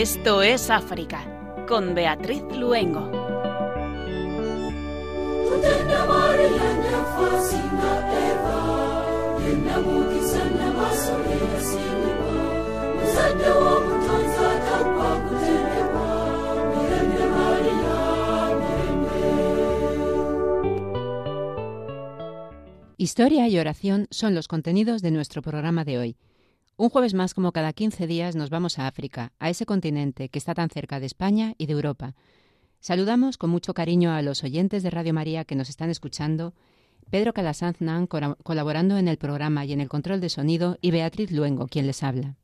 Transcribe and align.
Esto 0.00 0.40
es 0.40 0.70
África, 0.70 1.66
con 1.68 1.94
Beatriz 1.94 2.42
Luengo. 2.56 3.10
Historia 22.96 23.48
y 23.48 23.58
oración 23.58 24.06
son 24.10 24.34
los 24.34 24.48
contenidos 24.48 25.02
de 25.02 25.10
nuestro 25.10 25.42
programa 25.42 25.84
de 25.84 25.98
hoy. 25.98 26.16
Un 26.80 26.88
jueves 26.88 27.12
más, 27.12 27.34
como 27.34 27.52
cada 27.52 27.74
15 27.74 28.06
días, 28.06 28.36
nos 28.36 28.48
vamos 28.48 28.78
a 28.78 28.86
África, 28.86 29.32
a 29.38 29.50
ese 29.50 29.66
continente 29.66 30.30
que 30.30 30.38
está 30.38 30.54
tan 30.54 30.70
cerca 30.70 30.98
de 30.98 31.04
España 31.04 31.52
y 31.58 31.66
de 31.66 31.74
Europa. 31.74 32.14
Saludamos 32.80 33.36
con 33.36 33.50
mucho 33.50 33.74
cariño 33.74 34.12
a 34.12 34.22
los 34.22 34.44
oyentes 34.44 34.82
de 34.82 34.88
Radio 34.88 35.12
María 35.12 35.44
que 35.44 35.56
nos 35.56 35.68
están 35.68 35.90
escuchando, 35.90 36.54
Pedro 37.10 37.34
Calasanz 37.34 37.82
Nan 37.82 38.06
colaborando 38.06 38.96
en 38.96 39.08
el 39.08 39.18
programa 39.18 39.66
y 39.66 39.74
en 39.74 39.82
el 39.82 39.90
control 39.90 40.22
de 40.22 40.30
sonido 40.30 40.78
y 40.80 40.90
Beatriz 40.90 41.30
Luengo, 41.32 41.66
quien 41.66 41.86
les 41.86 42.02
habla. 42.02 42.36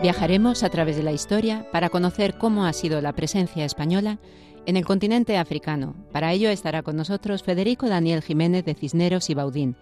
Viajaremos 0.00 0.62
a 0.62 0.70
través 0.70 0.96
de 0.96 1.02
la 1.02 1.10
historia 1.10 1.66
para 1.72 1.88
conocer 1.88 2.38
cómo 2.38 2.66
ha 2.66 2.72
sido 2.72 3.00
la 3.00 3.14
presencia 3.14 3.64
española 3.64 4.18
en 4.64 4.76
el 4.76 4.84
continente 4.84 5.36
africano. 5.36 5.96
Para 6.12 6.32
ello 6.32 6.50
estará 6.50 6.82
con 6.84 6.94
nosotros 6.94 7.42
Federico 7.42 7.88
Daniel 7.88 8.22
Jiménez 8.22 8.64
de 8.64 8.74
Cisneros 8.74 9.28
y 9.28 9.34
Baudín, 9.34 9.74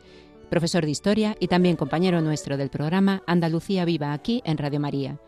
profesor 0.48 0.86
de 0.86 0.90
historia 0.90 1.36
y 1.38 1.48
también 1.48 1.76
compañero 1.76 2.22
nuestro 2.22 2.56
del 2.56 2.70
programa 2.70 3.22
Andalucía 3.26 3.84
Viva 3.84 4.14
aquí 4.14 4.40
en 4.46 4.56
Radio 4.56 4.80
María, 4.80 5.18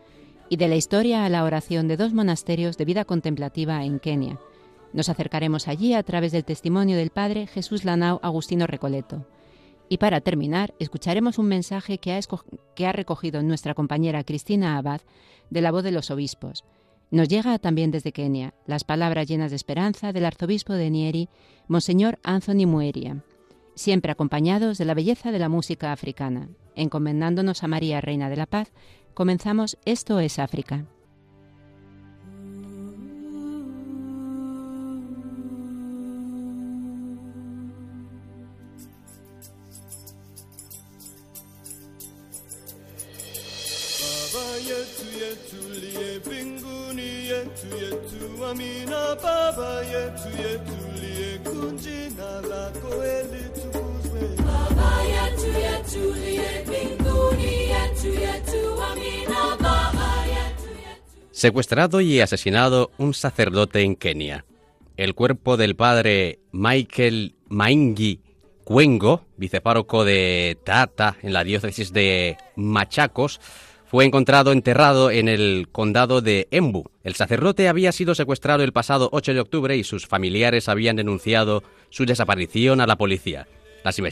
y 0.49 0.57
de 0.57 0.67
la 0.67 0.75
historia 0.75 1.23
a 1.23 1.29
la 1.29 1.43
oración 1.43 1.87
de 1.87 1.95
dos 1.95 2.11
monasterios 2.13 2.75
de 2.75 2.85
vida 2.85 3.05
contemplativa 3.05 3.83
en 3.83 3.99
Kenia. 3.99 4.39
Nos 4.91 5.07
acercaremos 5.07 5.67
allí 5.67 5.93
a 5.93 6.01
través 6.01 6.31
del 6.31 6.45
testimonio 6.45 6.97
del 6.97 7.11
padre 7.11 7.45
Jesús 7.45 7.85
Lanao 7.85 8.19
Agustino 8.23 8.65
Recoleto. 8.65 9.27
Y 9.89 9.97
para 9.97 10.21
terminar, 10.21 10.75
escucharemos 10.77 11.39
un 11.39 11.47
mensaje 11.47 11.97
que 11.97 12.13
ha, 12.13 12.19
que 12.75 12.85
ha 12.85 12.91
recogido 12.91 13.41
nuestra 13.41 13.73
compañera 13.73 14.23
Cristina 14.23 14.77
Abad 14.77 15.01
de 15.49 15.61
la 15.61 15.71
voz 15.71 15.83
de 15.83 15.91
los 15.91 16.11
obispos. 16.11 16.63
Nos 17.11 17.27
llega 17.27 17.57
también 17.57 17.89
desde 17.89 18.11
Kenia 18.11 18.53
las 18.67 18.83
palabras 18.83 19.27
llenas 19.27 19.49
de 19.49 19.55
esperanza 19.55 20.13
del 20.13 20.25
arzobispo 20.25 20.73
de 20.73 20.91
Nieri, 20.91 21.27
Monseñor 21.67 22.19
Anthony 22.23 22.67
Mueria, 22.67 23.23
siempre 23.73 24.11
acompañados 24.11 24.77
de 24.77 24.85
la 24.85 24.93
belleza 24.93 25.31
de 25.31 25.39
la 25.39 25.49
música 25.49 25.91
africana. 25.91 26.49
Encomendándonos 26.75 27.63
a 27.63 27.67
María, 27.67 27.99
Reina 27.99 28.29
de 28.29 28.37
la 28.37 28.45
Paz, 28.45 28.71
comenzamos 29.15 29.79
Esto 29.85 30.19
es 30.19 30.37
África. 30.37 30.85
Secuestrado 61.31 62.01
y 62.01 62.19
asesinado 62.19 62.91
un 62.97 63.13
sacerdote 63.13 63.83
en 63.83 63.95
Kenia. 63.95 64.45
El 64.97 65.15
cuerpo 65.15 65.55
del 65.55 65.75
padre 65.75 66.39
Michael 66.51 67.35
Maingi 67.47 68.21
Cuengo, 68.63 69.25
vicepárroco 69.37 70.05
de 70.05 70.57
Tata 70.63 71.15
en 71.21 71.33
la 71.33 71.43
diócesis 71.43 71.93
de 71.93 72.37
Machacos, 72.55 73.39
fue 73.89 74.05
encontrado 74.05 74.51
enterrado 74.51 75.09
en 75.09 75.27
el 75.27 75.67
condado 75.71 76.21
de 76.21 76.47
Embu. 76.51 76.83
El 77.03 77.15
sacerdote 77.15 77.67
había 77.67 77.91
sido 77.91 78.13
secuestrado 78.13 78.63
el 78.63 78.71
pasado 78.71 79.09
8 79.11 79.33
de 79.33 79.39
octubre 79.39 79.75
y 79.75 79.83
sus 79.83 80.05
familiares 80.05 80.69
habían 80.69 80.95
denunciado 80.95 81.63
su 81.89 82.05
desaparición 82.05 82.81
a 82.81 82.85
la 82.87 82.97
policía. 82.97 83.47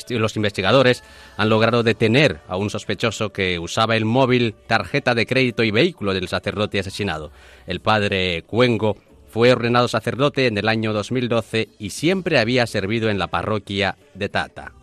los 0.10 0.36
investigadores 0.36 1.04
han 1.38 1.50
logrado 1.50 1.84
detener 1.84 2.40
a 2.48 2.58
un 2.58 2.72
sospechoso 2.72 3.32
que 3.32 3.60
usaba 3.60 3.96
el 3.96 4.06
móvil, 4.06 4.56
tarjeta 4.66 5.14
de 5.14 5.28
crédito 5.28 5.62
y 5.64 5.70
vehículo 5.70 6.16
del 6.16 6.28
sacerdote 6.28 6.80
asesinado. 6.80 7.32
El 7.68 7.80
padre 7.80 8.44
Cuengo 8.48 8.98
fue 9.28 9.52
ordenado 9.52 9.88
sacerdote 9.88 10.48
en 10.48 10.58
el 10.58 10.70
año 10.70 10.92
2012 10.92 11.70
y 11.78 11.92
siempre 11.92 12.40
había 12.40 12.66
servido 12.66 13.12
en 13.12 13.20
la 13.20 13.28
parroquia 13.28 13.96
de 14.16 14.30
Tata. 14.30 14.74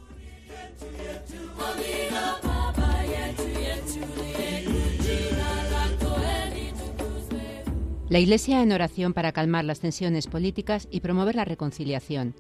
La 8.11 8.19
Iglesia 8.19 8.63
en 8.63 8.71
oración 8.71 9.15
para 9.15 9.33
calmar 9.33 9.65
las 9.65 9.81
tensiones 9.81 10.27
políticas 10.27 10.89
y 10.91 11.01
promover 11.01 11.37
la 11.37 11.47
reconciliación. 11.47 12.35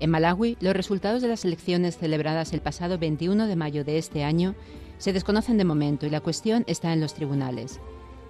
En 0.00 0.08
Malawi, 0.08 0.56
los 0.60 0.74
resultados 0.74 1.20
de 1.20 1.28
las 1.28 1.44
elecciones 1.44 1.98
celebradas 1.98 2.54
el 2.54 2.62
pasado 2.62 2.96
21 2.96 3.46
de 3.46 3.54
mayo 3.54 3.84
de 3.84 3.98
este 3.98 4.24
año 4.24 4.54
se 4.96 5.12
desconocen 5.12 5.58
de 5.58 5.66
momento 5.66 6.06
y 6.06 6.10
la 6.10 6.22
cuestión 6.22 6.64
está 6.68 6.94
en 6.94 7.02
los 7.02 7.12
tribunales. 7.12 7.80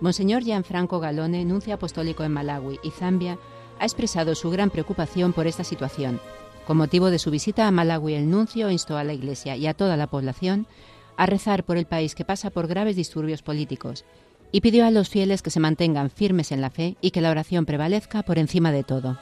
Monseñor 0.00 0.42
Gianfranco 0.42 0.98
Galone, 0.98 1.44
nuncio 1.44 1.74
apostólico 1.74 2.24
en 2.24 2.32
Malawi 2.32 2.80
y 2.82 2.90
Zambia, 2.90 3.38
ha 3.78 3.84
expresado 3.84 4.34
su 4.34 4.50
gran 4.50 4.70
preocupación 4.70 5.32
por 5.32 5.46
esta 5.46 5.62
situación. 5.62 6.20
Con 6.66 6.76
motivo 6.76 7.10
de 7.10 7.20
su 7.20 7.30
visita 7.30 7.68
a 7.68 7.70
Malawi, 7.70 8.14
el 8.14 8.28
nuncio 8.28 8.68
instó 8.68 8.96
a 8.96 9.04
la 9.04 9.12
Iglesia 9.12 9.56
y 9.56 9.68
a 9.68 9.74
toda 9.74 9.96
la 9.96 10.08
población 10.08 10.66
a 11.16 11.26
rezar 11.26 11.62
por 11.62 11.76
el 11.76 11.86
país 11.86 12.16
que 12.16 12.24
pasa 12.24 12.50
por 12.50 12.66
graves 12.66 12.96
disturbios 12.96 13.42
políticos 13.42 14.04
y 14.54 14.60
pidió 14.60 14.86
a 14.86 14.92
los 14.92 15.08
fieles 15.08 15.42
que 15.42 15.50
se 15.50 15.58
mantengan 15.58 16.10
firmes 16.10 16.52
en 16.52 16.60
la 16.60 16.70
fe 16.70 16.94
y 17.00 17.10
que 17.10 17.20
la 17.20 17.32
oración 17.32 17.66
prevalezca 17.66 18.22
por 18.22 18.38
encima 18.38 18.70
de 18.70 18.84
todo. 18.84 19.18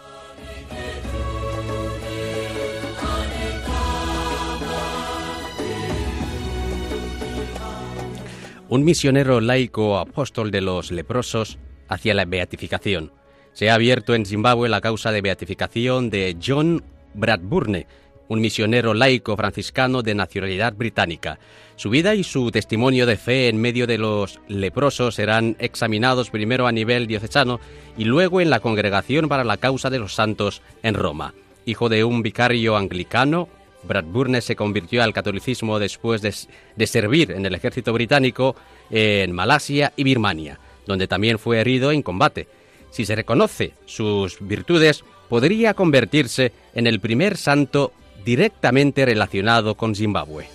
Un 8.69 8.85
misionero 8.85 9.41
laico 9.41 9.97
apóstol 9.97 10.51
de 10.51 10.61
los 10.61 10.93
leprosos 10.93 11.59
hacia 11.89 12.13
la 12.13 12.27
beatificación. 12.27 13.11
Se 13.55 13.71
ha 13.71 13.75
abierto 13.75 14.15
en 14.15 14.27
Zimbabue 14.27 14.69
la 14.69 14.83
causa 14.83 15.13
de 15.13 15.23
beatificación 15.23 16.11
de 16.11 16.37
John 16.47 16.85
Bradburne, 17.15 17.87
un 18.33 18.41
misionero 18.41 18.95
laico 18.95 19.37
franciscano 19.37 20.03
de 20.03 20.15
nacionalidad 20.15 20.73
británica. 20.73 21.39
Su 21.77 21.91
vida 21.91 22.15
y 22.15 22.25
su 22.25 22.51
testimonio 22.51 23.05
de 23.05 23.19
fe 23.19 23.49
en 23.49 23.61
medio 23.61 23.87
de 23.87 23.99
los 23.99 24.41
leprosos 24.49 25.17
serán 25.17 25.55
examinados 25.59 26.31
primero 26.31 26.67
a 26.67 26.73
nivel 26.73 27.07
diocesano 27.07 27.61
y 27.99 28.05
luego 28.05 28.41
en 28.41 28.49
la 28.49 28.61
Congregación 28.61 29.29
para 29.29 29.45
la 29.45 29.59
Causa 29.59 29.91
de 29.91 29.99
los 29.99 30.15
Santos 30.15 30.63
en 30.83 30.95
Roma. 30.95 31.35
Hijo 31.67 31.91
de 31.91 32.05
un 32.05 32.23
vicario 32.23 32.79
anglicano, 32.79 33.51
Bradburne 33.83 34.41
se 34.41 34.57
convirtió 34.57 35.03
al 35.03 35.13
catolicismo 35.13 35.79
después 35.79 36.23
de, 36.23 36.35
de 36.75 36.87
servir 36.87 37.33
en 37.33 37.45
el 37.45 37.55
ejército 37.55 37.93
británico 37.93 38.57
en 38.91 39.33
Malasia 39.33 39.93
y 39.95 40.05
Birmania, 40.05 40.59
donde 40.87 41.07
también 41.07 41.39
fue 41.39 41.61
herido 41.61 41.93
en 41.93 42.01
combate. 42.01 42.49
Si 42.91 43.05
se 43.05 43.15
reconoce 43.15 43.75
sus 43.85 44.39
virtudes, 44.41 45.05
podría 45.29 45.75
convertirse 45.75 46.53
en 46.75 46.87
el 46.87 46.99
primer 46.99 47.37
santo 47.37 47.93
directamente 48.25 49.05
relacionado 49.05 49.77
con 49.77 49.95
Zimbabue. 49.95 50.47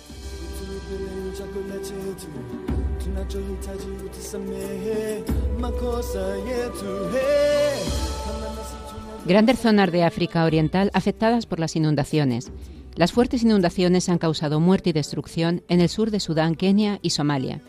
Grandes 9.26 9.58
zonas 9.58 9.92
de 9.92 10.04
África 10.04 10.44
Oriental 10.44 10.90
afectadas 10.94 11.46
por 11.46 11.60
las 11.60 11.76
inundaciones. 11.76 12.50
Las 12.96 13.12
fuertes 13.12 13.42
inundaciones 13.42 14.08
han 14.08 14.18
causado 14.18 14.58
muerte 14.58 14.90
y 14.90 14.92
destrucción 14.92 15.62
en 15.68 15.80
el 15.80 15.88
sur 15.88 16.10
de 16.10 16.18
Sudán, 16.18 16.54
Kenia 16.54 16.98
y 17.02 17.10
Somalia. 17.10 17.60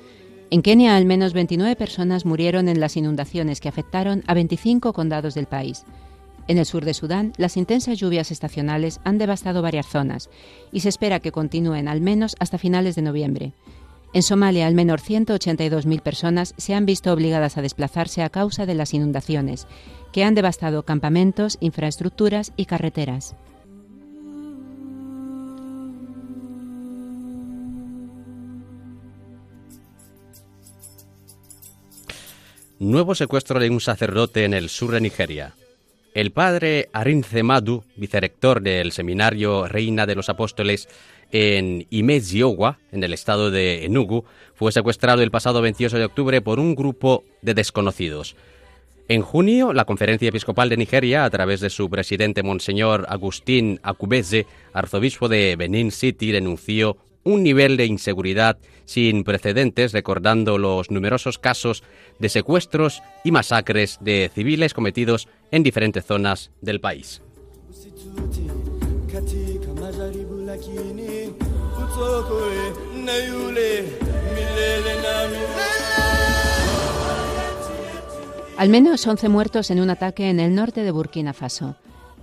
En 0.51 0.63
Kenia, 0.63 0.95
al 0.95 1.05
menos 1.05 1.33
29 1.33 1.75
personas 1.75 2.25
murieron 2.25 2.69
en 2.69 2.79
las 2.79 2.97
inundaciones 2.97 3.59
que 3.59 3.69
afectaron 3.69 4.23
a 4.25 4.33
25 4.33 4.93
condados 4.93 5.35
del 5.35 5.45
país. 5.45 5.83
En 6.47 6.57
el 6.57 6.65
sur 6.65 6.85
de 6.85 6.93
Sudán, 6.93 7.33
las 7.37 7.57
intensas 7.57 7.97
lluvias 7.99 8.31
estacionales 8.31 8.99
han 9.03 9.17
devastado 9.17 9.61
varias 9.61 9.87
zonas 9.87 10.29
y 10.71 10.79
se 10.79 10.89
espera 10.89 11.19
que 11.19 11.31
continúen 11.31 11.87
al 11.87 12.01
menos 12.01 12.35
hasta 12.39 12.57
finales 12.57 12.95
de 12.95 13.01
noviembre. 13.01 13.53
En 14.11 14.23
Somalia, 14.23 14.65
al 14.65 14.73
menos 14.73 15.07
182.000 15.07 16.01
personas 16.01 16.55
se 16.57 16.73
han 16.73 16.87
visto 16.87 17.13
obligadas 17.13 17.57
a 17.57 17.61
desplazarse 17.61 18.23
a 18.23 18.29
causa 18.29 18.65
de 18.65 18.73
las 18.73 18.95
inundaciones, 18.95 19.67
que 20.11 20.23
han 20.23 20.33
devastado 20.33 20.83
campamentos, 20.83 21.57
infraestructuras 21.61 22.51
y 22.55 22.65
carreteras. 22.65 23.35
Nuevo 32.79 33.13
secuestro 33.13 33.59
de 33.59 33.69
un 33.69 33.81
sacerdote 33.81 34.45
en 34.45 34.53
el 34.53 34.69
sur 34.69 34.91
de 34.91 35.01
Nigeria. 35.01 35.53
El 36.13 36.31
padre 36.31 36.89
Arinze 36.91 37.43
Madu, 37.43 37.83
vicerector 37.95 38.61
del 38.61 38.91
seminario 38.91 39.67
Reina 39.67 40.07
de 40.07 40.15
los 40.15 40.29
Apóstoles 40.29 40.89
en 41.31 41.85
Imeziowa, 41.91 42.79
en 42.91 43.03
el 43.03 43.13
estado 43.13 43.51
de 43.51 43.85
Enugu, 43.85 44.25
fue 44.55 44.71
secuestrado 44.71 45.21
el 45.21 45.29
pasado 45.29 45.61
28 45.61 45.97
de 45.97 46.05
octubre 46.05 46.41
por 46.41 46.59
un 46.59 46.73
grupo 46.73 47.23
de 47.43 47.53
desconocidos. 47.53 48.35
En 49.07 49.21
junio, 49.21 49.73
la 49.73 49.85
Conferencia 49.85 50.29
Episcopal 50.29 50.69
de 50.69 50.77
Nigeria, 50.77 51.25
a 51.25 51.29
través 51.29 51.61
de 51.61 51.69
su 51.69 51.89
presidente 51.89 52.43
Monseñor 52.43 53.05
Agustín 53.09 53.79
Akubeze, 53.83 54.45
arzobispo 54.73 55.27
de 55.27 55.55
Benin 55.55 55.91
City, 55.91 56.31
denunció 56.31 56.97
un 57.23 57.43
nivel 57.43 57.77
de 57.77 57.85
inseguridad 57.85 58.57
sin 58.85 59.23
precedentes, 59.23 59.93
recordando 59.93 60.57
los 60.57 60.89
numerosos 60.91 61.37
casos 61.37 61.83
de 62.17 62.29
secuestros 62.29 63.01
y 63.23 63.31
masacres 63.31 63.97
de 64.01 64.31
civiles 64.33 64.73
cometidos 64.73 65.27
en 65.51 65.63
diferentes 65.63 66.05
zonas 66.05 66.51
del 66.61 66.79
país. 66.79 67.21
Al 78.57 78.67
menos 78.69 79.07
11 79.07 79.29
muertos 79.29 79.71
en 79.71 79.79
un 79.79 79.89
ataque 79.89 80.29
en 80.29 80.39
el 80.39 80.53
norte 80.53 80.83
de 80.83 80.91
Burkina 80.91 81.33
Faso. 81.33 81.77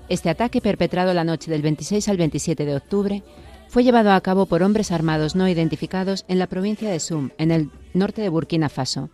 Este 0.09 0.29
ataque, 0.29 0.61
perpetrado 0.61 1.15
la 1.15 1.25
noche 1.25 1.51
del 1.51 1.63
26 1.63 2.09
al 2.09 2.17
27 2.19 2.65
de 2.65 2.77
octubre, 2.77 3.23
fue 3.69 3.85
llevado 3.85 4.13
a 4.13 4.21
cabo 4.21 4.47
por 4.47 4.63
hombres 4.63 4.93
armados 4.93 5.35
no 5.35 5.49
identificados 5.49 6.25
en 6.29 6.39
la 6.39 6.47
provincia 6.47 6.91
de 6.91 7.01
Sum, 7.01 7.31
en 7.39 7.51
el 7.51 7.71
norte 7.95 8.23
de 8.23 8.29
Burkina 8.29 8.69
Faso. 8.69 9.11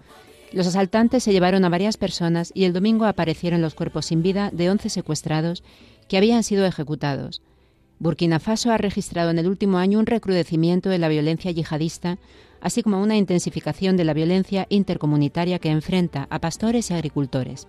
Los 0.53 0.67
asaltantes 0.67 1.25
se 1.25 1.33
llevaron 1.33 1.65
a 1.65 1.71
varias 1.71 1.97
personas 1.97 2.53
y 2.55 2.65
el 2.65 2.73
domingo 2.73 3.07
aparecieron 3.07 3.63
los 3.63 3.75
cuerpos 3.75 4.07
sin 4.07 4.23
vida 4.23 4.51
de 4.53 4.71
11 4.71 4.91
secuestrados 4.91 5.65
que 6.09 6.19
habían 6.19 6.43
sido 6.43 6.67
ejecutados. 6.67 7.43
Burkina 7.99 8.41
Faso 8.41 8.71
ha 8.71 8.79
registrado 8.79 9.31
en 9.31 9.39
el 9.39 9.49
último 9.49 9.79
año 9.79 9.99
un 9.99 10.07
recrudecimiento 10.07 10.91
de 10.91 10.99
la 10.99 11.09
violencia 11.09 11.51
yihadista, 11.51 12.19
así 12.61 12.83
como 12.83 13.01
una 13.01 13.17
intensificación 13.17 13.97
de 13.97 14.05
la 14.05 14.13
violencia 14.13 14.67
intercomunitaria 14.69 15.59
que 15.59 15.71
enfrenta 15.71 16.27
a 16.29 16.41
pastores 16.41 16.91
y 16.91 16.95
agricultores. 16.95 17.69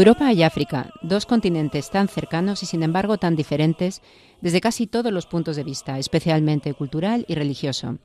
Europa 0.00 0.32
y 0.32 0.42
África, 0.42 0.94
dos 1.02 1.26
continentes 1.26 1.90
tan 1.90 2.08
cercanos 2.08 2.62
y 2.62 2.66
sin 2.66 2.82
embargo 2.82 3.18
tan 3.18 3.36
diferentes 3.36 4.00
desde 4.40 4.62
casi 4.62 4.86
todos 4.86 5.12
los 5.12 5.26
puntos 5.26 5.56
de 5.56 5.62
vista, 5.62 5.98
especialmente 5.98 6.72
cultural 6.72 7.26
y 7.28 7.34
religioso. 7.34 7.98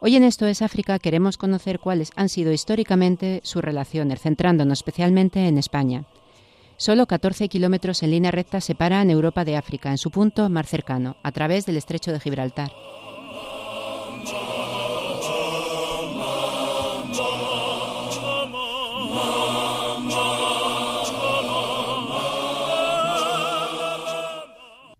Hoy 0.00 0.16
en 0.16 0.24
Esto 0.24 0.46
es 0.46 0.60
África 0.60 0.98
queremos 0.98 1.38
conocer 1.38 1.78
cuáles 1.78 2.12
han 2.14 2.28
sido 2.28 2.52
históricamente 2.52 3.40
sus 3.42 3.64
relaciones, 3.64 4.20
centrándonos 4.20 4.80
especialmente 4.80 5.48
en 5.48 5.56
España. 5.56 6.04
Solo 6.76 7.06
14 7.06 7.48
kilómetros 7.48 8.02
en 8.02 8.10
línea 8.10 8.32
recta 8.32 8.60
separan 8.60 9.08
Europa 9.08 9.46
de 9.46 9.56
África, 9.56 9.90
en 9.90 9.96
su 9.96 10.10
punto 10.10 10.50
más 10.50 10.68
cercano, 10.68 11.16
a 11.22 11.32
través 11.32 11.64
del 11.64 11.78
estrecho 11.78 12.12
de 12.12 12.20
Gibraltar. 12.20 12.70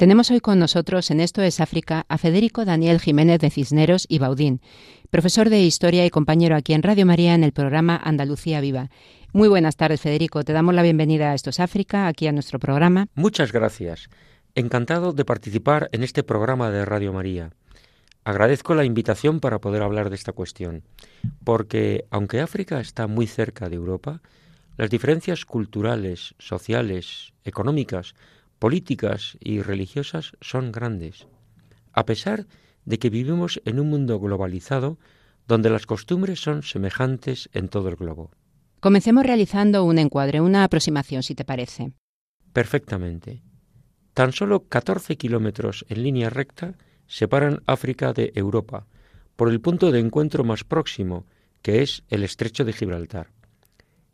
Tenemos 0.00 0.30
hoy 0.30 0.40
con 0.40 0.58
nosotros 0.58 1.10
en 1.10 1.20
Esto 1.20 1.42
es 1.42 1.60
África 1.60 2.06
a 2.08 2.16
Federico 2.16 2.64
Daniel 2.64 3.00
Jiménez 3.00 3.38
de 3.38 3.50
Cisneros 3.50 4.06
y 4.08 4.18
Baudín, 4.18 4.62
profesor 5.10 5.50
de 5.50 5.60
Historia 5.60 6.06
y 6.06 6.10
compañero 6.10 6.56
aquí 6.56 6.72
en 6.72 6.82
Radio 6.82 7.04
María 7.04 7.34
en 7.34 7.44
el 7.44 7.52
programa 7.52 8.00
Andalucía 8.02 8.62
Viva. 8.62 8.88
Muy 9.34 9.46
buenas 9.48 9.76
tardes, 9.76 10.00
Federico. 10.00 10.42
Te 10.42 10.54
damos 10.54 10.74
la 10.74 10.80
bienvenida 10.80 11.30
a 11.30 11.34
Esto 11.34 11.50
es 11.50 11.60
África, 11.60 12.06
aquí 12.06 12.26
a 12.26 12.32
nuestro 12.32 12.58
programa. 12.58 13.08
Muchas 13.14 13.52
gracias. 13.52 14.08
Encantado 14.54 15.12
de 15.12 15.26
participar 15.26 15.90
en 15.92 16.02
este 16.02 16.22
programa 16.22 16.70
de 16.70 16.86
Radio 16.86 17.12
María. 17.12 17.50
Agradezco 18.24 18.74
la 18.74 18.86
invitación 18.86 19.38
para 19.38 19.58
poder 19.58 19.82
hablar 19.82 20.08
de 20.08 20.16
esta 20.16 20.32
cuestión, 20.32 20.82
porque 21.44 22.06
aunque 22.08 22.40
África 22.40 22.80
está 22.80 23.06
muy 23.06 23.26
cerca 23.26 23.68
de 23.68 23.76
Europa, 23.76 24.22
las 24.78 24.88
diferencias 24.88 25.44
culturales, 25.44 26.34
sociales, 26.38 27.34
económicas, 27.44 28.14
políticas 28.60 29.38
y 29.40 29.62
religiosas 29.62 30.32
son 30.40 30.70
grandes, 30.70 31.26
a 31.92 32.04
pesar 32.04 32.46
de 32.84 32.98
que 32.98 33.10
vivimos 33.10 33.60
en 33.64 33.80
un 33.80 33.88
mundo 33.88 34.20
globalizado 34.20 34.98
donde 35.48 35.70
las 35.70 35.86
costumbres 35.86 36.40
son 36.40 36.62
semejantes 36.62 37.48
en 37.52 37.68
todo 37.68 37.88
el 37.88 37.96
globo. 37.96 38.30
Comencemos 38.78 39.24
realizando 39.24 39.82
un 39.84 39.98
encuadre, 39.98 40.40
una 40.40 40.62
aproximación, 40.62 41.22
si 41.22 41.34
te 41.34 41.44
parece. 41.44 41.92
Perfectamente. 42.52 43.42
Tan 44.14 44.32
solo 44.32 44.68
14 44.68 45.16
kilómetros 45.16 45.86
en 45.88 46.02
línea 46.02 46.30
recta 46.30 46.74
separan 47.06 47.62
África 47.66 48.12
de 48.12 48.30
Europa, 48.34 48.86
por 49.36 49.48
el 49.48 49.60
punto 49.60 49.90
de 49.90 50.00
encuentro 50.00 50.44
más 50.44 50.64
próximo, 50.64 51.26
que 51.62 51.82
es 51.82 52.04
el 52.10 52.24
estrecho 52.24 52.64
de 52.64 52.74
Gibraltar. 52.74 53.30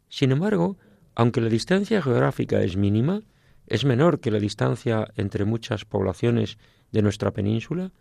Sin 0.09 0.31
embargo, 0.31 0.79
aunque 1.17 1.41
la 1.41 1.49
distancia 1.49 2.01
geográfica 2.01 2.63
es 2.63 2.77
mínima, 2.77 3.23
es 3.67 3.85
menor 3.85 4.21
que 4.21 4.31
la 4.31 4.39
distancia 4.39 5.09
entre 5.17 5.45
muchas 5.45 5.85
poblaciones 5.85 6.59
de 6.93 7.03
nuestra 7.03 7.33
península, 7.33 7.93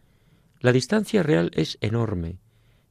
la 0.60 0.72
distancia 0.72 1.24
real 1.24 1.52
es 1.54 1.78
enorme. 1.82 2.40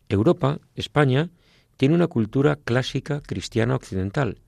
Europa, 0.08 0.60
España, 0.74 1.30
tiene 1.76 1.94
una 1.94 2.06
cultura 2.06 2.56
clásica 2.56 3.20
cristiana 3.20 3.74
occidental. 3.74 4.40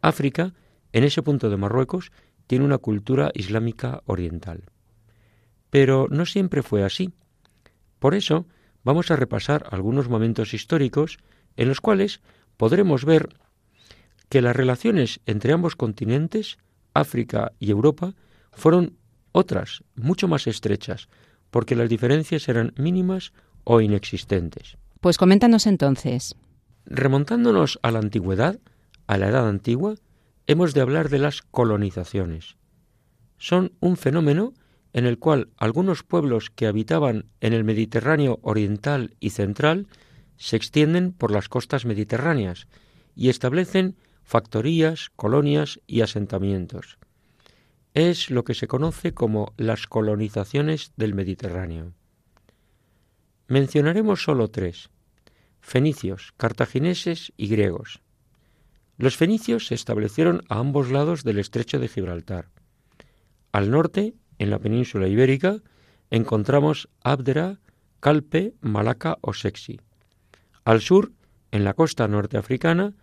África, 0.00 0.54
en 0.92 1.04
ese 1.04 1.22
punto 1.22 1.50
de 1.50 1.56
Marruecos, 1.56 2.12
tiene 2.46 2.64
una 2.64 2.78
cultura 2.78 3.30
islámica 3.34 4.02
oriental. 4.06 4.64
Pero 5.70 6.06
no 6.10 6.26
siempre 6.26 6.62
fue 6.62 6.84
así. 6.84 7.12
Por 7.98 8.14
eso 8.14 8.46
vamos 8.84 9.10
a 9.10 9.16
repasar 9.16 9.66
algunos 9.70 10.08
momentos 10.08 10.54
históricos 10.54 11.18
en 11.56 11.68
los 11.68 11.80
cuales 11.80 12.20
podremos 12.56 13.04
ver 13.04 13.30
que 14.28 14.42
las 14.42 14.54
relaciones 14.54 15.20
entre 15.26 15.52
ambos 15.52 15.76
continentes, 15.76 16.58
África 16.94 17.52
y 17.58 17.70
Europa, 17.70 18.14
fueron 18.52 18.96
otras, 19.32 19.82
mucho 19.96 20.28
más 20.28 20.46
estrechas, 20.46 21.08
porque 21.50 21.76
las 21.76 21.88
diferencias 21.88 22.48
eran 22.48 22.72
mínimas 22.76 23.32
o 23.64 23.80
inexistentes. 23.80 24.78
Pues 25.00 25.18
coméntanos 25.18 25.66
entonces. 25.66 26.36
Remontándonos 26.86 27.78
a 27.82 27.90
la 27.90 27.98
antigüedad, 27.98 28.58
a 29.06 29.18
la 29.18 29.28
edad 29.28 29.48
antigua, 29.48 29.96
hemos 30.46 30.74
de 30.74 30.80
hablar 30.80 31.08
de 31.08 31.18
las 31.18 31.42
colonizaciones. 31.42 32.56
Son 33.38 33.72
un 33.80 33.96
fenómeno 33.96 34.54
en 34.92 35.06
el 35.06 35.18
cual 35.18 35.48
algunos 35.56 36.02
pueblos 36.04 36.50
que 36.50 36.66
habitaban 36.66 37.26
en 37.40 37.52
el 37.52 37.64
Mediterráneo 37.64 38.38
oriental 38.42 39.16
y 39.20 39.30
central 39.30 39.88
se 40.36 40.56
extienden 40.56 41.12
por 41.12 41.30
las 41.30 41.48
costas 41.48 41.84
mediterráneas 41.84 42.68
y 43.16 43.28
establecen 43.28 43.96
factorías, 44.24 45.10
colonias 45.14 45.80
y 45.86 46.00
asentamientos. 46.00 46.98
Es 47.92 48.30
lo 48.30 48.42
que 48.42 48.54
se 48.54 48.66
conoce 48.66 49.14
como 49.14 49.52
las 49.56 49.86
colonizaciones 49.86 50.92
del 50.96 51.14
Mediterráneo. 51.14 51.92
Mencionaremos 53.46 54.24
solo 54.24 54.48
tres, 54.48 54.90
fenicios, 55.60 56.32
cartagineses 56.36 57.32
y 57.36 57.48
griegos. 57.48 58.00
Los 58.96 59.16
fenicios 59.16 59.66
se 59.66 59.74
establecieron 59.74 60.42
a 60.48 60.58
ambos 60.58 60.90
lados 60.90 61.22
del 61.22 61.38
estrecho 61.38 61.78
de 61.78 61.88
Gibraltar. 61.88 62.48
Al 63.52 63.70
norte 63.70 64.14
en 64.38 64.50
la 64.50 64.58
península 64.58 65.06
ibérica, 65.06 65.62
encontramos 66.10 66.88
Abdera, 67.02 67.60
Calpe, 68.00 68.54
Malaca 68.60 69.18
o 69.20 69.32
Sexi. 69.32 69.80
Al 70.64 70.80
sur, 70.80 71.12
en 71.50 71.64
la 71.64 71.74
costa 71.74 72.08
norteafricana, 72.08 72.94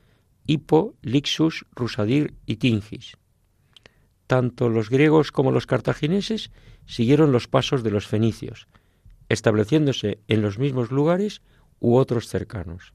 Hippo, 0.45 0.95
Lixus, 1.01 1.65
Rusadir 1.75 2.33
y 2.45 2.57
Tingis. 2.57 3.17
Tanto 4.27 4.69
los 4.69 4.89
griegos 4.89 5.31
como 5.31 5.51
los 5.51 5.67
cartagineses 5.67 6.51
siguieron 6.85 7.31
los 7.31 7.47
pasos 7.47 7.83
de 7.83 7.91
los 7.91 8.07
fenicios, 8.07 8.67
estableciéndose 9.29 10.19
en 10.27 10.41
los 10.41 10.57
mismos 10.57 10.91
lugares 10.91 11.41
u 11.79 11.95
otros 11.95 12.27
cercanos. 12.27 12.93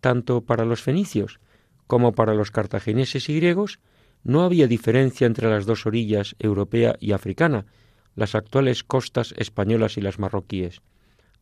Tanto 0.00 0.42
para 0.42 0.64
los 0.64 0.82
fenicios 0.82 1.40
como 1.86 2.12
para 2.12 2.34
los 2.34 2.50
cartagineses 2.50 3.28
y 3.28 3.36
griegos 3.36 3.80
no 4.22 4.42
había 4.42 4.66
diferencia 4.66 5.26
entre 5.26 5.50
las 5.50 5.66
dos 5.66 5.86
orillas, 5.86 6.34
europea 6.38 6.96
y 6.98 7.12
africana, 7.12 7.66
las 8.14 8.34
actuales 8.34 8.84
costas 8.84 9.34
españolas 9.36 9.96
y 9.96 10.00
las 10.00 10.18
marroquíes. 10.18 10.80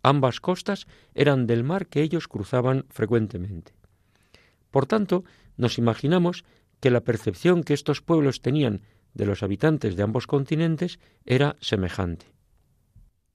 Ambas 0.02 0.40
costas 0.40 0.86
eran 1.14 1.46
del 1.46 1.62
mar 1.62 1.86
que 1.86 2.02
ellos 2.02 2.26
cruzaban 2.26 2.86
frecuentemente. 2.88 3.72
Por 4.72 4.86
tanto, 4.86 5.22
nos 5.56 5.78
imaginamos 5.78 6.44
que 6.80 6.90
la 6.90 7.02
percepción 7.02 7.62
que 7.62 7.74
estos 7.74 8.00
pueblos 8.00 8.40
tenían 8.40 8.82
de 9.14 9.26
los 9.26 9.44
habitantes 9.44 9.94
de 9.94 10.02
ambos 10.02 10.26
continentes 10.26 10.98
era 11.24 11.56
semejante. 11.60 12.26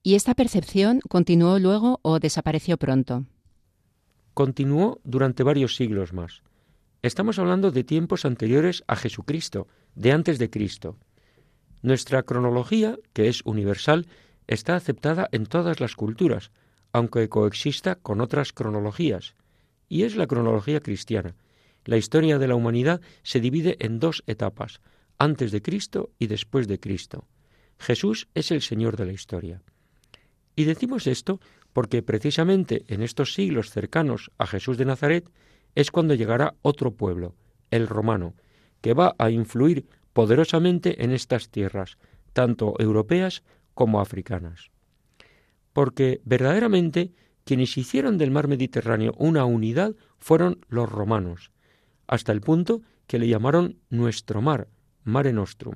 ¿Y 0.03 0.15
esta 0.15 0.36
percepción 0.36 1.00
continuó 1.08 1.60
luego 1.60 2.00
o 2.01 2.20
desapareció 2.20 2.77
pronto? 2.77 3.25
Continuó 4.34 5.00
durante 5.03 5.44
varios 5.44 5.75
siglos 5.75 6.12
más. 6.12 6.41
Estamos 7.01 7.39
hablando 7.39 7.72
de 7.72 7.84
tiempos 7.84 8.25
anteriores 8.25 8.84
a 8.88 8.96
Jesucristo, 8.96 9.67
de 9.96 10.12
antes 10.12 10.39
de 10.39 10.50
Cristo. 10.50 10.98
Nuestra 11.82 12.24
cronología, 12.24 12.98
que 13.13 13.27
es 13.27 13.41
universal, 13.46 14.08
está 14.48 14.75
aceptada 14.75 15.29
en 15.32 15.46
todas 15.46 15.79
las 15.79 15.96
culturas, 15.96 16.51
aunque 16.91 17.29
coexista 17.29 17.96
con 17.96 18.22
otras 18.22 18.51
cronologías, 18.51 19.36
y 19.88 20.03
es 20.03 20.15
la 20.15 20.27
cronología 20.27 20.79
cristiana. 20.79 21.36
La 21.86 21.98
historia 21.98 22.38
de 22.38 22.48
la 22.48 22.56
humanidad 22.56 23.01
se 23.24 23.39
divide 23.39 23.77
en 23.79 24.00
dos 24.00 24.24
etapas, 24.27 24.82
antes 25.17 25.51
de 25.51 25.62
Cristo 25.62 26.12
y 26.20 26.27
después 26.27 26.67
de 26.67 26.79
Cristo. 26.79 27.27
Jesús 27.79 28.27
es 28.34 28.51
el 28.51 28.62
Señor 28.62 28.98
de 28.98 29.06
la 29.06 29.13
historia. 29.13 29.62
Y 30.56 30.65
decimos 30.65 31.08
esto 31.08 31.39
porque 31.74 32.01
precisamente 32.01 32.84
en 32.88 33.03
estos 33.03 33.34
siglos 33.34 33.70
cercanos 33.70 34.32
a 34.38 34.48
Jesús 34.48 34.77
de 34.77 34.86
Nazaret 34.86 35.29
es 35.75 35.91
cuando 35.91 36.15
llegará 36.15 36.56
otro 36.63 36.91
pueblo, 36.91 37.36
el 37.70 37.88
romano, 37.88 38.34
que 38.82 38.94
va 38.94 39.15
a 39.20 39.29
influir 39.29 39.86
poderosamente 40.13 41.03
en 41.03 41.12
estas 41.12 41.50
tierras, 41.50 41.98
tanto 42.34 42.74
europeas 42.79 43.44
como 43.75 44.01
africanas. 44.01 44.72
Porque 45.74 46.22
verdaderamente 46.25 47.12
quienes 47.48 47.77
hicieron 47.77 48.18
del 48.18 48.30
mar 48.30 48.50
Mediterráneo 48.50 49.13
una 49.18 49.46
unidad 49.46 49.96
fueron 50.18 50.60
los 50.68 50.92
romanos, 50.92 51.51
hasta 52.06 52.34
el 52.34 52.42
punto 52.42 52.82
que 53.08 53.20
le 53.20 53.30
llamaron 53.30 53.80
nuestro 53.89 54.42
mar, 54.42 54.68
Mare 55.06 55.32
Nostrum. 55.32 55.75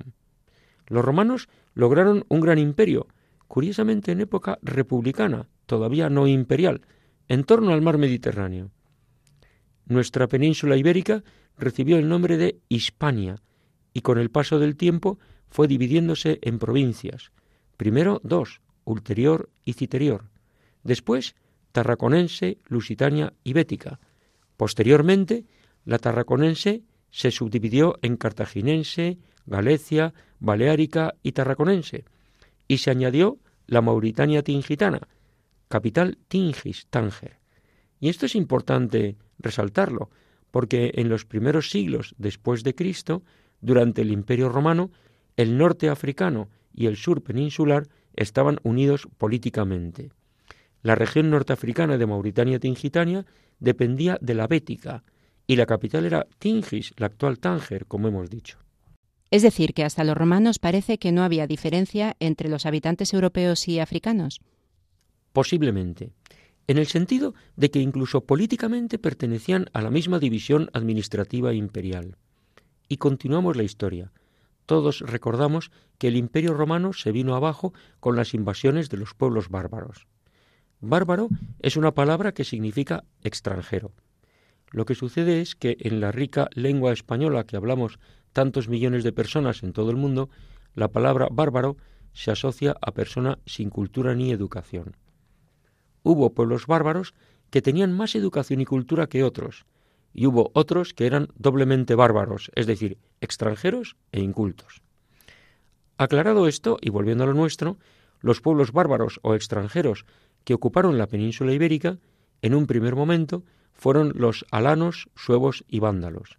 Los 0.86 1.02
romanos 1.02 1.48
lograron 1.72 2.26
un 2.28 2.40
gran 2.40 2.58
imperio, 2.58 3.08
curiosamente 3.48 4.12
en 4.12 4.20
época 4.20 4.58
republicana, 4.60 5.48
todavía 5.64 6.10
no 6.10 6.26
imperial, 6.26 6.82
en 7.28 7.44
torno 7.44 7.72
al 7.72 7.80
mar 7.80 7.96
Mediterráneo. 7.96 8.70
Nuestra 9.86 10.28
península 10.28 10.76
ibérica 10.76 11.24
recibió 11.56 11.96
el 11.96 12.06
nombre 12.06 12.36
de 12.36 12.60
Hispania 12.68 13.36
y 13.94 14.02
con 14.02 14.18
el 14.18 14.30
paso 14.30 14.58
del 14.58 14.76
tiempo 14.76 15.18
fue 15.48 15.68
dividiéndose 15.68 16.38
en 16.42 16.58
provincias. 16.58 17.32
Primero 17.78 18.20
dos, 18.22 18.60
ulterior 18.84 19.48
y 19.64 19.72
citerior. 19.72 20.28
Después 20.82 21.34
tarraconense, 21.72 22.58
lusitania 22.66 23.32
y 23.42 23.52
bética. 23.52 23.98
Posteriormente, 24.56 25.44
la 25.84 25.98
tarraconense 25.98 26.82
se 27.10 27.30
subdividió 27.30 27.98
en 28.02 28.16
cartaginense, 28.16 29.18
Galecia, 29.46 30.14
Baleárica 30.38 31.14
y 31.22 31.32
tarraconense, 31.32 32.04
y 32.68 32.78
se 32.78 32.90
añadió 32.90 33.38
la 33.66 33.80
Mauritania 33.80 34.42
tingitana, 34.42 35.08
capital 35.68 36.18
Tingis, 36.28 36.86
Tánger. 36.90 37.38
Y 37.98 38.08
esto 38.08 38.26
es 38.26 38.34
importante 38.34 39.16
resaltarlo, 39.38 40.10
porque 40.50 40.92
en 40.96 41.08
los 41.08 41.24
primeros 41.24 41.70
siglos 41.70 42.14
después 42.18 42.62
de 42.62 42.74
Cristo, 42.74 43.22
durante 43.60 44.02
el 44.02 44.10
Imperio 44.10 44.48
Romano, 44.48 44.90
el 45.36 45.56
norte 45.56 45.88
africano 45.88 46.48
y 46.74 46.86
el 46.86 46.96
sur 46.96 47.22
peninsular 47.22 47.88
estaban 48.14 48.58
unidos 48.62 49.08
políticamente. 49.18 50.10
La 50.82 50.94
región 50.94 51.30
norteafricana 51.30 51.96
de 51.96 52.06
Mauritania 52.06 52.58
Tingitania 52.58 53.24
dependía 53.60 54.18
de 54.20 54.34
la 54.34 54.46
Bética 54.46 55.04
y 55.46 55.56
la 55.56 55.66
capital 55.66 56.04
era 56.04 56.26
Tingis, 56.38 56.92
la 56.96 57.06
actual 57.06 57.38
Tánger, 57.38 57.86
como 57.86 58.08
hemos 58.08 58.30
dicho. 58.30 58.58
Es 59.30 59.42
decir, 59.42 59.72
que 59.72 59.84
hasta 59.84 60.04
los 60.04 60.16
romanos 60.16 60.58
parece 60.58 60.98
que 60.98 61.12
no 61.12 61.22
había 61.22 61.46
diferencia 61.46 62.16
entre 62.20 62.48
los 62.48 62.66
habitantes 62.66 63.14
europeos 63.14 63.66
y 63.68 63.78
africanos. 63.78 64.40
Posiblemente 65.32 66.12
en 66.66 66.78
el 66.78 66.86
sentido 66.86 67.34
de 67.56 67.70
que 67.70 67.80
incluso 67.80 68.24
políticamente 68.24 68.98
pertenecían 68.98 69.66
a 69.72 69.82
la 69.82 69.90
misma 69.90 70.18
división 70.18 70.70
administrativa 70.72 71.52
imperial. 71.52 72.16
Y 72.88 72.98
continuamos 72.98 73.56
la 73.56 73.62
historia. 73.62 74.12
Todos 74.66 75.00
recordamos 75.00 75.70
que 75.98 76.08
el 76.08 76.16
imperio 76.16 76.54
romano 76.54 76.92
se 76.92 77.10
vino 77.10 77.34
abajo 77.34 77.72
con 78.00 78.16
las 78.16 78.32
invasiones 78.34 78.90
de 78.90 78.96
los 78.96 79.14
pueblos 79.14 79.48
bárbaros. 79.48 80.06
Bárbaro 80.84 81.28
es 81.60 81.76
una 81.76 81.94
palabra 81.94 82.32
que 82.34 82.42
significa 82.42 83.04
extranjero. 83.22 83.92
Lo 84.72 84.84
que 84.84 84.96
sucede 84.96 85.40
es 85.40 85.54
que 85.54 85.76
en 85.78 86.00
la 86.00 86.10
rica 86.10 86.48
lengua 86.54 86.92
española 86.92 87.44
que 87.44 87.56
hablamos 87.56 88.00
tantos 88.32 88.68
millones 88.68 89.04
de 89.04 89.12
personas 89.12 89.62
en 89.62 89.72
todo 89.72 89.92
el 89.92 89.96
mundo, 89.96 90.28
la 90.74 90.88
palabra 90.88 91.28
bárbaro 91.30 91.76
se 92.14 92.32
asocia 92.32 92.74
a 92.80 92.90
persona 92.90 93.38
sin 93.46 93.70
cultura 93.70 94.16
ni 94.16 94.32
educación. 94.32 94.96
Hubo 96.02 96.34
pueblos 96.34 96.66
bárbaros 96.66 97.14
que 97.50 97.62
tenían 97.62 97.92
más 97.92 98.16
educación 98.16 98.60
y 98.60 98.64
cultura 98.64 99.06
que 99.06 99.22
otros, 99.22 99.66
y 100.12 100.26
hubo 100.26 100.50
otros 100.52 100.94
que 100.94 101.06
eran 101.06 101.28
doblemente 101.36 101.94
bárbaros, 101.94 102.50
es 102.56 102.66
decir, 102.66 102.98
extranjeros 103.20 103.96
e 104.10 104.20
incultos. 104.20 104.82
Aclarado 105.96 106.48
esto, 106.48 106.76
y 106.80 106.90
volviendo 106.90 107.22
a 107.22 107.28
lo 107.28 107.34
nuestro, 107.34 107.78
los 108.20 108.40
pueblos 108.40 108.72
bárbaros 108.72 109.20
o 109.22 109.34
extranjeros 109.34 110.06
que 110.44 110.54
ocuparon 110.54 110.98
la 110.98 111.08
península 111.08 111.52
ibérica, 111.52 111.98
en 112.42 112.54
un 112.54 112.66
primer 112.66 112.96
momento, 112.96 113.44
fueron 113.72 114.12
los 114.14 114.44
alanos, 114.50 115.08
suevos 115.14 115.64
y 115.68 115.78
vándalos. 115.78 116.38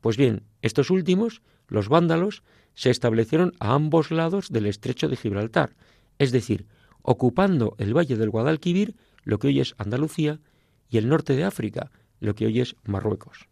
Pues 0.00 0.16
bien, 0.16 0.42
estos 0.62 0.90
últimos, 0.90 1.42
los 1.68 1.88
vándalos, 1.88 2.42
se 2.74 2.90
establecieron 2.90 3.52
a 3.60 3.74
ambos 3.74 4.10
lados 4.10 4.50
del 4.50 4.66
estrecho 4.66 5.08
de 5.08 5.16
Gibraltar, 5.16 5.76
es 6.18 6.32
decir, 6.32 6.66
ocupando 7.02 7.74
el 7.78 7.96
valle 7.96 8.16
del 8.16 8.30
Guadalquivir, 8.30 8.96
lo 9.22 9.38
que 9.38 9.48
hoy 9.48 9.60
es 9.60 9.74
Andalucía, 9.78 10.40
y 10.88 10.98
el 10.98 11.08
norte 11.08 11.34
de 11.34 11.44
África, 11.44 11.90
lo 12.20 12.34
que 12.34 12.46
hoy 12.46 12.60
es 12.60 12.76
Marruecos. 12.84 13.48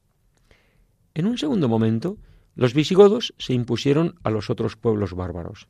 En 1.14 1.26
un 1.26 1.38
segundo 1.38 1.68
momento, 1.68 2.18
los 2.54 2.74
visigodos 2.74 3.34
se 3.38 3.54
impusieron 3.54 4.18
a 4.22 4.30
los 4.30 4.50
otros 4.50 4.76
pueblos 4.76 5.14
bárbaros. 5.14 5.68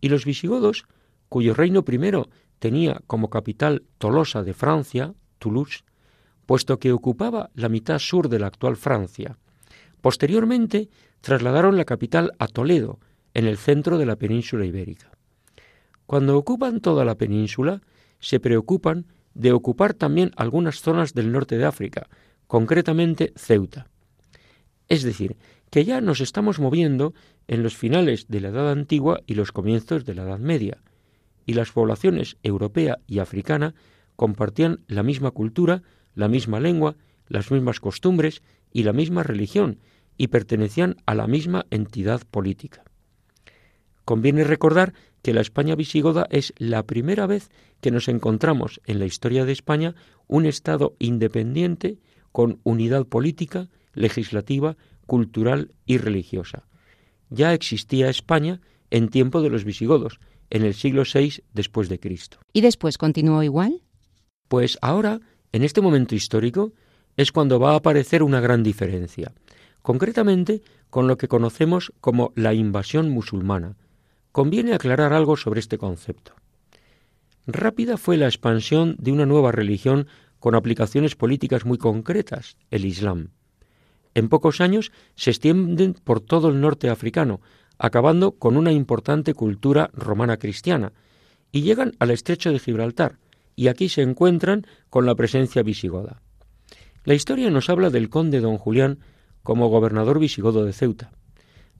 Y 0.00 0.08
los 0.08 0.24
visigodos, 0.24 0.84
cuyo 1.28 1.54
reino 1.54 1.84
primero 1.84 2.28
tenía 2.58 3.00
como 3.06 3.30
capital 3.30 3.84
Tolosa 3.98 4.42
de 4.42 4.54
Francia, 4.54 5.14
Toulouse, 5.38 5.84
puesto 6.46 6.78
que 6.78 6.92
ocupaba 6.92 7.50
la 7.54 7.68
mitad 7.68 7.98
sur 7.98 8.28
de 8.28 8.38
la 8.38 8.46
actual 8.46 8.76
Francia. 8.76 9.38
Posteriormente 10.00 10.88
trasladaron 11.20 11.76
la 11.76 11.84
capital 11.84 12.32
a 12.38 12.46
Toledo, 12.46 13.00
en 13.34 13.44
el 13.44 13.58
centro 13.58 13.98
de 13.98 14.06
la 14.06 14.16
península 14.16 14.64
ibérica. 14.64 15.10
Cuando 16.06 16.38
ocupan 16.38 16.80
toda 16.80 17.04
la 17.04 17.16
península, 17.16 17.82
se 18.18 18.40
preocupan 18.40 19.04
de 19.34 19.52
ocupar 19.52 19.92
también 19.92 20.30
algunas 20.36 20.80
zonas 20.80 21.12
del 21.12 21.32
norte 21.32 21.58
de 21.58 21.66
África, 21.66 22.08
concretamente 22.46 23.34
Ceuta. 23.36 23.88
Es 24.88 25.02
decir, 25.02 25.36
que 25.70 25.84
ya 25.84 26.00
nos 26.00 26.22
estamos 26.22 26.60
moviendo 26.60 27.12
en 27.46 27.62
los 27.62 27.76
finales 27.76 28.28
de 28.28 28.40
la 28.40 28.48
Edad 28.48 28.70
Antigua 28.70 29.20
y 29.26 29.34
los 29.34 29.52
comienzos 29.52 30.06
de 30.06 30.14
la 30.14 30.22
Edad 30.22 30.38
Media, 30.38 30.78
y 31.46 31.54
las 31.54 31.72
poblaciones 31.72 32.36
europea 32.42 32.98
y 33.06 33.20
africana 33.20 33.74
compartían 34.16 34.80
la 34.88 35.02
misma 35.02 35.30
cultura, 35.30 35.82
la 36.14 36.28
misma 36.28 36.60
lengua, 36.60 36.96
las 37.28 37.50
mismas 37.50 37.80
costumbres 37.80 38.42
y 38.72 38.82
la 38.82 38.92
misma 38.92 39.22
religión, 39.22 39.78
y 40.18 40.28
pertenecían 40.28 40.96
a 41.06 41.14
la 41.14 41.26
misma 41.26 41.66
entidad 41.70 42.22
política. 42.30 42.84
Conviene 44.04 44.44
recordar 44.44 44.94
que 45.22 45.34
la 45.34 45.40
España 45.40 45.74
visigoda 45.74 46.26
es 46.30 46.52
la 46.56 46.84
primera 46.84 47.26
vez 47.26 47.50
que 47.80 47.90
nos 47.90 48.08
encontramos 48.08 48.80
en 48.86 48.98
la 48.98 49.06
historia 49.06 49.44
de 49.44 49.52
España 49.52 49.94
un 50.28 50.46
Estado 50.46 50.94
independiente 50.98 51.98
con 52.32 52.60
unidad 52.62 53.06
política, 53.06 53.68
legislativa, 53.92 54.76
cultural 55.06 55.72
y 55.84 55.98
religiosa. 55.98 56.66
Ya 57.30 57.52
existía 57.54 58.08
España 58.08 58.60
en 58.90 59.08
tiempo 59.08 59.42
de 59.42 59.50
los 59.50 59.64
visigodos, 59.64 60.20
en 60.50 60.62
el 60.62 60.74
siglo 60.74 61.02
VI 61.02 61.42
después 61.52 61.88
de 61.88 61.98
Cristo. 61.98 62.38
¿Y 62.52 62.60
después 62.60 62.98
continuó 62.98 63.42
igual? 63.42 63.82
Pues 64.48 64.78
ahora, 64.80 65.20
en 65.52 65.64
este 65.64 65.80
momento 65.80 66.14
histórico, 66.14 66.72
es 67.16 67.32
cuando 67.32 67.58
va 67.58 67.72
a 67.72 67.76
aparecer 67.76 68.22
una 68.22 68.40
gran 68.40 68.62
diferencia, 68.62 69.32
concretamente 69.82 70.62
con 70.90 71.08
lo 71.08 71.16
que 71.16 71.28
conocemos 71.28 71.92
como 72.00 72.32
la 72.36 72.54
invasión 72.54 73.10
musulmana. 73.10 73.76
Conviene 74.32 74.74
aclarar 74.74 75.12
algo 75.12 75.36
sobre 75.36 75.60
este 75.60 75.78
concepto. 75.78 76.34
Rápida 77.46 77.96
fue 77.96 78.16
la 78.16 78.26
expansión 78.26 78.96
de 78.98 79.12
una 79.12 79.24
nueva 79.24 79.52
religión 79.52 80.08
con 80.38 80.54
aplicaciones 80.54 81.14
políticas 81.14 81.64
muy 81.64 81.78
concretas, 81.78 82.56
el 82.70 82.84
Islam. 82.84 83.30
En 84.14 84.28
pocos 84.28 84.60
años 84.60 84.92
se 85.14 85.30
extienden 85.30 85.94
por 85.94 86.20
todo 86.20 86.48
el 86.48 86.60
norte 86.60 86.88
africano, 86.88 87.40
acabando 87.78 88.32
con 88.32 88.56
una 88.56 88.72
importante 88.72 89.34
cultura 89.34 89.90
romana 89.92 90.36
cristiana, 90.36 90.92
y 91.52 91.62
llegan 91.62 91.92
al 91.98 92.10
estrecho 92.10 92.52
de 92.52 92.58
Gibraltar, 92.58 93.18
y 93.54 93.68
aquí 93.68 93.88
se 93.88 94.02
encuentran 94.02 94.66
con 94.90 95.06
la 95.06 95.14
presencia 95.14 95.62
visigoda. 95.62 96.20
La 97.04 97.14
historia 97.14 97.50
nos 97.50 97.70
habla 97.70 97.90
del 97.90 98.10
conde 98.10 98.40
don 98.40 98.58
Julián 98.58 98.98
como 99.42 99.68
gobernador 99.68 100.18
visigodo 100.18 100.64
de 100.64 100.72
Ceuta. 100.72 101.12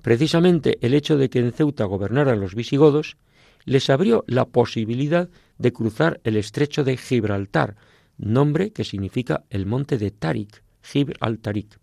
Precisamente 0.01 0.79
el 0.83 0.95
hecho 0.95 1.17
de 1.17 1.29
que 1.29 1.41
en 1.41 1.53
Ceuta 1.53 1.85
gobernaran 1.85 2.41
los 2.41 2.55
visigodos 2.55 3.17
les 3.65 3.91
abrió 3.91 4.25
la 4.29 4.45
posibilidad 4.45 5.29
de 5.59 5.73
cruzar 5.73 6.21
el 6.23 6.37
estrecho 6.37 6.85
de 6.85 6.97
Gibraltar, 6.97 7.77
nombre 8.17 8.71
que 8.71 8.85
significa 8.85 9.45
el 9.51 9.67
monte 9.67 9.99
de 9.99 10.13
Tarik, 10.13 10.63
Gibraltarik, 10.83 11.79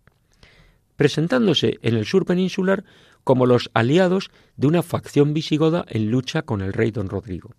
presentándose 0.95 1.79
en 1.81 1.95
el 1.95 2.05
sur 2.05 2.25
peninsular 2.25 2.85
como 3.23 3.45
los 3.45 3.69
aliados 3.73 4.31
de 4.57 4.67
una 4.67 4.83
facción 4.83 5.33
visigoda 5.33 5.85
en 5.87 6.11
lucha 6.11 6.41
con 6.41 6.61
el 6.61 6.73
rey 6.73 6.91
don 6.91 7.09
Rodrigo. 7.09 7.55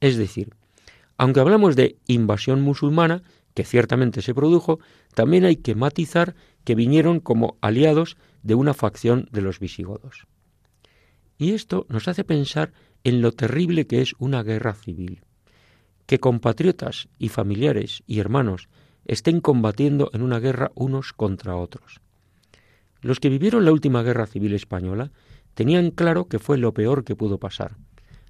Es 0.00 0.16
decir, 0.16 0.54
aunque 1.16 1.40
hablamos 1.40 1.76
de 1.76 1.98
invasión 2.06 2.60
musulmana, 2.60 3.22
que 3.54 3.64
ciertamente 3.64 4.20
se 4.20 4.34
produjo, 4.34 4.80
también 5.14 5.44
hay 5.44 5.56
que 5.56 5.74
matizar 5.74 6.34
que 6.64 6.74
vinieron 6.74 7.20
como 7.20 7.56
aliados 7.60 8.16
de 8.42 8.54
una 8.54 8.74
facción 8.74 9.28
de 9.32 9.40
los 9.40 9.58
visigodos. 9.58 10.26
Y 11.38 11.52
esto 11.52 11.86
nos 11.88 12.06
hace 12.08 12.24
pensar 12.24 12.72
en 13.02 13.22
lo 13.22 13.32
terrible 13.32 13.86
que 13.86 14.02
es 14.02 14.14
una 14.18 14.42
guerra 14.42 14.74
civil. 14.74 15.22
Que 16.06 16.20
compatriotas 16.20 17.08
y 17.18 17.28
familiares 17.28 18.02
y 18.06 18.20
hermanos 18.20 18.68
estén 19.06 19.40
combatiendo 19.40 20.10
en 20.12 20.22
una 20.22 20.38
guerra 20.38 20.70
unos 20.74 21.12
contra 21.12 21.56
otros. 21.56 22.00
Los 23.06 23.20
que 23.20 23.28
vivieron 23.28 23.64
la 23.64 23.70
última 23.70 24.02
guerra 24.02 24.26
civil 24.26 24.52
española 24.52 25.12
tenían 25.54 25.92
claro 25.92 26.26
que 26.26 26.40
fue 26.40 26.58
lo 26.58 26.74
peor 26.74 27.04
que 27.04 27.14
pudo 27.14 27.38
pasar, 27.38 27.76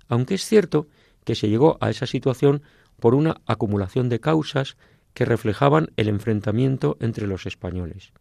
aunque 0.06 0.34
es 0.34 0.44
cierto 0.44 0.86
que 1.24 1.34
se 1.34 1.48
llegó 1.48 1.78
a 1.80 1.88
esa 1.88 2.04
situación 2.04 2.60
por 3.00 3.14
una 3.14 3.40
acumulación 3.46 4.10
de 4.10 4.20
causas 4.20 4.76
que 5.14 5.24
reflejaban 5.24 5.92
el 5.96 6.08
enfrentamiento 6.08 6.98
entre 7.00 7.26
los 7.26 7.46
españoles, 7.46 8.12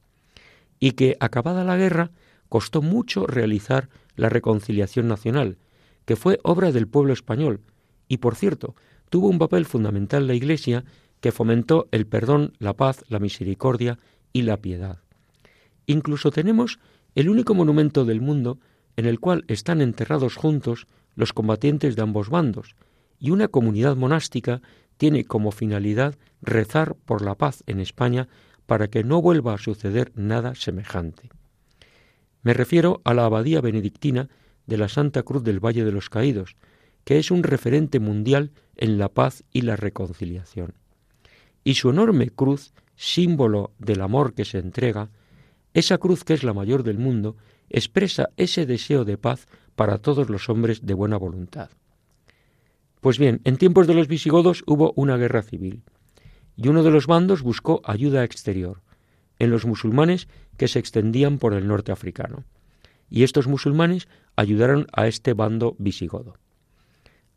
y 0.80 0.94
que, 0.94 1.18
acabada 1.20 1.66
la 1.66 1.76
guerra, 1.76 2.12
costó 2.48 2.82
mucho 2.82 3.28
realizar 3.28 3.90
la 4.16 4.30
reconciliación 4.30 5.10
nacional, 5.10 5.58
que 6.06 6.16
fue 6.16 6.40
obra 6.42 6.72
del 6.72 6.88
pueblo 6.88 7.12
español, 7.12 7.60
y 8.08 8.20
por 8.20 8.36
cierto, 8.36 8.76
tuvo 9.10 9.28
un 9.28 9.40
papel 9.40 9.66
fundamental 9.66 10.26
la 10.26 10.36
Iglesia 10.36 10.86
que 11.20 11.34
fomentó 11.34 11.90
el 11.92 12.08
perdón, 12.08 12.54
la 12.60 12.78
paz, 12.78 13.04
la 13.10 13.20
misericordia 13.20 14.00
y 14.32 14.44
la 14.44 14.56
piedad. 14.62 15.05
Incluso 15.86 16.32
tenemos 16.32 16.80
el 17.16 17.30
único 17.30 17.54
monumento 17.54 18.06
del 18.06 18.22
mundo 18.22 18.60
en 18.98 19.06
el 19.06 19.20
cual 19.20 19.46
están 19.48 19.82
enterrados 19.82 20.36
juntos 20.36 20.88
los 21.16 21.34
combatientes 21.34 21.96
de 21.96 22.02
ambos 22.02 22.30
bandos, 22.30 22.76
y 23.20 23.32
una 23.32 23.48
comunidad 23.48 23.96
monástica 23.96 24.62
tiene 24.98 25.26
como 25.26 25.52
finalidad 25.52 26.16
rezar 26.42 26.96
por 26.96 27.22
la 27.22 27.36
paz 27.36 27.64
en 27.68 27.80
España 27.80 28.28
para 28.66 28.90
que 28.90 29.04
no 29.04 29.22
vuelva 29.22 29.54
a 29.54 29.58
suceder 29.58 30.12
nada 30.16 30.56
semejante. 30.56 31.30
Me 32.42 32.54
refiero 32.54 33.02
a 33.04 33.14
la 33.14 33.26
abadía 33.26 33.62
benedictina 33.62 34.30
de 34.68 34.78
la 34.78 34.90
Santa 34.90 35.24
Cruz 35.24 35.44
del 35.44 35.64
Valle 35.64 35.84
de 35.84 35.92
los 35.92 36.10
Caídos, 36.10 36.56
que 37.04 37.20
es 37.20 37.32
un 37.32 37.44
referente 37.44 38.00
mundial 38.00 38.52
en 38.76 38.98
la 38.98 39.10
paz 39.10 39.44
y 39.52 39.62
la 39.62 39.76
reconciliación. 39.76 40.74
Y 41.64 41.76
su 41.76 41.90
enorme 41.90 42.30
cruz, 42.30 42.74
símbolo 42.96 43.72
del 43.80 44.02
amor 44.02 44.34
que 44.34 44.46
se 44.46 44.60
entrega, 44.60 45.10
esa 45.76 45.98
cruz 45.98 46.24
que 46.24 46.34
es 46.34 46.44
la 46.44 46.54
mayor 46.54 46.84
del 46.84 46.98
mundo, 46.98 47.36
expresa 47.70 48.30
ese 48.38 48.66
deseo 48.66 49.04
de 49.04 49.18
paz 49.18 49.48
para 49.76 49.98
todos 49.98 50.30
los 50.30 50.48
hombres 50.50 50.86
de 50.86 50.94
buena 50.94 51.18
voluntad. 51.18 51.70
Pues 53.02 53.20
bien, 53.20 53.42
en 53.44 53.58
tiempos 53.58 53.86
de 53.86 53.94
los 53.94 54.08
visigodos 54.08 54.64
hubo 54.68 54.94
una 54.96 55.18
guerra 55.18 55.44
civil, 55.44 55.84
y 56.56 56.70
uno 56.70 56.82
de 56.82 56.92
los 56.92 57.08
bandos 57.08 57.42
buscó 57.42 57.82
ayuda 57.84 58.24
exterior, 58.24 58.82
en 59.38 59.52
los 59.52 59.66
musulmanes 59.66 60.30
que 60.56 60.70
se 60.70 60.80
extendían 60.80 61.40
por 61.40 61.54
el 61.54 61.68
norte 61.68 61.92
africano, 61.92 62.46
y 63.10 63.24
estos 63.24 63.48
musulmanes 63.48 64.08
ayudaron 64.38 64.88
a 64.94 65.08
este 65.08 65.34
bando 65.34 65.76
visigodo. 65.78 66.38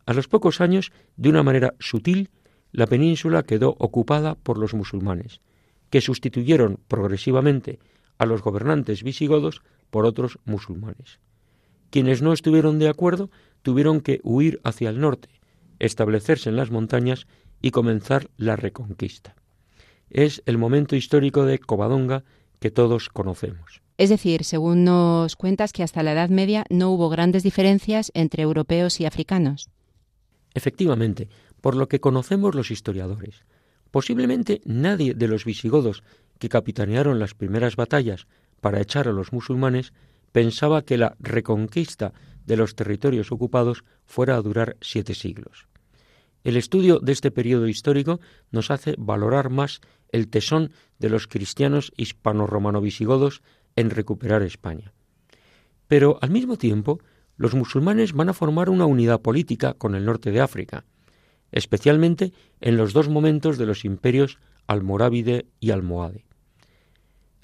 A 0.06 0.12
los 0.12 0.28
pocos 0.28 0.60
años, 0.60 0.92
de 1.16 1.28
una 1.28 1.42
manera 1.42 1.74
sutil, 1.80 2.30
la 2.70 2.86
península 2.86 3.42
quedó 3.42 3.74
ocupada 3.80 4.36
por 4.36 4.58
los 4.58 4.74
musulmanes, 4.74 5.40
que 5.90 6.00
sustituyeron 6.00 6.78
progresivamente 6.86 7.80
a 8.18 8.26
los 8.26 8.42
gobernantes 8.42 9.02
visigodos 9.02 9.62
por 9.90 10.04
otros 10.04 10.38
musulmanes. 10.44 11.20
Quienes 11.90 12.20
no 12.20 12.32
estuvieron 12.32 12.78
de 12.78 12.88
acuerdo 12.88 13.30
tuvieron 13.62 14.00
que 14.00 14.20
huir 14.22 14.60
hacia 14.64 14.90
el 14.90 15.00
norte, 15.00 15.28
establecerse 15.78 16.50
en 16.50 16.56
las 16.56 16.70
montañas 16.70 17.26
y 17.62 17.70
comenzar 17.70 18.28
la 18.36 18.56
reconquista. 18.56 19.34
Es 20.10 20.42
el 20.46 20.58
momento 20.58 20.96
histórico 20.96 21.44
de 21.44 21.58
Covadonga 21.58 22.24
que 22.60 22.70
todos 22.70 23.08
conocemos. 23.08 23.82
Es 23.96 24.10
decir, 24.10 24.44
según 24.44 24.84
nos 24.84 25.36
cuentas 25.36 25.72
que 25.72 25.82
hasta 25.82 26.02
la 26.02 26.12
Edad 26.12 26.28
Media 26.28 26.64
no 26.70 26.90
hubo 26.90 27.08
grandes 27.08 27.42
diferencias 27.42 28.10
entre 28.14 28.42
europeos 28.42 29.00
y 29.00 29.06
africanos. 29.06 29.70
Efectivamente, 30.54 31.28
por 31.60 31.74
lo 31.74 31.88
que 31.88 32.00
conocemos 32.00 32.54
los 32.54 32.70
historiadores, 32.70 33.44
posiblemente 33.90 34.60
nadie 34.64 35.14
de 35.14 35.28
los 35.28 35.44
visigodos 35.44 36.04
que 36.38 36.48
capitanearon 36.48 37.18
las 37.18 37.34
primeras 37.34 37.76
batallas 37.76 38.26
para 38.60 38.80
echar 38.80 39.08
a 39.08 39.12
los 39.12 39.32
musulmanes 39.32 39.92
pensaba 40.32 40.82
que 40.82 40.98
la 40.98 41.16
reconquista 41.20 42.12
de 42.44 42.56
los 42.56 42.74
territorios 42.74 43.32
ocupados 43.32 43.84
fuera 44.04 44.36
a 44.36 44.42
durar 44.42 44.76
siete 44.80 45.14
siglos. 45.14 45.68
El 46.44 46.56
estudio 46.56 46.98
de 47.00 47.12
este 47.12 47.30
periodo 47.30 47.68
histórico 47.68 48.20
nos 48.50 48.70
hace 48.70 48.94
valorar 48.96 49.50
más 49.50 49.80
el 50.10 50.28
tesón 50.28 50.72
de 50.98 51.10
los 51.10 51.26
cristianos 51.26 51.92
hispano-romano-visigodos 51.96 53.42
en 53.76 53.90
recuperar 53.90 54.42
España. 54.42 54.92
Pero 55.88 56.18
al 56.22 56.30
mismo 56.30 56.56
tiempo, 56.56 57.00
los 57.36 57.54
musulmanes 57.54 58.12
van 58.12 58.28
a 58.28 58.34
formar 58.34 58.70
una 58.70 58.86
unidad 58.86 59.20
política 59.20 59.74
con 59.74 59.94
el 59.94 60.04
norte 60.04 60.30
de 60.30 60.40
África, 60.40 60.84
especialmente 61.52 62.32
en 62.60 62.76
los 62.76 62.92
dos 62.92 63.08
momentos 63.08 63.58
de 63.58 63.66
los 63.66 63.84
imperios 63.84 64.38
almorávide 64.66 65.46
y 65.60 65.70
almohade. 65.70 66.27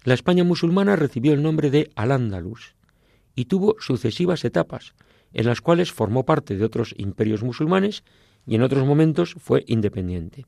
La 0.05 0.13
España 0.13 0.45
musulmana 0.45 0.97
recibió 0.97 1.33
el 1.33 1.43
nombre 1.43 1.71
de 1.71 1.91
Al-Ándalus 1.97 2.75
y 3.35 3.47
tuvo 3.47 3.77
sucesivas 3.81 4.45
etapas, 4.45 4.95
en 5.33 5.47
las 5.47 5.63
cuales 5.63 5.93
formó 5.93 6.27
parte 6.27 6.59
de 6.59 6.65
otros 6.65 6.95
imperios 6.99 7.43
musulmanes 7.43 8.05
y 8.47 8.55
en 8.55 8.63
otros 8.63 8.87
momentos 8.87 9.35
fue 9.39 9.65
independiente. 9.67 10.45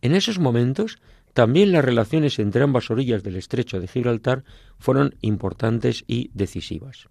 En 0.00 0.14
esos 0.14 0.38
momentos 0.38 0.98
también 1.34 1.72
las 1.72 1.84
relaciones 1.84 2.38
entre 2.38 2.62
ambas 2.62 2.90
orillas 2.90 3.22
del 3.22 3.36
estrecho 3.36 3.80
de 3.80 3.86
Gibraltar 3.86 4.44
fueron 4.78 5.14
importantes 5.20 6.02
y 6.06 6.30
decisivas. 6.32 7.08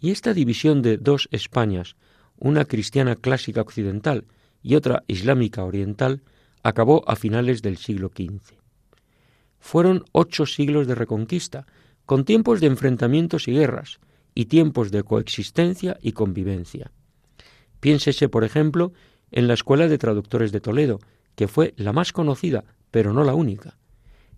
Y 0.00 0.10
esta 0.10 0.34
división 0.34 0.82
de 0.82 0.98
dos 0.98 1.28
Españas, 1.30 1.94
una 2.36 2.64
cristiana 2.64 3.14
clásica 3.14 3.60
occidental 3.60 4.26
y 4.64 4.74
otra 4.74 5.04
islámica 5.06 5.62
oriental, 5.62 6.22
acabó 6.64 7.08
a 7.08 7.14
finales 7.14 7.62
del 7.62 7.76
siglo 7.76 8.08
XV. 8.08 8.63
Fueron 9.64 10.04
ocho 10.12 10.44
siglos 10.44 10.86
de 10.86 10.94
reconquista, 10.94 11.66
con 12.04 12.26
tiempos 12.26 12.60
de 12.60 12.66
enfrentamientos 12.66 13.48
y 13.48 13.52
guerras, 13.52 13.98
y 14.34 14.44
tiempos 14.44 14.90
de 14.90 15.02
coexistencia 15.02 15.96
y 16.02 16.12
convivencia. 16.12 16.92
Piénsese, 17.80 18.28
por 18.28 18.44
ejemplo, 18.44 18.92
en 19.30 19.48
la 19.48 19.54
Escuela 19.54 19.88
de 19.88 19.96
Traductores 19.96 20.52
de 20.52 20.60
Toledo, 20.60 20.98
que 21.34 21.48
fue 21.48 21.72
la 21.78 21.94
más 21.94 22.12
conocida, 22.12 22.64
pero 22.90 23.14
no 23.14 23.24
la 23.24 23.32
única. 23.32 23.78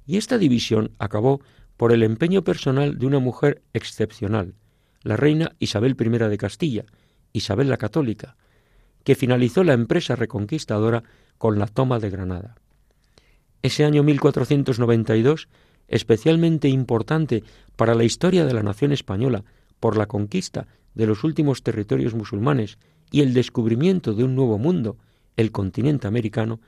Y 0.07 0.17
esta 0.17 0.39
división 0.39 0.93
acabó 1.01 1.41
por 1.77 1.91
el 1.91 2.05
empeño 2.05 2.45
personal 2.45 2.97
de 2.97 3.07
una 3.07 3.19
mujer 3.19 3.63
excepcional, 3.73 4.55
la 5.03 5.17
reina 5.17 5.57
Isabel 5.59 5.97
I 5.99 6.19
de 6.29 6.39
Castilla, 6.39 6.85
Isabel 7.33 7.69
la 7.69 7.79
Católica, 7.79 8.37
que 9.03 9.17
finalizó 9.17 9.65
la 9.65 9.73
empresa 9.73 10.15
reconquistadora 10.15 11.03
con 11.37 11.59
la 11.59 11.67
toma 11.67 11.99
de 11.99 12.11
Granada. 12.11 12.55
Ese 13.63 13.85
año 13.85 14.03
1492, 14.03 15.49
especialmente 15.89 16.69
importante 16.69 17.43
para 17.77 17.95
la 17.95 18.05
historia 18.05 18.45
de 18.45 18.55
la 18.55 18.63
nación 18.63 18.93
española 18.93 19.45
por 19.81 19.97
la 19.97 20.07
conquista 20.07 20.67
de 20.95 21.07
los 21.07 21.25
últimos 21.25 21.63
territorios 21.63 22.15
musulmanes 22.15 22.79
y 23.11 23.21
el 23.21 23.35
descubrimiento 23.35 24.15
de 24.15 24.25
un 24.25 24.35
nuevo 24.35 24.59
mundo, 24.59 24.97
el 25.37 25.53
continente 25.53 26.07
americano, 26.07 26.61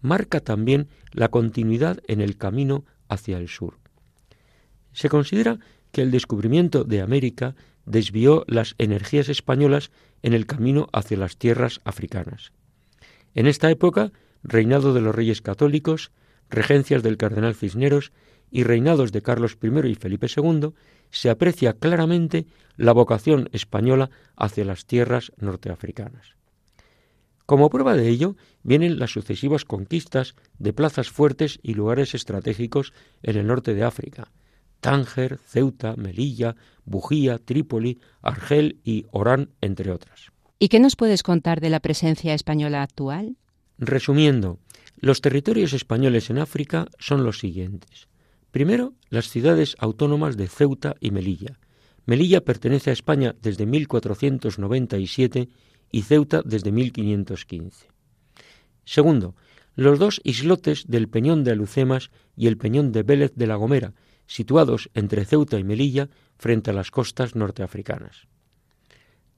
marca 0.00 0.40
también 0.40 0.88
la 1.12 1.28
continuidad 1.28 2.00
en 2.08 2.20
el 2.20 2.36
camino 2.36 2.84
hacia 3.08 3.38
el 3.38 3.48
sur. 3.48 3.78
Se 4.92 5.08
considera 5.08 5.58
que 5.92 6.02
el 6.02 6.10
descubrimiento 6.10 6.84
de 6.84 7.00
América 7.00 7.54
desvió 7.86 8.44
las 8.48 8.74
energías 8.78 9.28
españolas 9.28 9.90
en 10.22 10.32
el 10.32 10.46
camino 10.46 10.88
hacia 10.92 11.18
las 11.18 11.36
tierras 11.36 11.80
africanas. 11.84 12.52
En 13.34 13.46
esta 13.46 13.70
época, 13.70 14.12
reinado 14.42 14.94
de 14.94 15.00
los 15.00 15.14
reyes 15.14 15.42
católicos, 15.42 16.10
regencias 16.54 17.02
del 17.02 17.16
cardenal 17.16 17.54
Cisneros 17.54 18.12
y 18.50 18.62
reinados 18.62 19.12
de 19.12 19.22
Carlos 19.22 19.58
I 19.62 19.88
y 19.88 19.94
Felipe 19.94 20.28
II, 20.34 20.70
se 21.10 21.30
aprecia 21.30 21.74
claramente 21.74 22.46
la 22.76 22.92
vocación 22.92 23.48
española 23.52 24.10
hacia 24.36 24.64
las 24.64 24.86
tierras 24.86 25.32
norteafricanas. 25.36 26.36
Como 27.46 27.68
prueba 27.68 27.94
de 27.94 28.08
ello 28.08 28.36
vienen 28.62 28.98
las 28.98 29.10
sucesivas 29.10 29.64
conquistas 29.64 30.34
de 30.58 30.72
plazas 30.72 31.10
fuertes 31.10 31.58
y 31.62 31.74
lugares 31.74 32.14
estratégicos 32.14 32.94
en 33.22 33.36
el 33.36 33.46
norte 33.46 33.74
de 33.74 33.84
África, 33.84 34.32
Tánger, 34.80 35.38
Ceuta, 35.38 35.94
Melilla, 35.96 36.56
Bujía, 36.84 37.38
Trípoli, 37.38 38.00
Argel 38.22 38.80
y 38.84 39.06
Orán, 39.12 39.50
entre 39.60 39.90
otras. 39.90 40.30
¿Y 40.58 40.68
qué 40.68 40.80
nos 40.80 40.96
puedes 40.96 41.22
contar 41.22 41.60
de 41.60 41.70
la 41.70 41.80
presencia 41.80 42.34
española 42.34 42.82
actual? 42.82 43.36
Resumiendo, 43.78 44.58
los 44.96 45.20
territorios 45.20 45.72
españoles 45.72 46.30
en 46.30 46.38
África 46.38 46.86
son 46.98 47.24
los 47.24 47.38
siguientes. 47.38 48.08
Primero, 48.50 48.94
las 49.10 49.28
ciudades 49.28 49.76
autónomas 49.78 50.36
de 50.36 50.48
Ceuta 50.48 50.94
y 51.00 51.10
Melilla. 51.10 51.58
Melilla 52.06 52.44
pertenece 52.44 52.90
a 52.90 52.92
España 52.92 53.34
desde 53.42 53.66
1497 53.66 55.48
y 55.90 56.02
Ceuta 56.02 56.42
desde 56.44 56.70
1515. 56.70 57.88
Segundo, 58.84 59.34
los 59.74 59.98
dos 59.98 60.20
islotes 60.24 60.84
del 60.86 61.08
Peñón 61.08 61.44
de 61.44 61.52
Alucemas 61.52 62.10
y 62.36 62.46
el 62.46 62.56
Peñón 62.56 62.92
de 62.92 63.02
Vélez 63.02 63.32
de 63.34 63.46
la 63.46 63.56
Gomera, 63.56 63.94
situados 64.26 64.90
entre 64.94 65.24
Ceuta 65.24 65.58
y 65.58 65.64
Melilla 65.64 66.08
frente 66.38 66.70
a 66.70 66.74
las 66.74 66.90
costas 66.90 67.34
norteafricanas. 67.34 68.28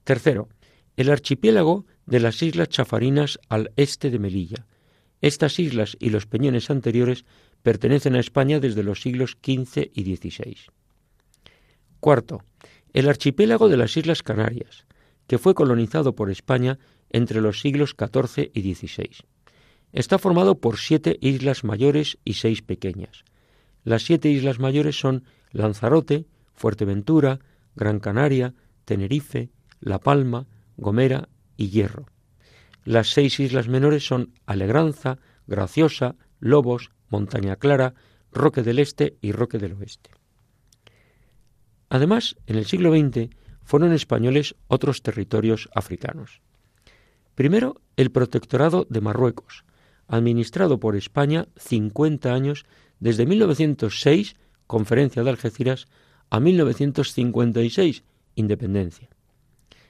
Tercero, 0.03 0.49
el 0.95 1.09
archipiélago 1.09 1.85
de 2.05 2.19
las 2.19 2.41
Islas 2.41 2.69
Chafarinas 2.69 3.39
al 3.49 3.71
este 3.75 4.09
de 4.09 4.19
Melilla. 4.19 4.65
Estas 5.21 5.59
islas 5.59 5.97
y 5.99 6.09
los 6.09 6.25
peñones 6.25 6.69
anteriores 6.69 7.25
pertenecen 7.63 8.15
a 8.15 8.19
España 8.19 8.59
desde 8.59 8.83
los 8.83 9.01
siglos 9.01 9.37
XV 9.43 9.89
y 9.93 10.15
XVI. 10.15 10.57
Cuarto, 11.99 12.43
el 12.93 13.09
archipiélago 13.09 13.69
de 13.69 13.77
las 13.77 13.97
Islas 13.97 14.23
Canarias, 14.23 14.85
que 15.27 15.37
fue 15.37 15.53
colonizado 15.53 16.15
por 16.15 16.29
España 16.29 16.79
entre 17.09 17.41
los 17.41 17.59
siglos 17.59 17.95
XIV 17.97 18.51
y 18.53 18.73
XVI. 18.73 19.09
Está 19.91 20.19
formado 20.19 20.59
por 20.59 20.77
siete 20.77 21.17
islas 21.21 21.63
mayores 21.63 22.17
y 22.23 22.33
seis 22.33 22.61
pequeñas. 22.61 23.23
Las 23.83 24.03
siete 24.03 24.29
islas 24.29 24.59
mayores 24.59 24.99
son 24.99 25.23
Lanzarote, 25.51 26.25
Fuerteventura, 26.53 27.39
Gran 27.75 27.99
Canaria, 27.99 28.53
Tenerife, 28.85 29.49
La 29.79 29.99
Palma, 29.99 30.47
Gomera 30.75 31.29
y 31.55 31.69
Hierro. 31.69 32.07
Las 32.87 33.09
seis 33.09 33.41
islas 33.41 33.67
menores 33.67 34.07
son 34.07 34.31
Alegranza, 34.45 35.17
Graciosa, 35.45 36.15
Lobos, 36.39 36.91
Montaña 37.09 37.57
Clara, 37.57 37.95
Roque 38.31 38.63
del 38.63 38.79
Este 38.79 39.17
y 39.19 39.33
Roque 39.33 39.57
del 39.57 39.73
Oeste. 39.73 40.11
Además, 41.89 42.37
en 42.45 42.55
el 42.55 42.65
siglo 42.65 42.93
XX 42.93 43.29
fueron 43.61 43.91
españoles 43.91 44.55
otros 44.67 45.01
territorios 45.01 45.67
africanos. 45.75 46.39
Primero, 47.35 47.81
el 47.97 48.09
protectorado 48.09 48.87
de 48.89 49.01
Marruecos, 49.01 49.65
administrado 50.07 50.79
por 50.79 50.95
España 50.95 51.49
50 51.57 52.33
años 52.33 52.65
desde 53.01 53.25
1906, 53.25 54.37
Conferencia 54.65 55.25
de 55.25 55.29
Algeciras, 55.29 55.87
a 56.29 56.39
1956, 56.39 58.05
Independencia. 58.35 59.09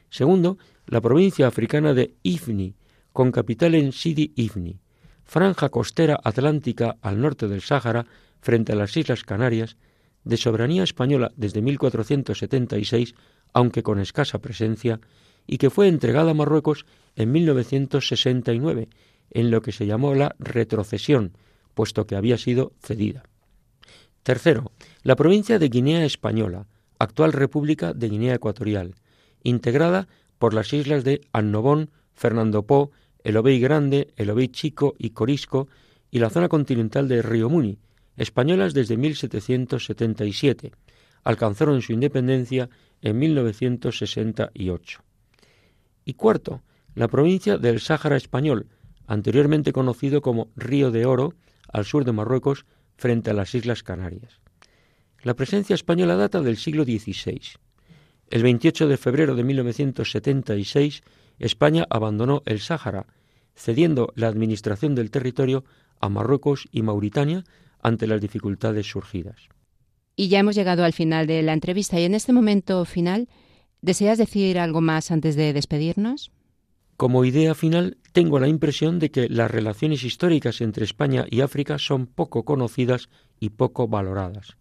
Segundo, 0.09 0.57
la 0.87 0.99
provincia 0.99 1.45
africana 1.45 1.93
de 1.93 2.15
Ifni, 2.23 2.73
con 3.17 3.31
capital 3.31 3.73
en 3.73 3.93
Sidi 3.93 4.31
Ifni, 4.35 4.79
franja 5.25 5.69
costera 5.69 6.19
atlántica 6.23 6.97
al 7.01 7.19
norte 7.19 7.47
del 7.47 7.61
Sáhara, 7.61 8.05
frente 8.41 8.73
a 8.73 8.75
las 8.75 8.95
Islas 8.95 9.23
Canarias, 9.23 9.75
de 10.23 10.37
soberanía 10.37 10.83
española 10.83 11.31
desde 11.35 11.63
1476, 11.63 13.15
aunque 13.53 13.81
con 13.81 13.97
escasa 13.99 14.37
presencia, 14.37 14.99
y 15.47 15.57
que 15.57 15.71
fue 15.71 15.87
entregada 15.87 16.29
a 16.29 16.33
Marruecos 16.35 16.85
en 17.15 17.31
1969, 17.31 18.87
en 19.31 19.49
lo 19.49 19.63
que 19.63 19.71
se 19.71 19.87
llamó 19.87 20.13
la 20.13 20.35
retrocesión, 20.37 21.35
puesto 21.73 22.05
que 22.05 22.17
había 22.17 22.37
sido 22.37 22.73
cedida. 22.83 23.23
Tercero, 24.21 24.73
la 25.01 25.15
provincia 25.15 25.57
de 25.57 25.69
Guinea 25.69 26.05
Española, 26.05 26.67
actual 26.99 27.33
República 27.33 27.95
de 27.95 28.09
Guinea 28.09 28.35
Ecuatorial, 28.35 28.93
integrada 29.41 30.07
por 30.37 30.53
las 30.53 30.71
islas 30.71 31.03
de 31.03 31.21
Annobón, 31.33 31.89
Fernando 32.13 32.61
Po, 32.67 32.91
el 33.23 33.37
Obey 33.37 33.59
Grande, 33.59 34.13
el 34.15 34.29
Obey 34.29 34.47
Chico 34.49 34.95
y 34.97 35.11
Corisco 35.11 35.67
y 36.11 36.19
la 36.19 36.29
zona 36.29 36.49
continental 36.49 37.07
de 37.07 37.21
Río 37.21 37.49
Muni, 37.49 37.77
españolas 38.15 38.73
desde 38.73 38.97
1777. 38.97 40.71
Alcanzaron 41.23 41.81
su 41.81 41.93
independencia 41.93 42.69
en 43.01 43.19
1968. 43.19 45.03
Y 46.05 46.13
cuarto, 46.13 46.61
la 46.95 47.07
provincia 47.07 47.57
del 47.57 47.79
Sáhara 47.79 48.15
español, 48.15 48.67
anteriormente 49.05 49.73
conocido 49.73 50.21
como 50.21 50.49
Río 50.55 50.91
de 50.91 51.05
Oro, 51.05 51.33
al 51.71 51.85
sur 51.85 52.05
de 52.05 52.13
Marruecos, 52.13 52.65
frente 52.95 53.29
a 53.31 53.33
las 53.33 53.53
Islas 53.53 53.83
Canarias. 53.83 54.39
La 55.21 55.35
presencia 55.35 55.73
española 55.73 56.15
data 56.15 56.41
del 56.41 56.57
siglo 56.57 56.83
XVI. 56.83 57.41
El 58.29 58.43
28 58.43 58.87
de 58.87 58.97
febrero 58.97 59.35
de 59.35 59.43
1976, 59.43 61.03
España 61.39 61.85
abandonó 61.89 62.41
el 62.45 62.59
Sáhara, 62.59 63.07
cediendo 63.55 64.11
la 64.15 64.27
administración 64.27 64.95
del 64.95 65.11
territorio 65.11 65.65
a 65.99 66.09
Marruecos 66.09 66.67
y 66.71 66.81
Mauritania 66.81 67.43
ante 67.81 68.07
las 68.07 68.21
dificultades 68.21 68.87
surgidas. 68.87 69.49
Y 70.15 70.29
ya 70.29 70.39
hemos 70.39 70.55
llegado 70.55 70.83
al 70.83 70.93
final 70.93 71.27
de 71.27 71.41
la 71.43 71.53
entrevista 71.53 71.99
y 71.99 72.03
en 72.03 72.15
este 72.15 72.33
momento 72.33 72.83
final, 72.85 73.29
¿deseas 73.81 74.17
decir 74.17 74.57
algo 74.59 74.81
más 74.81 75.11
antes 75.11 75.35
de 75.35 75.53
despedirnos? 75.53 76.31
Como 76.97 77.25
idea 77.25 77.53
final, 77.53 77.97
tengo 78.11 78.39
la 78.39 78.47
impresión 78.47 78.97
de 78.97 79.11
que 79.11 79.29
las 79.29 79.51
relaciones 79.51 80.03
históricas 80.03 80.61
entre 80.61 80.83
España 80.83 81.27
y 81.29 81.41
África 81.41 81.77
son 81.77 82.07
poco 82.07 82.43
conocidas 82.43 83.09
y 83.39 83.51
poco 83.51 83.87
valoradas. 83.87 84.57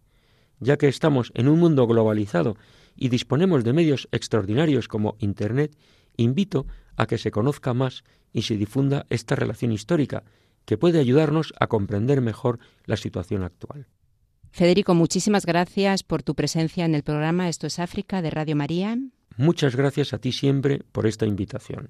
Ya 0.59 0.77
que 0.77 0.87
estamos 0.87 1.31
en 1.33 1.47
un 1.47 1.57
mundo 1.57 1.87
globalizado 1.87 2.55
y 2.95 3.09
disponemos 3.09 3.63
de 3.63 3.73
medios 3.73 4.07
extraordinarios 4.11 4.87
como 4.87 5.15
Internet, 5.17 5.75
invito 6.17 6.67
a 6.95 7.05
que 7.05 7.17
se 7.17 7.31
conozca 7.31 7.73
más 7.73 8.03
y 8.33 8.41
se 8.43 8.57
difunda 8.57 9.05
esta 9.09 9.35
relación 9.35 9.71
histórica, 9.71 10.23
que 10.65 10.77
puede 10.77 10.99
ayudarnos 10.99 11.53
a 11.59 11.67
comprender 11.67 12.21
mejor 12.21 12.59
la 12.85 12.97
situación 12.97 13.43
actual. 13.43 13.87
Federico, 14.51 14.95
muchísimas 14.95 15.45
gracias 15.45 16.03
por 16.03 16.23
tu 16.23 16.35
presencia 16.35 16.83
en 16.83 16.95
el 16.95 17.03
programa 17.03 17.47
Esto 17.47 17.67
es 17.67 17.79
África 17.79 18.21
de 18.21 18.31
Radio 18.31 18.55
María. 18.55 18.97
Muchas 19.37 19.75
gracias 19.75 20.13
a 20.13 20.17
ti 20.17 20.31
siempre 20.31 20.81
por 20.91 21.05
esta 21.05 21.25
invitación. 21.25 21.89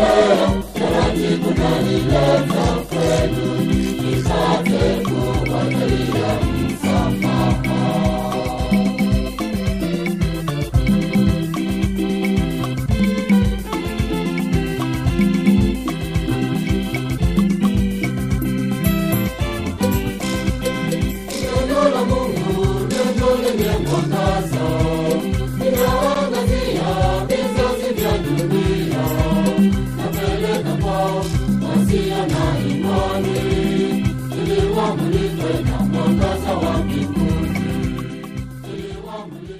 Love, 0.00 0.80
love, 0.80 2.12
love. 2.12 2.49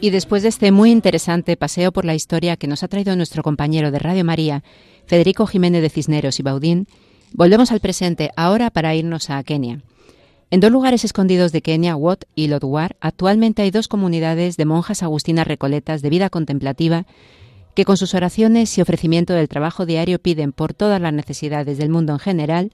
Y 0.02 0.08
después 0.08 0.42
de 0.42 0.48
este 0.48 0.72
muy 0.72 0.90
interesante 0.90 1.58
paseo 1.58 1.92
por 1.92 2.06
la 2.06 2.14
historia 2.14 2.56
que 2.56 2.66
nos 2.66 2.82
ha 2.82 2.88
traído 2.88 3.14
nuestro 3.16 3.42
compañero 3.42 3.90
de 3.90 3.98
Radio 3.98 4.24
María, 4.24 4.64
Federico 5.04 5.46
Jiménez 5.46 5.82
de 5.82 5.90
Cisneros 5.90 6.40
y 6.40 6.42
Baudín, 6.42 6.86
volvemos 7.34 7.70
al 7.70 7.80
presente 7.80 8.30
ahora 8.34 8.70
para 8.70 8.94
irnos 8.94 9.28
a 9.28 9.42
Kenia. 9.42 9.82
En 10.50 10.60
dos 10.60 10.72
lugares 10.72 11.04
escondidos 11.04 11.52
de 11.52 11.60
Kenia, 11.60 11.96
Wat 11.96 12.24
y 12.34 12.48
Lodwar, 12.48 12.96
actualmente 13.00 13.60
hay 13.60 13.70
dos 13.70 13.88
comunidades 13.88 14.56
de 14.56 14.64
monjas 14.64 15.02
agustinas 15.02 15.46
recoletas 15.46 16.00
de 16.00 16.08
vida 16.08 16.30
contemplativa 16.30 17.04
que 17.74 17.84
con 17.84 17.98
sus 17.98 18.14
oraciones 18.14 18.76
y 18.78 18.80
ofrecimiento 18.80 19.34
del 19.34 19.48
trabajo 19.50 19.84
diario 19.84 20.18
piden 20.18 20.52
por 20.52 20.72
todas 20.72 21.00
las 21.00 21.12
necesidades 21.12 21.76
del 21.76 21.90
mundo 21.90 22.14
en 22.14 22.18
general, 22.20 22.72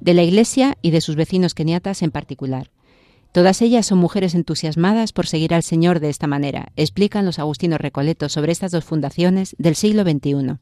de 0.00 0.14
la 0.14 0.22
Iglesia 0.22 0.78
y 0.80 0.90
de 0.90 1.02
sus 1.02 1.16
vecinos 1.16 1.52
keniatas 1.54 2.02
en 2.02 2.10
particular. 2.10 2.70
Todas 3.32 3.62
ellas 3.62 3.86
son 3.86 3.98
mujeres 3.98 4.34
entusiasmadas 4.34 5.12
por 5.12 5.26
seguir 5.26 5.54
al 5.54 5.62
Señor 5.62 6.00
de 6.00 6.10
esta 6.10 6.26
manera, 6.26 6.72
explican 6.76 7.24
los 7.24 7.38
agustinos 7.38 7.80
recoletos 7.80 8.32
sobre 8.32 8.52
estas 8.52 8.72
dos 8.72 8.84
fundaciones 8.84 9.56
del 9.58 9.74
siglo 9.74 10.02
XXI. 10.02 10.58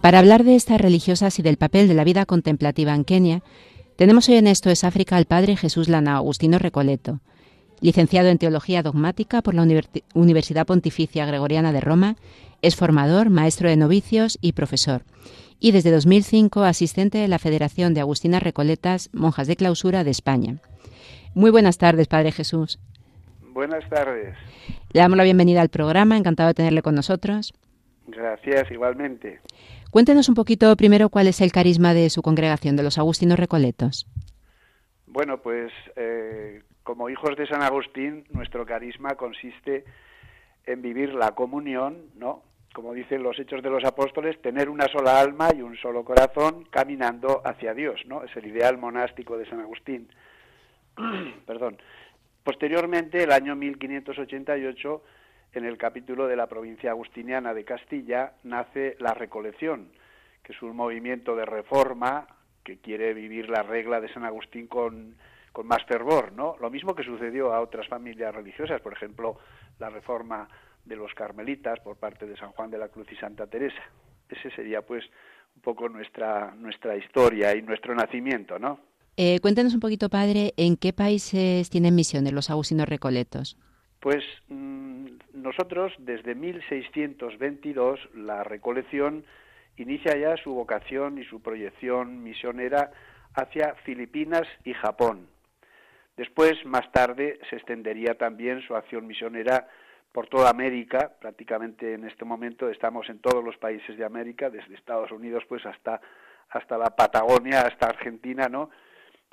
Para 0.00 0.18
hablar 0.18 0.44
de 0.44 0.54
estas 0.54 0.80
religiosas 0.80 1.38
y 1.38 1.42
del 1.42 1.56
papel 1.56 1.88
de 1.88 1.94
la 1.94 2.04
vida 2.04 2.26
contemplativa 2.26 2.94
en 2.94 3.04
Kenia, 3.04 3.42
Tenemos 3.96 4.28
hoy 4.28 4.34
en 4.34 4.48
Esto 4.48 4.70
es 4.70 4.82
África 4.82 5.16
al 5.16 5.26
padre 5.26 5.56
Jesús 5.56 5.88
Lana 5.88 6.16
Agustino 6.16 6.58
Recoleto, 6.58 7.20
licenciado 7.80 8.28
en 8.28 8.38
Teología 8.38 8.82
Dogmática 8.82 9.40
por 9.40 9.54
la 9.54 9.64
Universidad 10.14 10.66
Pontificia 10.66 11.26
Gregoriana 11.26 11.72
de 11.72 11.80
Roma, 11.80 12.16
es 12.64 12.76
formador, 12.76 13.28
maestro 13.28 13.68
de 13.68 13.76
novicios 13.76 14.38
y 14.40 14.52
profesor, 14.52 15.02
y 15.60 15.72
desde 15.72 15.90
2005 15.90 16.64
asistente 16.64 17.18
de 17.18 17.28
la 17.28 17.38
Federación 17.38 17.92
de 17.92 18.00
Agustinas 18.00 18.42
Recoletas, 18.42 19.10
Monjas 19.12 19.46
de 19.46 19.56
Clausura 19.56 20.02
de 20.02 20.10
España. 20.10 20.56
Muy 21.34 21.50
buenas 21.50 21.76
tardes, 21.76 22.08
Padre 22.08 22.32
Jesús. 22.32 22.78
Buenas 23.52 23.86
tardes. 23.90 24.34
Le 24.94 25.00
damos 25.00 25.18
la 25.18 25.24
bienvenida 25.24 25.60
al 25.60 25.68
programa, 25.68 26.16
encantado 26.16 26.48
de 26.48 26.54
tenerle 26.54 26.80
con 26.80 26.94
nosotros. 26.94 27.52
Gracias, 28.06 28.70
igualmente. 28.70 29.40
Cuéntenos 29.90 30.30
un 30.30 30.34
poquito 30.34 30.74
primero 30.74 31.10
cuál 31.10 31.26
es 31.26 31.42
el 31.42 31.52
carisma 31.52 31.92
de 31.92 32.08
su 32.08 32.22
congregación, 32.22 32.76
de 32.76 32.82
los 32.82 32.96
Agustinos 32.96 33.38
Recoletos. 33.38 34.06
Bueno, 35.06 35.42
pues 35.42 35.70
eh, 35.96 36.62
como 36.82 37.10
hijos 37.10 37.36
de 37.36 37.46
San 37.46 37.62
Agustín, 37.62 38.24
nuestro 38.30 38.64
carisma 38.64 39.16
consiste 39.16 39.84
en 40.64 40.80
vivir 40.80 41.12
la 41.12 41.32
comunión, 41.32 42.06
¿no? 42.16 42.42
Como 42.74 42.92
dicen 42.92 43.22
los 43.22 43.38
Hechos 43.38 43.62
de 43.62 43.70
los 43.70 43.84
Apóstoles, 43.84 44.42
tener 44.42 44.68
una 44.68 44.88
sola 44.88 45.20
alma 45.20 45.48
y 45.56 45.62
un 45.62 45.76
solo 45.76 46.04
corazón 46.04 46.64
caminando 46.70 47.40
hacia 47.44 47.72
Dios, 47.72 48.02
¿no? 48.06 48.24
Es 48.24 48.36
el 48.36 48.46
ideal 48.46 48.78
monástico 48.78 49.38
de 49.38 49.46
San 49.48 49.60
Agustín. 49.60 50.08
Perdón. 51.46 51.78
Posteriormente, 52.42 53.22
el 53.22 53.30
año 53.30 53.54
1588, 53.54 55.04
en 55.52 55.64
el 55.64 55.78
capítulo 55.78 56.26
de 56.26 56.34
la 56.34 56.48
provincia 56.48 56.90
agustiniana 56.90 57.54
de 57.54 57.64
Castilla, 57.64 58.32
nace 58.42 58.96
la 58.98 59.14
Recolección, 59.14 59.92
que 60.42 60.52
es 60.52 60.60
un 60.60 60.74
movimiento 60.74 61.36
de 61.36 61.46
reforma 61.46 62.26
que 62.64 62.78
quiere 62.78 63.14
vivir 63.14 63.50
la 63.50 63.62
regla 63.62 64.00
de 64.00 64.12
San 64.12 64.24
Agustín 64.24 64.66
con, 64.66 65.14
con 65.52 65.68
más 65.68 65.84
fervor, 65.84 66.32
¿no? 66.32 66.56
Lo 66.60 66.70
mismo 66.70 66.96
que 66.96 67.04
sucedió 67.04 67.52
a 67.52 67.60
otras 67.60 67.86
familias 67.86 68.34
religiosas, 68.34 68.80
por 68.80 68.94
ejemplo, 68.94 69.38
la 69.78 69.90
reforma 69.90 70.48
de 70.84 70.96
los 70.96 71.12
carmelitas 71.14 71.80
por 71.80 71.96
parte 71.96 72.26
de 72.26 72.36
San 72.36 72.52
Juan 72.52 72.70
de 72.70 72.78
la 72.78 72.88
Cruz 72.88 73.06
y 73.10 73.16
Santa 73.16 73.46
Teresa. 73.46 73.82
Ese 74.28 74.50
sería, 74.50 74.82
pues, 74.82 75.04
un 75.56 75.62
poco 75.62 75.88
nuestra, 75.88 76.54
nuestra 76.56 76.96
historia 76.96 77.56
y 77.56 77.62
nuestro 77.62 77.94
nacimiento, 77.94 78.58
¿no? 78.58 78.80
Eh, 79.16 79.38
cuéntenos 79.40 79.74
un 79.74 79.80
poquito, 79.80 80.08
padre, 80.08 80.54
¿en 80.56 80.76
qué 80.76 80.92
países 80.92 81.70
tienen 81.70 81.94
misiones 81.94 82.32
los 82.32 82.50
agustinos 82.50 82.88
recoletos? 82.88 83.56
Pues 84.00 84.24
mm, 84.48 85.06
nosotros 85.34 85.92
desde 85.98 86.34
1622 86.34 88.00
la 88.14 88.42
recolección 88.42 89.24
inicia 89.76 90.16
ya 90.16 90.36
su 90.36 90.52
vocación 90.52 91.18
y 91.18 91.24
su 91.24 91.40
proyección 91.40 92.22
misionera 92.22 92.90
hacia 93.34 93.74
Filipinas 93.84 94.46
y 94.64 94.74
Japón. 94.74 95.28
Después, 96.16 96.64
más 96.64 96.90
tarde, 96.92 97.40
se 97.50 97.56
extendería 97.56 98.14
también 98.16 98.62
su 98.62 98.76
acción 98.76 99.06
misionera 99.06 99.68
por 100.14 100.28
toda 100.28 100.48
América, 100.48 101.10
prácticamente 101.20 101.92
en 101.92 102.04
este 102.04 102.24
momento 102.24 102.70
estamos 102.70 103.08
en 103.08 103.18
todos 103.18 103.42
los 103.42 103.56
países 103.56 103.98
de 103.98 104.04
América, 104.04 104.48
desde 104.48 104.76
Estados 104.76 105.10
Unidos 105.10 105.42
pues 105.48 105.66
hasta 105.66 106.00
hasta 106.50 106.78
la 106.78 106.94
Patagonia, 106.94 107.62
hasta 107.62 107.88
Argentina, 107.88 108.48
¿no? 108.48 108.70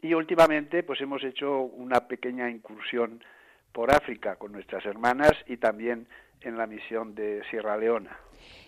Y 0.02 0.16
últimamente 0.16 0.82
pues 0.82 1.00
hemos 1.00 1.24
hecho 1.24 1.62
una 1.62 2.08
pequeña 2.08 2.50
incursión 2.50 3.24
por 3.72 3.94
África 3.94 4.38
con 4.38 4.54
nuestras 4.54 4.84
hermanas 4.88 5.34
y 5.46 5.58
también 5.58 6.08
en 6.42 6.58
la 6.58 6.66
misión 6.66 7.14
de 7.14 7.44
Sierra 7.52 7.78
Leona. 7.78 8.18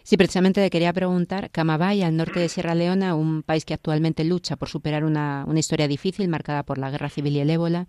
Sí, 0.03 0.15
precisamente 0.15 0.61
le 0.61 0.69
quería 0.69 0.93
preguntar, 0.93 1.49
Camabay, 1.49 2.03
al 2.03 2.15
norte 2.15 2.41
de 2.41 2.49
Sierra 2.49 2.75
Leona, 2.75 3.15
un 3.15 3.41
país 3.41 3.65
que 3.65 3.73
actualmente 3.73 4.23
lucha 4.23 4.55
por 4.55 4.69
superar 4.69 5.03
una, 5.03 5.45
una, 5.47 5.57
historia 5.57 5.87
difícil 5.87 6.27
marcada 6.27 6.61
por 6.61 6.77
la 6.77 6.91
guerra 6.91 7.09
civil 7.09 7.37
y 7.37 7.39
el 7.39 7.49
ébola, 7.49 7.87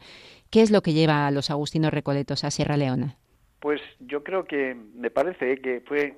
¿qué 0.48 0.62
es 0.62 0.70
lo 0.70 0.80
que 0.80 0.94
lleva 0.94 1.26
a 1.26 1.30
los 1.30 1.50
agustinos 1.50 1.92
recoletos 1.92 2.44
a 2.44 2.50
Sierra 2.50 2.78
Leona? 2.78 3.18
Pues 3.64 3.80
yo 3.98 4.22
creo 4.22 4.44
que 4.44 4.74
me 4.74 5.10
parece 5.10 5.56
que 5.56 5.80
fue 5.80 6.14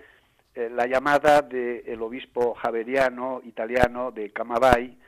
eh, 0.56 0.68
la 0.68 0.88
llamada 0.88 1.42
del 1.42 2.02
obispo 2.02 2.54
javeriano 2.54 3.40
italiano 3.44 4.10
de 4.10 4.32
Camabay, 4.32 4.98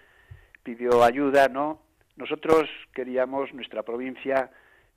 pidió 0.62 1.02
ayuda, 1.02 1.48
¿no? 1.48 1.80
Nosotros 2.14 2.70
queríamos, 2.94 3.52
nuestra 3.54 3.82
provincia, 3.82 4.52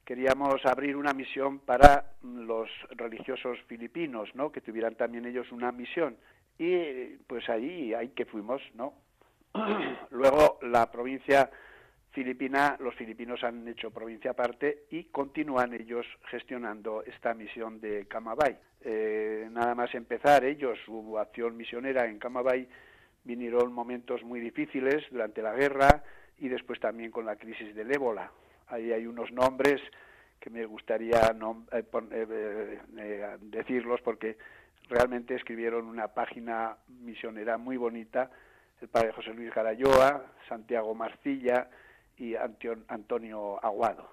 queríamos 0.05 0.63
abrir 0.67 0.95
una 0.95 1.13
misión 1.13 1.57
para 1.57 2.11
los 2.21 2.69
religiosos 2.91 3.57
filipinos, 3.65 4.29
¿no? 4.35 4.51
Que 4.51 4.61
tuvieran 4.61 4.93
también 4.93 5.25
ellos 5.25 5.51
una 5.51 5.71
misión. 5.71 6.17
Y 6.59 7.15
pues 7.25 7.49
ahí, 7.49 7.95
ahí 7.95 8.09
que 8.09 8.25
fuimos, 8.25 8.61
¿no? 8.75 8.93
Luego 10.11 10.59
la 10.61 10.91
provincia 10.91 11.49
filipina, 12.11 12.75
los 12.79 12.95
filipinos 12.95 13.43
han 13.43 13.67
hecho 13.67 13.91
provincia 13.91 14.31
aparte 14.31 14.83
y 14.89 15.05
continúan 15.05 15.73
ellos 15.73 16.05
gestionando 16.29 17.03
esta 17.03 17.33
misión 17.33 17.79
de 17.79 18.05
Camabay. 18.07 18.57
Eh, 18.81 19.47
nada 19.51 19.75
más 19.75 19.93
empezar 19.95 20.43
ellos 20.43 20.77
su 20.85 21.17
acción 21.17 21.55
misionera 21.55 22.05
en 22.05 22.19
Camabay, 22.19 22.67
vinieron 23.23 23.71
momentos 23.73 24.23
muy 24.23 24.39
difíciles 24.39 25.03
durante 25.11 25.41
la 25.41 25.53
guerra 25.53 26.03
y 26.37 26.49
después 26.49 26.79
también 26.79 27.11
con 27.11 27.25
la 27.25 27.35
crisis 27.35 27.73
del 27.75 27.91
ébola. 27.93 28.31
Ahí 28.67 28.91
hay 28.91 29.05
unos 29.05 29.31
nombres 29.31 29.81
que 30.39 30.49
me 30.49 30.65
gustaría 30.65 31.35
eh, 31.71 32.79
eh, 32.97 33.37
decirlos 33.41 34.01
porque 34.01 34.37
realmente 34.89 35.35
escribieron 35.35 35.85
una 35.85 36.07
página 36.07 36.75
misionera 36.87 37.57
muy 37.57 37.77
bonita 37.77 38.31
el 38.81 38.87
padre 38.87 39.11
José 39.11 39.33
Luis 39.33 39.53
Garayoa, 39.53 40.25
Santiago 40.49 40.95
Marcilla, 40.95 41.69
y 42.17 42.35
Antonio 42.35 43.63
Aguado. 43.63 44.09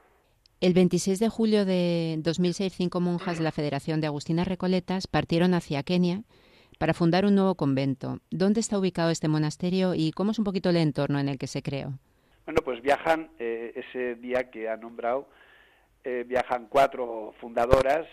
El 0.60 0.74
26 0.74 1.20
de 1.20 1.28
julio 1.28 1.64
de 1.64 2.16
2006, 2.18 2.72
cinco 2.72 3.00
monjas 3.00 3.38
de 3.38 3.44
la 3.44 3.52
Federación 3.52 4.00
de 4.00 4.08
Agustinas 4.08 4.48
Recoletas 4.48 5.06
partieron 5.06 5.54
hacia 5.54 5.84
Kenia 5.84 6.22
para 6.78 6.94
fundar 6.94 7.24
un 7.24 7.36
nuevo 7.36 7.54
convento. 7.54 8.18
¿Dónde 8.30 8.58
está 8.60 8.78
ubicado 8.78 9.10
este 9.10 9.28
monasterio 9.28 9.94
y 9.94 10.10
cómo 10.10 10.32
es 10.32 10.38
un 10.38 10.44
poquito 10.44 10.70
el 10.70 10.76
entorno 10.76 11.20
en 11.20 11.28
el 11.28 11.38
que 11.38 11.46
se 11.46 11.62
creó? 11.62 11.92
Bueno, 12.44 12.62
pues 12.64 12.80
viajan 12.82 13.30
eh, 13.38 13.72
ese 13.76 14.14
día 14.16 14.50
que 14.50 14.68
ha 14.68 14.76
nombrado, 14.76 15.28
eh, 16.02 16.24
viajan 16.26 16.66
cuatro 16.68 17.34
fundadoras. 17.40 18.06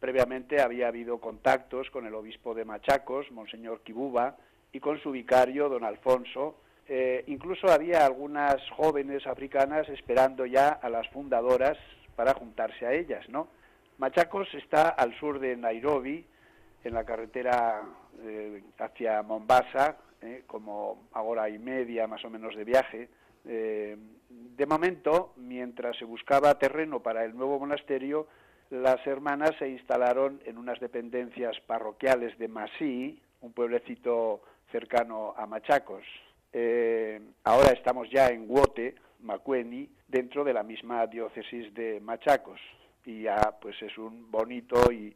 Previamente 0.00 0.60
había 0.60 0.88
habido 0.88 1.20
contactos 1.20 1.90
con 1.90 2.06
el 2.06 2.14
obispo 2.14 2.54
de 2.54 2.64
Machacos, 2.64 3.30
Monseñor 3.30 3.82
Kibuba, 3.82 4.36
y 4.72 4.80
con 4.80 4.98
su 5.02 5.12
vicario, 5.12 5.68
don 5.68 5.84
Alfonso, 5.84 6.56
eh, 6.88 7.24
incluso 7.26 7.70
había 7.70 8.04
algunas 8.04 8.56
jóvenes 8.70 9.26
africanas 9.26 9.88
esperando 9.88 10.46
ya 10.46 10.68
a 10.68 10.88
las 10.88 11.08
fundadoras 11.08 11.78
para 12.16 12.34
juntarse 12.34 12.86
a 12.86 12.92
ellas, 12.92 13.28
¿no? 13.28 13.48
Machacos 13.98 14.52
está 14.54 14.88
al 14.88 15.14
sur 15.18 15.38
de 15.38 15.56
Nairobi, 15.56 16.26
en 16.84 16.94
la 16.94 17.04
carretera 17.04 17.82
eh, 18.22 18.62
hacia 18.78 19.22
Mombasa, 19.22 19.96
eh, 20.20 20.42
como 20.46 21.08
hora 21.14 21.48
y 21.48 21.58
media 21.58 22.06
más 22.06 22.24
o 22.24 22.30
menos 22.30 22.56
de 22.56 22.64
viaje. 22.64 23.08
de 23.44 24.66
momento, 24.66 25.32
mientras 25.36 25.96
se 25.96 26.04
buscaba 26.04 26.58
terreno 26.58 27.00
para 27.00 27.24
el 27.24 27.36
nuevo 27.36 27.58
monasterio, 27.58 28.28
las 28.70 29.04
hermanas 29.06 29.52
se 29.58 29.68
instalaron 29.68 30.40
en 30.46 30.58
unas 30.58 30.78
dependencias 30.80 31.58
parroquiales 31.66 32.38
de 32.38 32.48
Masí, 32.48 33.20
un 33.40 33.52
pueblecito 33.52 34.42
cercano 34.70 35.34
a 35.36 35.46
Machacos. 35.46 36.04
Eh, 36.52 37.20
ahora 37.44 37.72
estamos 37.72 38.10
ya 38.10 38.28
en 38.28 38.44
Wote, 38.48 38.94
Macueni, 39.20 39.88
dentro 40.08 40.44
de 40.44 40.52
la 40.52 40.62
misma 40.62 41.06
diócesis 41.06 41.72
de 41.74 42.00
Machacos. 42.00 42.60
Y 43.04 43.22
ya 43.22 43.58
pues 43.60 43.80
es 43.82 43.96
un 43.98 44.30
bonito 44.30 44.92
y 44.92 45.14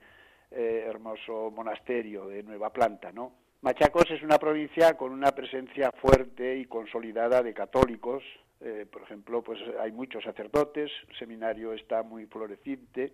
eh, 0.51 0.85
hermoso 0.89 1.51
monasterio 1.51 2.27
de 2.29 2.43
nueva 2.43 2.73
planta, 2.73 3.13
¿no? 3.13 3.33
Machacos 3.63 4.11
es 4.11 4.23
una 4.23 4.39
provincia 4.39 4.97
con 4.97 5.13
una 5.13 5.33
presencia 5.33 5.91
fuerte 5.93 6.57
y 6.57 6.67
consolidada 6.67 7.43
de 7.43 7.53
católicos. 7.53 8.23
Eh, 8.61 8.87
por 8.91 9.03
ejemplo, 9.03 9.43
pues 9.43 9.59
hay 9.81 9.93
muchos 9.93 10.25
sacerdotes, 10.25 10.91
el 11.09 11.19
seminario 11.19 11.73
está 11.73 12.03
muy 12.03 12.27
floreciente. 12.27 13.13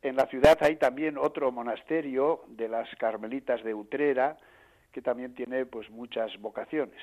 En 0.00 0.16
la 0.16 0.26
ciudad 0.26 0.58
hay 0.62 0.76
también 0.76 1.18
otro 1.18 1.52
monasterio 1.52 2.42
de 2.48 2.68
las 2.68 2.88
Carmelitas 2.96 3.62
de 3.62 3.74
Utrera, 3.74 4.36
que 4.90 5.02
también 5.02 5.34
tiene 5.34 5.66
pues 5.66 5.90
muchas 5.90 6.30
vocaciones. 6.40 7.00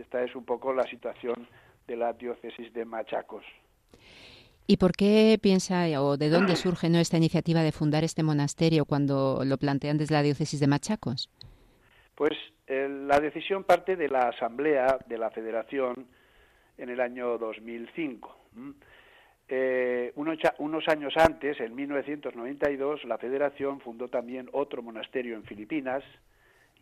Esta 0.00 0.22
es 0.22 0.34
un 0.34 0.44
poco 0.44 0.72
la 0.72 0.86
situación 0.86 1.46
de 1.86 1.96
la 1.96 2.12
diócesis 2.12 2.72
de 2.72 2.84
Machacos. 2.84 3.44
¿Y 4.66 4.76
por 4.76 4.92
qué 4.92 5.38
piensa 5.42 5.84
o 6.00 6.16
de 6.16 6.30
dónde 6.30 6.56
surge 6.64 6.88
¿no, 6.88 6.98
esta 6.98 7.16
iniciativa 7.16 7.62
de 7.62 7.72
fundar 7.72 8.04
este 8.04 8.22
monasterio 8.22 8.84
cuando 8.84 9.42
lo 9.44 9.58
plantean 9.58 9.98
desde 9.98 10.14
la 10.14 10.22
diócesis 10.22 10.60
de 10.60 10.66
Machacos? 10.66 11.28
Pues 12.14 12.32
la 12.66 13.18
decisión 13.18 13.64
parte 13.64 13.96
de 13.96 14.08
la 14.08 14.28
asamblea 14.28 14.98
de 15.06 15.18
la 15.18 15.30
Federación 15.30 16.06
en 16.78 16.88
el 16.88 17.00
año 17.00 17.36
2005. 17.36 18.36
Eh, 19.48 20.12
unos, 20.14 20.38
unos 20.58 20.86
años 20.86 21.12
antes, 21.16 21.58
en 21.58 21.74
1992, 21.74 23.04
la 23.04 23.18
Federación 23.18 23.80
fundó 23.80 24.08
también 24.08 24.48
otro 24.52 24.82
monasterio 24.82 25.34
en 25.34 25.42
Filipinas, 25.42 26.04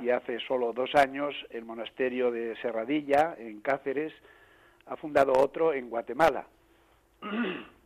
y 0.00 0.10
hace 0.10 0.38
solo 0.40 0.72
dos 0.72 0.94
años 0.94 1.34
el 1.50 1.64
monasterio 1.64 2.30
de 2.30 2.56
Serradilla, 2.62 3.34
en 3.38 3.60
Cáceres, 3.60 4.12
ha 4.86 4.96
fundado 4.96 5.32
otro 5.32 5.72
en 5.72 5.90
Guatemala. 5.90 6.46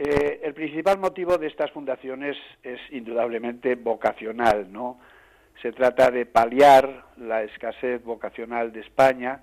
Eh, 0.00 0.42
el 0.44 0.54
principal 0.54 0.96
motivo 1.00 1.38
de 1.38 1.48
estas 1.48 1.72
fundaciones 1.72 2.36
es 2.62 2.78
indudablemente 2.92 3.74
vocacional, 3.74 4.72
¿no? 4.72 5.00
Se 5.60 5.72
trata 5.72 6.12
de 6.12 6.24
paliar 6.24 7.06
la 7.16 7.42
escasez 7.42 8.04
vocacional 8.04 8.70
de 8.70 8.78
España 8.78 9.42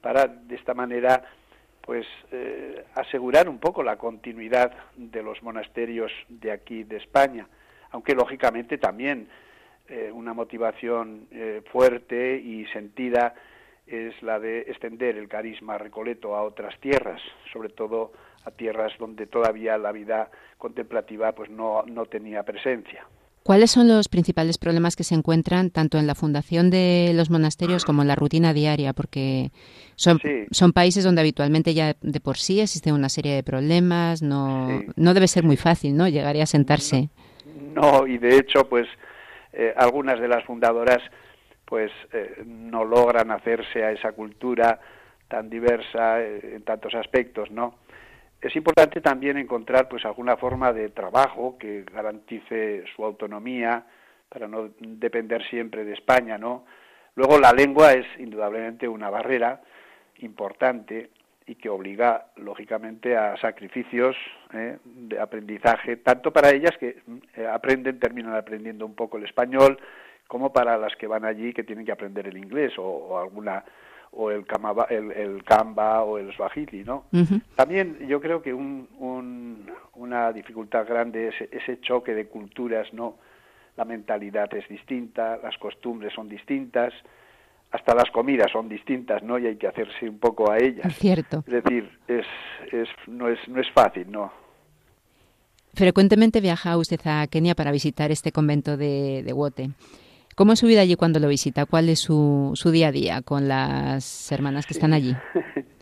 para 0.00 0.26
de 0.26 0.56
esta 0.56 0.74
manera 0.74 1.22
pues 1.80 2.06
eh, 2.32 2.84
asegurar 2.96 3.48
un 3.48 3.60
poco 3.60 3.84
la 3.84 3.96
continuidad 3.96 4.72
de 4.96 5.22
los 5.22 5.40
monasterios 5.44 6.10
de 6.28 6.50
aquí 6.50 6.82
de 6.82 6.96
España, 6.96 7.46
aunque 7.92 8.16
lógicamente 8.16 8.78
también 8.78 9.28
eh, 9.88 10.10
una 10.12 10.32
motivación 10.32 11.28
eh, 11.30 11.62
fuerte 11.70 12.38
y 12.38 12.66
sentida 12.66 13.34
es 13.86 14.14
la 14.22 14.38
de 14.38 14.60
extender 14.60 15.16
el 15.18 15.28
carisma 15.28 15.76
recoleto 15.76 16.34
a 16.34 16.42
otras 16.42 16.78
tierras, 16.80 17.20
sobre 17.52 17.68
todo 17.68 18.12
a 18.44 18.50
tierras 18.50 18.92
donde 18.98 19.26
todavía 19.26 19.76
la 19.76 19.92
vida 19.92 20.30
contemplativa 20.56 21.32
pues 21.32 21.50
no, 21.50 21.82
no 21.86 22.06
tenía 22.06 22.42
presencia. 22.42 23.06
¿Cuáles 23.42 23.72
son 23.72 23.88
los 23.88 24.08
principales 24.08 24.56
problemas 24.56 24.96
que 24.96 25.04
se 25.04 25.14
encuentran 25.14 25.68
tanto 25.68 25.98
en 25.98 26.06
la 26.06 26.14
fundación 26.14 26.70
de 26.70 27.12
los 27.14 27.28
monasterios 27.28 27.84
como 27.84 28.00
en 28.00 28.08
la 28.08 28.14
rutina 28.14 28.54
diaria? 28.54 28.94
Porque 28.94 29.50
son, 29.96 30.18
son 30.50 30.72
países 30.72 31.04
donde 31.04 31.20
habitualmente 31.20 31.74
ya 31.74 31.94
de 32.00 32.20
por 32.20 32.38
sí 32.38 32.60
existe 32.60 32.90
una 32.90 33.10
serie 33.10 33.34
de 33.34 33.42
problemas, 33.42 34.22
no, 34.22 34.82
no 34.96 35.12
debe 35.12 35.28
ser 35.28 35.44
muy 35.44 35.58
fácil, 35.58 35.94
¿no? 35.94 36.08
Llegaría 36.08 36.44
a 36.44 36.46
sentarse. 36.46 37.10
No, 37.74 38.06
y 38.06 38.16
de 38.16 38.38
hecho, 38.38 38.66
pues 38.66 38.86
eh, 39.56 39.72
algunas 39.76 40.20
de 40.20 40.28
las 40.28 40.44
fundadoras 40.44 41.00
pues 41.64 41.90
eh, 42.12 42.42
no 42.44 42.84
logran 42.84 43.30
hacerse 43.30 43.84
a 43.84 43.92
esa 43.92 44.12
cultura 44.12 44.78
tan 45.28 45.48
diversa 45.48 46.20
eh, 46.20 46.56
en 46.56 46.62
tantos 46.62 46.94
aspectos, 46.94 47.50
¿no? 47.50 47.78
Es 48.40 48.54
importante 48.56 49.00
también 49.00 49.38
encontrar 49.38 49.88
pues 49.88 50.04
alguna 50.04 50.36
forma 50.36 50.72
de 50.72 50.90
trabajo 50.90 51.56
que 51.58 51.84
garantice 51.84 52.84
su 52.94 53.04
autonomía 53.04 53.86
para 54.28 54.46
no 54.46 54.70
depender 54.78 55.42
siempre 55.48 55.84
de 55.84 55.94
España, 55.94 56.36
¿no? 56.36 56.66
Luego 57.14 57.38
la 57.38 57.52
lengua 57.52 57.92
es 57.92 58.06
indudablemente 58.18 58.86
una 58.86 59.08
barrera 59.08 59.62
importante 60.18 61.10
y 61.46 61.56
que 61.56 61.68
obliga 61.68 62.26
lógicamente 62.36 63.16
a 63.16 63.36
sacrificios 63.36 64.16
¿eh? 64.52 64.78
de 64.84 65.20
aprendizaje 65.20 65.96
tanto 65.96 66.32
para 66.32 66.50
ellas 66.50 66.72
que 66.78 67.02
eh, 67.36 67.46
aprenden 67.46 67.98
terminan 67.98 68.34
aprendiendo 68.34 68.86
un 68.86 68.94
poco 68.94 69.18
el 69.18 69.24
español 69.24 69.78
como 70.26 70.52
para 70.52 70.78
las 70.78 70.96
que 70.96 71.06
van 71.06 71.24
allí 71.24 71.52
que 71.52 71.64
tienen 71.64 71.84
que 71.84 71.92
aprender 71.92 72.26
el 72.26 72.38
inglés 72.38 72.72
o 72.78 73.18
alguna 73.18 73.62
o 74.16 74.30
el, 74.30 74.46
Kamaba, 74.46 74.86
el, 74.90 75.10
el 75.12 75.42
o 75.48 76.18
el 76.18 76.32
Swahili, 76.34 76.84
¿no? 76.84 77.04
También 77.56 78.06
yo 78.06 78.20
creo 78.20 78.42
que 78.42 78.54
un, 78.54 79.66
una 79.94 80.32
dificultad 80.32 80.86
grande 80.86 81.28
es 81.28 81.34
ese 81.50 81.80
choque 81.80 82.14
de 82.14 82.26
culturas, 82.26 82.92
¿no? 82.92 83.16
La 83.76 83.84
mentalidad 83.84 84.54
es 84.54 84.68
distinta, 84.68 85.38
las 85.42 85.58
costumbres 85.58 86.12
son 86.12 86.28
distintas, 86.28 86.94
hasta 87.74 87.92
las 87.92 88.08
comidas 88.12 88.52
son 88.52 88.68
distintas, 88.68 89.20
¿no? 89.24 89.36
Y 89.36 89.48
hay 89.48 89.56
que 89.56 89.66
hacerse 89.66 90.08
un 90.08 90.20
poco 90.20 90.48
a 90.48 90.58
ellas. 90.58 90.86
Es 90.86 90.96
cierto. 90.96 91.42
Es 91.44 91.64
decir, 91.64 91.90
es, 92.06 92.24
es, 92.72 92.88
no, 93.08 93.28
es, 93.28 93.38
no 93.48 93.60
es 93.60 93.66
fácil, 93.72 94.10
¿no? 94.12 94.32
Frecuentemente 95.74 96.40
viaja 96.40 96.78
usted 96.78 97.00
a 97.04 97.26
Kenia 97.26 97.56
para 97.56 97.72
visitar 97.72 98.12
este 98.12 98.30
convento 98.30 98.76
de, 98.76 99.24
de 99.24 99.32
Wote. 99.32 99.70
¿Cómo 100.36 100.52
es 100.52 100.60
su 100.60 100.68
vida 100.68 100.82
allí 100.82 100.94
cuando 100.94 101.18
lo 101.18 101.26
visita? 101.26 101.66
¿Cuál 101.66 101.88
es 101.88 101.98
su, 101.98 102.52
su 102.54 102.70
día 102.70 102.88
a 102.88 102.92
día 102.92 103.22
con 103.22 103.48
las 103.48 104.30
hermanas 104.30 104.66
que 104.66 104.74
están 104.74 104.92
allí? 104.92 105.16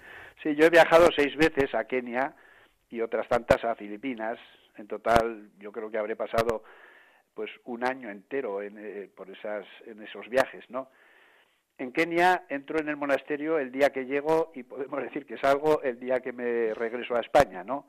Sí, 0.43 0.57
yo 0.57 0.67
he 0.67 0.71
viajado 0.71 1.07
seis 1.15 1.37
veces 1.37 1.73
a 1.73 1.85
Kenia 1.85 2.35
y 2.91 3.01
otras 3.01 3.29
tantas 3.29 3.65
a 3.65 3.77
Filipinas. 3.77 4.41
En 4.77 4.89
total, 4.89 5.51
yo 5.61 5.71
creo 5.71 5.89
que 5.89 5.99
habré 5.99 6.17
pasado 6.17 6.65
pues 7.33 7.49
un 7.65 7.85
año 7.85 8.11
entero 8.11 8.61
en, 8.61 8.77
eh, 8.77 9.09
por 9.17 9.31
esas, 9.31 9.65
en 9.87 10.03
esos 10.03 10.29
viajes, 10.29 10.69
¿no? 10.69 10.89
En 11.83 11.91
Kenia 11.91 12.45
entro 12.49 12.79
en 12.79 12.89
el 12.89 12.97
monasterio 12.97 13.59
el 13.59 13.73
día 13.73 13.91
que 13.91 14.07
llego 14.07 14.53
y 14.55 14.63
podemos 14.63 15.03
decir 15.03 15.27
que 15.27 15.37
salgo 15.37 15.83
el 15.83 15.99
día 15.99 16.21
que 16.21 16.33
me 16.33 16.73
regreso 16.75 17.17
a 17.17 17.21
España, 17.21 17.65
¿no? 17.65 17.87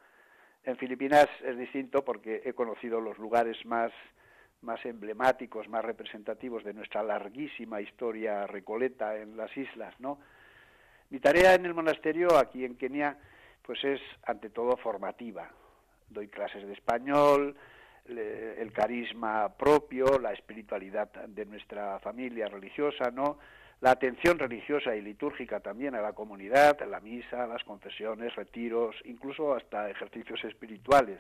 En 0.63 0.77
Filipinas 0.77 1.27
es 1.45 1.55
distinto 1.55 2.03
porque 2.03 2.41
he 2.43 2.53
conocido 2.53 2.99
los 2.99 3.19
lugares 3.19 3.63
más 3.65 3.91
más 4.61 4.83
emblemáticos, 4.85 5.69
más 5.69 5.85
representativos 5.85 6.63
de 6.63 6.73
nuestra 6.73 7.03
larguísima 7.03 7.81
historia 7.81 8.47
recoleta 8.47 9.15
en 9.17 9.37
las 9.37 9.55
islas, 9.55 9.93
¿no? 9.99 10.17
Mi 11.11 11.19
tarea 11.19 11.53
en 11.53 11.67
el 11.67 11.75
monasterio 11.75 12.35
aquí 12.35 12.65
en 12.65 12.75
Kenia 12.77 13.15
pues 13.61 13.83
es 13.83 14.01
ante 14.25 14.49
todo 14.49 14.75
formativa. 14.77 15.51
Doy 16.09 16.29
clases 16.29 16.65
de 16.65 16.73
español, 16.73 17.55
el 18.07 18.71
carisma 18.73 19.55
propio, 19.55 20.17
la 20.17 20.33
espiritualidad 20.33 21.11
de 21.27 21.45
nuestra 21.45 21.99
familia 21.99 22.47
religiosa, 22.47 23.11
¿no? 23.11 23.37
La 23.81 23.91
atención 23.91 24.39
religiosa 24.39 24.95
y 24.95 25.01
litúrgica 25.01 25.59
también 25.59 25.95
a 25.95 26.01
la 26.01 26.13
comunidad, 26.13 26.79
la 26.89 26.99
misa, 26.99 27.47
las 27.47 27.63
confesiones, 27.63 28.35
retiros, 28.35 28.95
incluso 29.03 29.53
hasta 29.53 29.89
ejercicios 29.89 30.43
espirituales. 30.45 31.19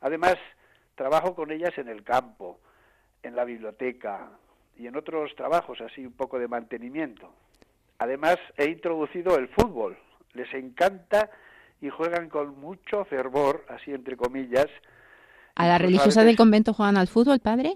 Además, 0.00 0.36
trabajo 0.94 1.34
con 1.34 1.50
ellas 1.50 1.76
en 1.78 1.88
el 1.88 2.04
campo, 2.04 2.60
en 3.22 3.34
la 3.34 3.44
biblioteca 3.44 4.30
y 4.76 4.86
en 4.86 4.96
otros 4.96 5.34
trabajos 5.36 5.80
así 5.80 6.04
un 6.04 6.12
poco 6.12 6.38
de 6.38 6.48
mantenimiento. 6.48 7.32
Además, 7.98 8.36
he 8.56 8.66
introducido 8.66 9.36
el 9.36 9.48
fútbol. 9.48 9.98
Les 10.32 10.52
encanta 10.54 11.30
y 11.80 11.90
juegan 11.90 12.28
con 12.28 12.58
mucho 12.58 13.04
fervor, 13.04 13.64
así 13.68 13.92
entre 13.92 14.16
comillas. 14.16 14.68
¿A 15.54 15.66
la 15.66 15.78
religiosa 15.78 16.24
del 16.24 16.36
convento 16.36 16.72
juegan 16.72 16.96
al 16.96 17.08
fútbol, 17.08 17.40
padre? 17.40 17.74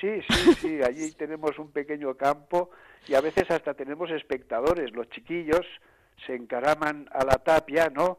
Sí, 0.00 0.22
sí, 0.28 0.54
sí. 0.54 0.82
Allí 0.82 1.12
tenemos 1.18 1.58
un 1.58 1.70
pequeño 1.70 2.14
campo 2.14 2.70
y 3.08 3.14
a 3.14 3.20
veces 3.20 3.50
hasta 3.50 3.74
tenemos 3.74 4.10
espectadores. 4.10 4.92
Los 4.92 5.08
chiquillos 5.10 5.66
se 6.26 6.34
encaraman 6.34 7.08
a 7.12 7.24
la 7.24 7.38
tapia, 7.38 7.88
¿no? 7.88 8.18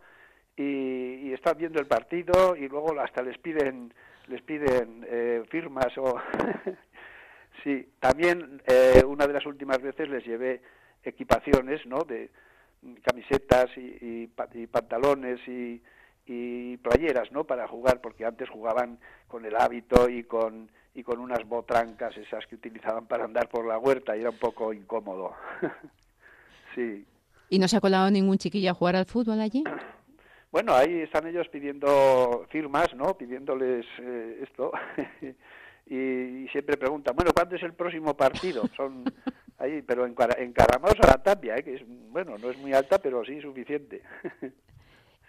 Y, 0.55 1.27
y 1.27 1.33
están 1.33 1.57
viendo 1.57 1.79
el 1.79 1.87
partido 1.87 2.55
y 2.55 2.67
luego 2.67 2.99
hasta 2.99 3.21
les 3.21 3.37
piden 3.37 3.93
les 4.27 4.41
piden 4.41 5.05
eh, 5.07 5.43
firmas 5.49 5.97
o 5.97 6.19
sí 7.63 7.89
también 7.99 8.61
eh, 8.67 9.03
una 9.05 9.27
de 9.27 9.33
las 9.33 9.45
últimas 9.45 9.81
veces 9.81 10.09
les 10.09 10.23
llevé 10.25 10.61
equipaciones 11.03 11.85
no 11.85 11.99
de 11.99 12.29
camisetas 13.03 13.69
y, 13.77 14.27
pantalones 14.67 15.39
y, 15.47 15.81
y, 16.25 16.77
playeras 16.77 17.31
no 17.31 17.43
para 17.43 17.67
jugar 17.67 18.01
porque 18.01 18.25
antes 18.25 18.49
jugaban 18.49 18.99
con 19.27 19.45
el 19.45 19.55
hábito 19.55 20.09
y 20.09 20.23
con 20.23 20.69
y 20.93 21.03
con 21.03 21.19
unas 21.19 21.47
botrancas 21.47 22.15
esas 22.17 22.45
que 22.47 22.55
utilizaban 22.55 23.05
para 23.05 23.25
andar 23.25 23.47
por 23.49 23.65
la 23.65 23.77
huerta 23.77 24.15
y 24.15 24.21
era 24.21 24.29
un 24.29 24.37
poco 24.37 24.73
incómodo 24.73 25.33
sí 26.75 27.05
y 27.49 27.59
no 27.59 27.67
se 27.67 27.77
ha 27.77 27.81
colado 27.81 28.09
ningún 28.11 28.37
chiquillo 28.37 28.71
a 28.71 28.75
jugar 28.75 28.95
al 28.95 29.05
fútbol 29.05 29.39
allí 29.39 29.63
bueno, 30.51 30.75
ahí 30.75 31.01
están 31.01 31.27
ellos 31.27 31.47
pidiendo 31.47 32.45
firmas, 32.49 32.93
¿no? 32.95 33.17
Pidiéndoles 33.17 33.85
eh, 33.99 34.39
esto. 34.43 34.71
y, 35.87 36.47
siempre 36.49 36.77
preguntan, 36.77 37.15
bueno, 37.15 37.31
¿cuándo 37.33 37.55
es 37.55 37.63
el 37.63 37.73
próximo 37.73 38.15
partido? 38.15 38.63
Son 38.75 39.05
ahí, 39.57 39.81
pero 39.81 40.05
encaramados 40.05 40.99
a 41.01 41.07
la 41.07 41.23
tapia, 41.23 41.55
¿eh? 41.55 41.63
que 41.63 41.75
es, 41.75 41.81
bueno, 41.85 42.37
no 42.37 42.49
es 42.49 42.57
muy 42.57 42.73
alta, 42.73 42.99
pero 42.99 43.23
sí 43.23 43.39
suficiente. 43.41 44.01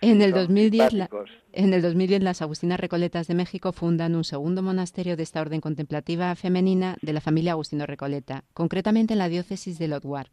En 0.03 0.21
el, 0.21 0.33
2010, 0.33 1.09
en 1.53 1.73
el 1.73 1.81
2010 1.81 2.25
las 2.25 2.43
Agustinas 2.43 2.81
Recoletas 2.81 3.29
de 3.29 3.37
México 3.37 3.73
fundan 3.73 4.17
un 4.17 4.25
segundo 4.25 4.61
monasterio 4.61 5.17
de 5.17 5.23
esta 5.23 5.41
orden 5.41 5.61
contemplativa 5.61 6.35
femenina 6.35 6.97
de 7.03 7.13
la 7.13 7.21
familia 7.21 7.53
Agustino 7.53 7.87
Recoleta, 7.87 8.43
concretamente 8.53 9.13
en 9.13 9.21
la 9.21 9.29
diócesis 9.29 9.79
de 9.79 9.87
Lodwar, 9.87 10.27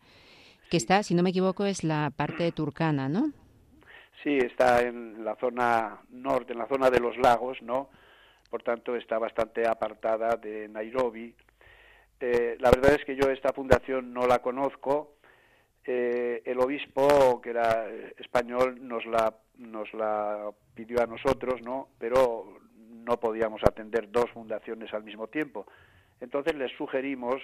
que 0.72 0.78
está, 0.78 1.04
si 1.04 1.14
no 1.14 1.22
me 1.22 1.30
equivoco, 1.30 1.66
es 1.66 1.84
la 1.84 2.12
parte 2.16 2.52
turcana, 2.52 3.10
¿no? 3.10 3.32
Sí, 4.24 4.40
está 4.40 4.82
en 4.82 5.24
la 5.24 5.36
zona 5.36 6.00
norte, 6.10 6.54
en 6.54 6.60
la 6.60 6.68
zona 6.68 6.90
de 6.90 7.00
los 7.00 7.16
lagos, 7.18 7.62
¿no? 7.62 7.90
Por 8.50 8.64
tanto, 8.64 8.96
está 8.96 9.20
bastante 9.20 9.68
apartada 9.68 10.36
de 10.36 10.68
Nairobi. 10.68 11.36
Eh, 12.20 12.58
la 12.60 12.72
verdad 12.72 12.96
es 12.96 13.06
que 13.06 13.16
yo 13.16 13.30
esta 13.30 13.54
fundación 13.54 14.16
no 14.16 14.26
la 14.26 14.40
conozco. 14.40 15.19
Eh, 15.92 16.44
el 16.46 16.60
obispo, 16.60 17.42
que 17.42 17.50
era 17.50 17.90
español, 18.20 18.78
nos 18.88 19.08
la, 19.08 19.34
nos 19.58 19.92
la 19.96 20.52
pidió 20.76 21.02
a 21.02 21.08
nosotros, 21.08 21.64
¿no? 21.64 21.88
Pero 21.98 22.60
no 22.78 23.20
podíamos 23.20 23.64
atender 23.64 24.12
dos 24.12 24.30
fundaciones 24.30 24.94
al 24.94 25.04
mismo 25.04 25.26
tiempo. 25.30 25.66
Entonces 26.22 26.54
les 26.54 26.72
sugerimos 26.74 27.42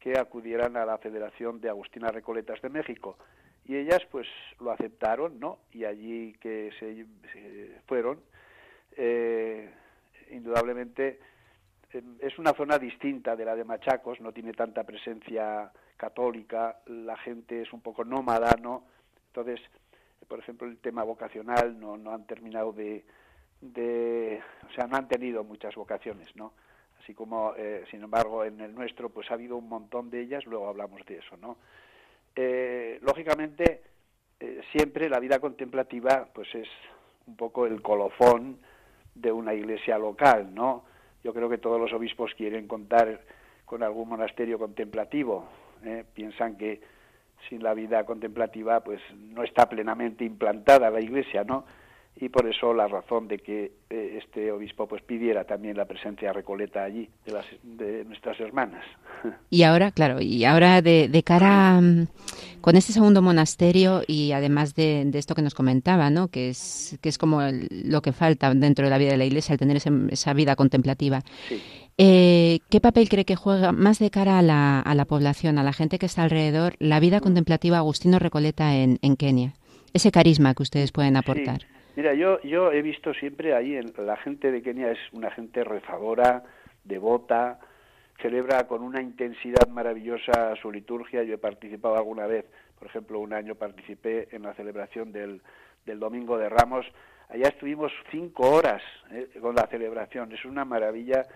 que 0.00 0.18
acudieran 0.18 0.76
a 0.76 0.84
la 0.84 0.98
Federación 0.98 1.60
de 1.60 1.68
Agustinas 1.68 2.10
Recoletas 2.10 2.60
de 2.62 2.68
México 2.68 3.16
y 3.64 3.76
ellas 3.76 4.00
pues 4.10 4.26
lo 4.58 4.72
aceptaron 4.72 5.38
no 5.38 5.60
y 5.70 5.84
allí 5.84 6.32
que 6.40 6.72
se, 6.80 7.06
fueron 7.86 8.18
eh, 8.96 9.70
indudablemente 10.32 11.20
em, 11.92 12.16
es 12.18 12.36
una 12.40 12.54
zona 12.54 12.76
distinta 12.76 13.36
de 13.36 13.44
la 13.44 13.54
de 13.54 13.62
Machacos 13.62 14.20
no 14.20 14.32
tiene 14.32 14.52
tanta 14.52 14.82
presencia 14.82 15.70
católica 16.04 16.80
la 16.86 17.16
gente 17.16 17.62
es 17.62 17.72
un 17.72 17.80
poco 17.80 18.04
nómada 18.04 18.50
no 18.60 18.74
entonces 19.28 19.60
por 20.32 20.38
ejemplo, 20.38 20.66
el 20.66 20.78
tema 20.78 21.02
vocacional 21.02 21.78
no, 21.78 21.98
no 21.98 22.14
han 22.14 22.26
terminado 22.26 22.72
de, 22.72 23.04
o 24.66 24.72
sea, 24.74 24.86
no 24.86 24.96
han 24.96 25.06
tenido 25.06 25.44
muchas 25.44 25.74
vocaciones, 25.74 26.34
¿no? 26.36 26.54
Así 27.02 27.12
como, 27.12 27.52
eh, 27.54 27.84
sin 27.90 28.02
embargo, 28.02 28.42
en 28.42 28.58
el 28.62 28.74
nuestro, 28.74 29.10
pues 29.10 29.30
ha 29.30 29.34
habido 29.34 29.58
un 29.58 29.68
montón 29.68 30.08
de 30.08 30.22
ellas, 30.22 30.46
luego 30.46 30.68
hablamos 30.68 31.04
de 31.04 31.18
eso, 31.18 31.36
¿no? 31.36 31.58
Eh, 32.34 32.98
lógicamente, 33.02 33.82
eh, 34.40 34.62
siempre 34.74 35.10
la 35.10 35.20
vida 35.20 35.38
contemplativa, 35.38 36.26
pues 36.32 36.48
es 36.54 36.68
un 37.26 37.36
poco 37.36 37.66
el 37.66 37.82
colofón 37.82 38.58
de 39.14 39.32
una 39.32 39.52
iglesia 39.52 39.98
local, 39.98 40.54
¿no? 40.54 40.84
Yo 41.22 41.34
creo 41.34 41.50
que 41.50 41.58
todos 41.58 41.78
los 41.78 41.92
obispos 41.92 42.32
quieren 42.34 42.66
contar 42.66 43.20
con 43.66 43.82
algún 43.82 44.08
monasterio 44.08 44.58
contemplativo, 44.58 45.46
piensan 46.14 46.56
que 46.56 46.80
sin 47.48 47.62
la 47.62 47.74
vida 47.74 48.04
contemplativa, 48.04 48.80
pues 48.80 49.00
no 49.16 49.42
está 49.42 49.68
plenamente 49.68 50.24
implantada 50.24 50.90
la 50.90 51.00
iglesia, 51.00 51.44
¿no? 51.44 51.64
y 52.16 52.28
por 52.28 52.46
eso 52.48 52.74
la 52.74 52.88
razón 52.88 53.26
de 53.26 53.38
que 53.38 53.72
eh, 53.88 54.18
este 54.22 54.52
obispo 54.52 54.86
pues 54.86 55.02
pidiera 55.02 55.44
también 55.44 55.76
la 55.76 55.86
presencia 55.86 56.32
recoleta 56.32 56.84
allí 56.84 57.08
de, 57.24 57.32
las, 57.32 57.46
de 57.62 58.04
nuestras 58.04 58.38
hermanas. 58.40 58.84
Y 59.50 59.62
ahora, 59.64 59.92
claro, 59.92 60.20
y 60.20 60.44
ahora 60.44 60.82
de, 60.82 61.08
de 61.08 61.22
cara 61.22 61.80
mm, 61.80 62.06
con 62.60 62.74
este 62.74 62.92
segundo 62.92 63.22
monasterio 63.22 64.02
y 64.06 64.32
además 64.32 64.74
de, 64.74 65.08
esto 65.14 65.34
que 65.34 65.42
nos 65.42 65.54
comentaba, 65.54 66.10
¿no? 66.10 66.28
que 66.28 66.48
es 66.48 66.98
que 67.02 67.08
es 67.08 67.18
como 67.18 67.40
lo 67.70 68.02
que 68.02 68.12
falta 68.12 68.52
dentro 68.54 68.84
de 68.84 68.90
la 68.90 68.98
vida 68.98 69.10
de 69.10 69.18
la 69.18 69.24
Iglesia, 69.24 69.52
el 69.52 69.58
tener 69.58 69.76
esa 69.76 70.32
vida 70.32 70.56
contemplativa. 70.56 71.22
Eh, 71.98 72.60
¿Qué 72.70 72.80
papel 72.80 73.08
cree 73.08 73.24
que 73.24 73.36
juega 73.36 73.72
más 73.72 73.98
de 73.98 74.10
cara 74.10 74.38
a 74.38 74.42
la, 74.42 74.80
a 74.80 74.94
la 74.94 75.04
población, 75.04 75.58
a 75.58 75.62
la 75.62 75.72
gente 75.72 75.98
que 75.98 76.06
está 76.06 76.22
alrededor, 76.22 76.74
la 76.78 77.00
vida 77.00 77.20
contemplativa 77.20 77.78
Agustino 77.78 78.18
Recoleta 78.18 78.74
en, 78.74 78.98
en 79.02 79.16
Kenia? 79.16 79.52
Ese 79.92 80.10
carisma 80.10 80.54
que 80.54 80.62
ustedes 80.62 80.90
pueden 80.90 81.16
aportar. 81.16 81.60
Mira, 81.96 82.14
yo, 82.14 82.40
yo 82.40 82.72
he 82.72 82.80
visto 82.80 83.12
siempre 83.12 83.54
ahí, 83.54 83.76
en, 83.76 83.92
la 83.98 84.16
gente 84.16 84.50
de 84.50 84.62
Kenia 84.62 84.90
es 84.90 84.98
una 85.12 85.30
gente 85.30 85.62
rezadora, 85.62 86.42
devota, 86.84 87.60
celebra 88.20 88.66
con 88.66 88.82
una 88.82 89.02
intensidad 89.02 89.68
maravillosa 89.68 90.54
su 90.62 90.72
liturgia. 90.72 91.22
Yo 91.22 91.34
he 91.34 91.38
participado 91.38 91.96
alguna 91.96 92.26
vez, 92.26 92.46
por 92.78 92.88
ejemplo, 92.88 93.20
un 93.20 93.34
año 93.34 93.56
participé 93.56 94.28
en 94.34 94.42
la 94.42 94.54
celebración 94.54 95.12
del, 95.12 95.42
del 95.84 95.98
Domingo 95.98 96.38
de 96.38 96.48
Ramos. 96.48 96.86
Allá 97.28 97.48
estuvimos 97.48 97.92
cinco 98.10 98.50
horas 98.50 98.82
eh, 99.10 99.28
con 99.40 99.54
la 99.54 99.66
celebración. 99.66 100.32
Es 100.32 100.44
una 100.46 100.64
maravilla 100.64 101.26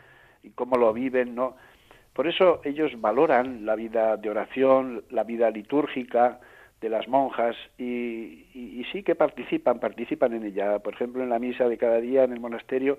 y 0.47 0.51
cómo 0.51 0.76
lo 0.76 0.92
viven, 0.92 1.34
¿no? 1.34 1.57
Por 2.12 2.26
eso 2.26 2.61
ellos 2.64 2.92
valoran 2.99 3.66
la 3.66 3.74
vida 3.74 4.16
de 4.16 4.30
oración, 4.30 5.05
la 5.11 5.24
vida 5.24 5.51
litúrgica, 5.51 6.40
de 6.80 6.88
las 6.88 7.09
monjas 7.09 7.57
y, 7.78 8.84
sí 8.92 9.03
que 9.03 9.14
participan, 9.14 9.80
participan 9.80 10.34
en 10.34 10.44
ella. 10.44 10.78
Por 10.78 10.94
ejemplo, 10.94 11.22
en 11.22 11.30
la 11.30 11.38
misa 11.38 11.68
de 11.68 11.78
cada 11.78 12.01
día 12.01 12.24
en 12.24 12.32
el 12.32 12.40
monasterio 12.40 12.99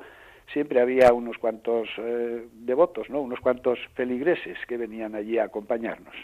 siempre 0.51 0.81
había 0.81 1.13
unos 1.13 1.37
cuantos 1.37 1.87
eh, 1.97 2.47
devotos, 2.53 3.09
¿no? 3.09 3.21
unos 3.21 3.39
cuantos 3.39 3.79
feligreses 3.95 4.57
que 4.67 4.77
venían 4.77 5.15
allí 5.15 5.37
a 5.37 5.45
acompañarnos. 5.45 6.15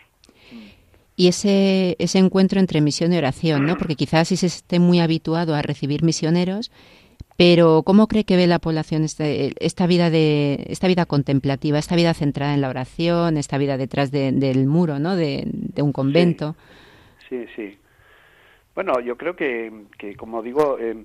Y 1.16 1.28
ese, 1.28 1.96
ese 2.00 2.18
encuentro 2.18 2.60
entre 2.60 2.82
misión 2.82 3.14
y 3.14 3.18
oración, 3.18 3.66
¿no? 3.66 3.76
Porque 3.76 3.96
quizás 3.96 4.30
si 4.30 4.38
se 4.38 4.48
esté 4.48 4.80
muy 4.80 5.00
habituado 5.00 5.54
a 5.54 5.62
recibir 5.62 6.04
misioneros, 6.04 6.72
pero 7.38 7.84
¿cómo 7.84 8.08
cree 8.08 8.26
que 8.26 8.36
ve 8.36 8.48
la 8.48 8.60
población 8.60 9.04
este, 9.04 9.54
esta 9.66 9.88
vida 9.88 10.10
de 10.10 10.66
esta 10.68 10.88
vida 10.88 11.06
contemplativa, 11.06 11.80
esta 11.80 11.96
vida 11.96 12.14
centrada 12.14 12.54
en 12.54 12.62
la 12.62 12.70
oración, 12.70 13.38
esta 13.38 13.58
vida 13.58 13.78
detrás 13.78 14.12
del 14.12 14.66
muro, 14.68 15.00
¿no? 15.00 15.16
De, 15.16 15.48
un 15.82 15.92
convento 15.92 16.56
sí, 17.34 17.46
sí. 17.56 17.78
Bueno, 18.76 19.00
yo 19.00 19.18
creo 19.18 19.36
que, 19.36 19.72
como 20.18 20.42
digo, 20.42 20.78
eh, 20.80 20.96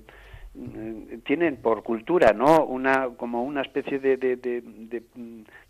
mm, 0.53 1.19
tienen 1.25 1.57
por 1.57 1.83
cultura, 1.83 2.33
¿no? 2.33 2.65
Una 2.65 3.09
como 3.17 3.43
una 3.43 3.61
especie 3.61 3.99
de, 3.99 4.17
de, 4.17 4.63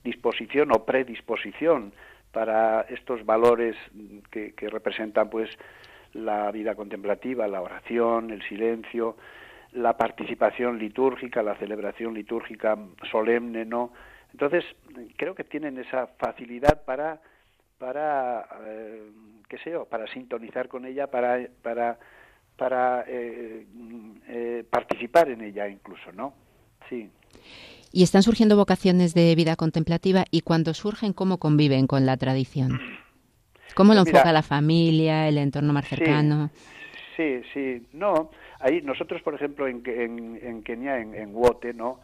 disposición 0.03 0.71
o 0.71 0.85
predisposición 0.85 1.93
para 2.31 2.81
estos 2.81 3.25
valores 3.25 3.75
que, 4.31 4.53
que 4.53 4.69
representan, 4.69 5.29
pues, 5.29 5.49
la 6.13 6.51
vida 6.51 6.75
contemplativa, 6.75 7.47
la 7.47 7.61
oración, 7.61 8.31
el 8.31 8.41
silencio, 8.47 9.17
la 9.73 9.97
participación 9.97 10.79
litúrgica, 10.79 11.43
la 11.43 11.55
celebración 11.57 12.13
litúrgica 12.13 12.77
solemne, 13.11 13.65
¿no? 13.65 13.91
Entonces, 14.31 14.63
creo 15.17 15.35
que 15.35 15.43
tienen 15.43 15.77
esa 15.77 16.07
facilidad 16.17 16.83
para 16.85 17.21
para 17.77 18.45
eh, 18.65 19.09
qué 19.47 19.57
sé 19.59 19.71
yo, 19.71 19.85
para 19.85 20.05
sintonizar 20.07 20.67
con 20.67 20.85
ella, 20.85 21.07
para 21.07 21.39
para 21.61 21.97
para 22.57 23.05
eh, 23.07 23.65
eh, 24.27 24.65
participar 24.69 25.29
en 25.29 25.41
ella 25.41 25.67
incluso, 25.67 26.11
¿no? 26.11 26.33
Sí. 26.89 27.09
Y 27.91 28.03
están 28.03 28.21
surgiendo 28.21 28.55
vocaciones 28.55 29.13
de 29.13 29.33
vida 29.33 29.55
contemplativa 29.55 30.25
y 30.29 30.41
cuando 30.41 30.73
surgen, 30.73 31.13
¿cómo 31.13 31.39
conviven 31.39 31.87
con 31.87 32.05
la 32.05 32.17
tradición? 32.17 32.79
¿Cómo 33.75 33.93
lo 33.93 34.01
pues 34.03 34.13
enfoca 34.13 34.33
la 34.33 34.43
familia, 34.43 35.27
el 35.27 35.37
entorno 35.37 35.73
más 35.73 35.87
cercano? 35.87 36.49
Sí, 36.53 36.78
sí, 37.53 37.85
no. 37.93 38.31
Ahí 38.59 38.81
nosotros, 38.81 39.21
por 39.21 39.33
ejemplo, 39.35 39.67
en, 39.67 39.83
en, 39.85 40.63
Kenia, 40.63 40.99
en, 40.99 41.13
en 41.13 41.35
Wote, 41.35 41.73
¿no? 41.73 41.99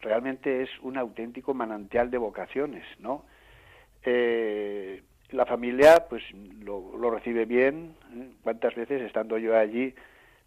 Realmente 0.00 0.62
es 0.62 0.70
un 0.82 0.96
auténtico 0.96 1.54
manantial 1.54 2.10
de 2.10 2.18
vocaciones, 2.18 2.84
¿no? 3.00 3.24
Eh, 4.04 5.02
la 5.30 5.46
familia 5.46 6.06
pues 6.08 6.22
lo, 6.62 6.96
lo 6.96 7.10
recibe 7.10 7.44
bien. 7.44 7.94
¿Cuántas 8.42 8.74
veces 8.74 9.02
estando 9.02 9.38
yo 9.38 9.56
allí 9.56 9.94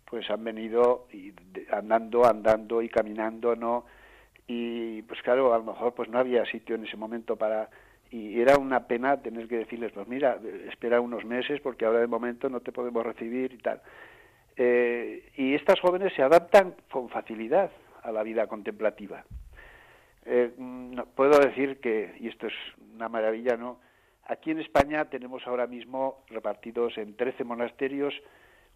pues 0.09 0.29
han 0.29 0.43
venido 0.43 1.07
y 1.11 1.33
andando, 1.71 2.25
andando 2.25 2.81
y 2.81 2.89
caminando, 2.89 3.55
¿no? 3.55 3.85
Y 4.47 5.01
pues 5.03 5.21
claro, 5.21 5.53
a 5.53 5.57
lo 5.57 5.63
mejor 5.63 5.93
pues 5.93 6.09
no 6.09 6.19
había 6.19 6.45
sitio 6.45 6.75
en 6.75 6.85
ese 6.85 6.97
momento 6.97 7.35
para 7.35 7.69
y 8.13 8.39
era 8.39 8.57
una 8.57 8.85
pena 8.85 9.17
tener 9.23 9.47
que 9.47 9.57
decirles, 9.57 9.91
pues 9.91 10.07
mira, 10.07 10.37
espera 10.69 11.01
unos 11.01 11.25
meses 11.25 11.59
porque 11.61 11.85
ahora 11.85 11.99
de 11.99 12.05
momento 12.05 12.47
no 12.47 12.59
te 12.59 12.71
podemos 12.71 13.03
recibir 13.03 13.53
y 13.53 13.57
tal. 13.57 13.81
Eh, 14.55 15.31
y 15.35 15.55
estas 15.55 15.79
jóvenes 15.79 16.13
se 16.15 16.21
adaptan 16.21 16.75
con 16.91 17.09
facilidad 17.09 17.71
a 18.03 18.11
la 18.11 18.23
vida 18.23 18.47
contemplativa. 18.47 19.23
Eh, 20.25 20.51
puedo 21.15 21.39
decir 21.39 21.79
que, 21.79 22.15
y 22.19 22.27
esto 22.27 22.47
es 22.47 22.53
una 22.95 23.09
maravilla, 23.09 23.57
¿no? 23.57 23.79
Aquí 24.25 24.51
en 24.51 24.59
España 24.59 25.05
tenemos 25.05 25.45
ahora 25.47 25.67
mismo 25.67 26.23
repartidos 26.29 26.97
en 26.97 27.15
13 27.15 27.43
monasterios 27.43 28.13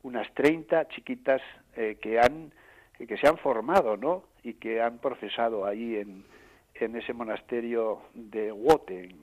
unas 0.04 0.32
30 0.34 0.88
chiquitas 0.90 1.42
eh, 1.76 1.98
que 2.02 2.20
han 2.20 2.52
que 2.98 3.18
se 3.18 3.28
han 3.28 3.38
formado, 3.38 3.96
¿no? 3.96 4.24
Y 4.44 4.56
que 4.56 4.82
han 4.82 4.98
procesado 4.98 5.66
ahí 5.66 5.98
en, 5.98 6.26
en 6.74 6.96
ese 6.96 7.14
monasterio 7.14 8.02
de 8.14 8.52
Wote, 8.52 9.16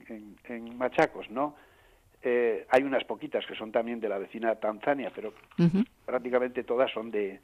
en, 0.47 0.77
Machacos, 0.77 1.29
¿no? 1.29 1.55
Eh, 2.21 2.65
hay 2.69 2.83
unas 2.83 3.03
poquitas 3.03 3.45
que 3.45 3.55
son 3.55 3.71
también 3.71 3.99
de 3.99 4.09
la 4.09 4.17
vecina 4.17 4.55
Tanzania, 4.55 5.11
pero 5.13 5.33
prácticamente 6.05 6.63
todas 6.63 6.91
son 6.91 7.11
de, 7.11 7.39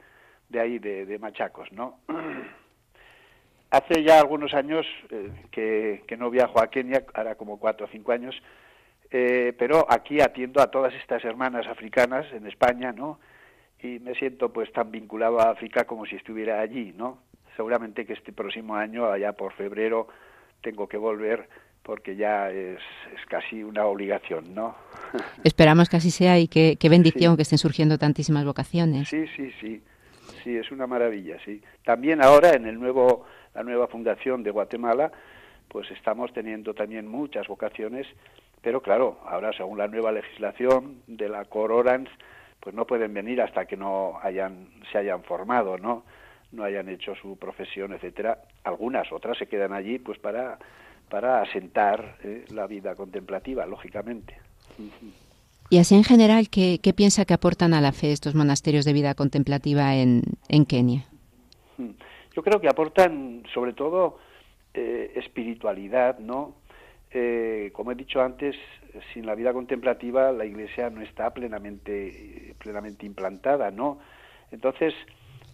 de 0.48 0.60
ahí, 0.60 0.78
de, 0.78 1.06
de 1.06 1.18
Machacos, 1.18 1.70
¿no? 1.72 1.98
Hace 3.70 4.02
ya 4.02 4.20
algunos 4.20 4.52
años 4.52 4.86
eh, 5.10 5.30
que, 5.50 6.04
que, 6.06 6.16
no 6.16 6.30
viajo 6.30 6.60
a 6.60 6.68
Kenia, 6.68 7.04
ahora 7.14 7.36
como 7.36 7.58
cuatro 7.58 7.86
o 7.86 7.88
cinco 7.88 8.12
años, 8.12 8.34
eh, 9.10 9.54
pero 9.58 9.86
aquí 9.90 10.20
atiendo 10.20 10.60
a 10.60 10.70
todas 10.70 10.92
estas 10.94 11.24
hermanas 11.24 11.66
africanas 11.66 12.30
en 12.32 12.46
España, 12.46 12.92
¿no? 12.92 13.18
Y 13.82 13.98
me 13.98 14.14
siento 14.14 14.52
pues 14.52 14.70
tan 14.72 14.90
vinculado 14.90 15.40
a 15.40 15.50
África 15.50 15.84
como 15.84 16.06
si 16.06 16.16
estuviera 16.16 16.60
allí, 16.60 16.92
¿no? 16.96 17.18
Seguramente 17.56 18.06
que 18.06 18.12
este 18.12 18.32
próximo 18.32 18.76
año, 18.76 19.10
allá 19.10 19.32
por 19.32 19.52
febrero, 19.54 20.08
tengo 20.60 20.86
que 20.88 20.96
volver 20.96 21.48
porque 21.82 22.16
ya 22.16 22.50
es, 22.50 22.78
es 23.14 23.26
casi 23.28 23.62
una 23.62 23.86
obligación, 23.86 24.54
¿no? 24.54 24.76
Esperamos 25.44 25.88
que 25.88 25.96
así 25.96 26.10
sea 26.10 26.38
y 26.38 26.48
qué, 26.48 26.76
bendición 26.88 27.36
que 27.36 27.42
estén 27.42 27.58
surgiendo 27.58 27.98
tantísimas 27.98 28.44
vocaciones. 28.44 29.08
Sí, 29.08 29.26
sí, 29.36 29.52
sí, 29.60 29.82
sí, 30.44 30.56
es 30.56 30.70
una 30.70 30.86
maravilla, 30.86 31.36
sí. 31.44 31.62
También 31.84 32.22
ahora 32.22 32.50
en 32.54 32.66
el 32.66 32.78
nuevo, 32.78 33.26
la 33.54 33.62
nueva 33.62 33.88
fundación 33.88 34.42
de 34.42 34.50
Guatemala, 34.50 35.10
pues 35.68 35.90
estamos 35.90 36.32
teniendo 36.32 36.74
también 36.74 37.08
muchas 37.08 37.46
vocaciones 37.48 38.06
pero 38.62 38.80
claro, 38.80 39.18
ahora 39.26 39.52
según 39.52 39.78
la 39.78 39.88
nueva 39.88 40.12
legislación 40.12 41.02
de 41.08 41.28
la 41.28 41.44
Cororans, 41.44 42.08
pues 42.60 42.74
no 42.74 42.86
pueden 42.86 43.12
venir 43.12 43.42
hasta 43.42 43.66
que 43.66 43.76
no 43.76 44.20
hayan, 44.22 44.68
se 44.90 44.98
hayan 44.98 45.24
formado, 45.24 45.78
¿no? 45.78 46.04
No 46.52 46.62
hayan 46.62 46.88
hecho 46.88 47.14
su 47.16 47.36
profesión, 47.36 47.92
etcétera. 47.92 48.38
Algunas, 48.62 49.10
otras 49.10 49.36
se 49.36 49.48
quedan 49.48 49.72
allí, 49.72 49.98
pues 49.98 50.18
para, 50.20 50.58
para 51.12 51.42
asentar 51.42 52.16
eh, 52.24 52.46
la 52.48 52.66
vida 52.66 52.94
contemplativa, 52.94 53.66
lógicamente. 53.66 54.34
Y 55.68 55.76
así 55.76 55.94
en 55.94 56.04
general, 56.04 56.48
¿qué, 56.48 56.80
¿qué, 56.82 56.94
piensa 56.94 57.26
que 57.26 57.34
aportan 57.34 57.74
a 57.74 57.82
la 57.82 57.92
fe 57.92 58.12
estos 58.12 58.34
monasterios 58.34 58.86
de 58.86 58.94
vida 58.94 59.12
contemplativa 59.12 59.94
en, 59.94 60.22
en 60.48 60.64
Kenia? 60.64 61.04
Yo 62.34 62.42
creo 62.42 62.62
que 62.62 62.68
aportan 62.68 63.42
sobre 63.52 63.74
todo 63.74 64.20
eh, 64.72 65.12
espiritualidad, 65.16 66.18
¿no? 66.18 66.54
Eh, 67.10 67.72
como 67.74 67.92
he 67.92 67.94
dicho 67.94 68.22
antes, 68.22 68.56
sin 69.12 69.26
la 69.26 69.34
vida 69.34 69.52
contemplativa 69.52 70.32
la 70.32 70.46
Iglesia 70.46 70.88
no 70.88 71.02
está 71.02 71.34
plenamente, 71.34 72.54
plenamente 72.58 73.04
implantada, 73.04 73.70
¿no? 73.70 73.98
Entonces, 74.50 74.94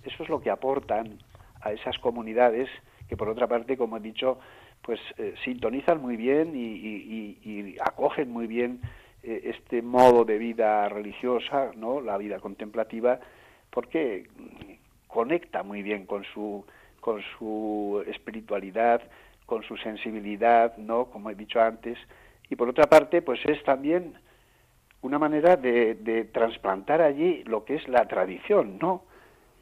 eso 0.04 0.22
es 0.22 0.28
lo 0.28 0.40
que 0.40 0.50
aportan 0.50 1.18
a 1.60 1.72
esas 1.72 1.98
comunidades 1.98 2.68
que 3.08 3.16
por 3.16 3.28
otra 3.28 3.48
parte, 3.48 3.76
como 3.76 3.96
he 3.96 4.00
dicho, 4.00 4.38
pues 4.82 5.00
eh, 5.18 5.34
sintonizan 5.44 6.00
muy 6.00 6.16
bien 6.16 6.52
y, 6.54 7.76
acogen 7.80 8.30
muy 8.30 8.46
bien 8.46 8.80
eh, 9.22 9.42
este 9.56 9.82
modo 9.82 10.24
de 10.24 10.38
vida 10.38 10.88
religiosa, 10.88 11.70
¿no? 11.76 12.00
La 12.00 12.16
vida 12.16 12.40
contemplativa, 12.40 13.20
porque 13.70 14.28
conecta 15.06 15.62
muy 15.62 15.82
bien 15.82 16.06
con 16.06 16.24
su 16.24 16.64
con 17.00 17.22
su 17.38 18.02
espiritualidad, 18.06 19.02
con 19.46 19.62
su 19.62 19.76
sensibilidad, 19.76 20.76
¿no? 20.76 21.06
Como 21.06 21.30
he 21.30 21.34
dicho 21.34 21.60
antes, 21.60 21.96
y 22.50 22.56
por 22.56 22.68
otra 22.68 22.86
parte, 22.86 23.22
pues 23.22 23.40
es 23.46 23.62
también 23.64 24.14
una 25.00 25.18
manera 25.18 25.56
de, 25.56 25.94
de 25.94 26.24
trasplantar 26.24 27.00
allí 27.00 27.44
lo 27.44 27.64
que 27.64 27.76
es 27.76 27.88
la 27.88 28.06
tradición, 28.08 28.78
¿no? 28.80 29.04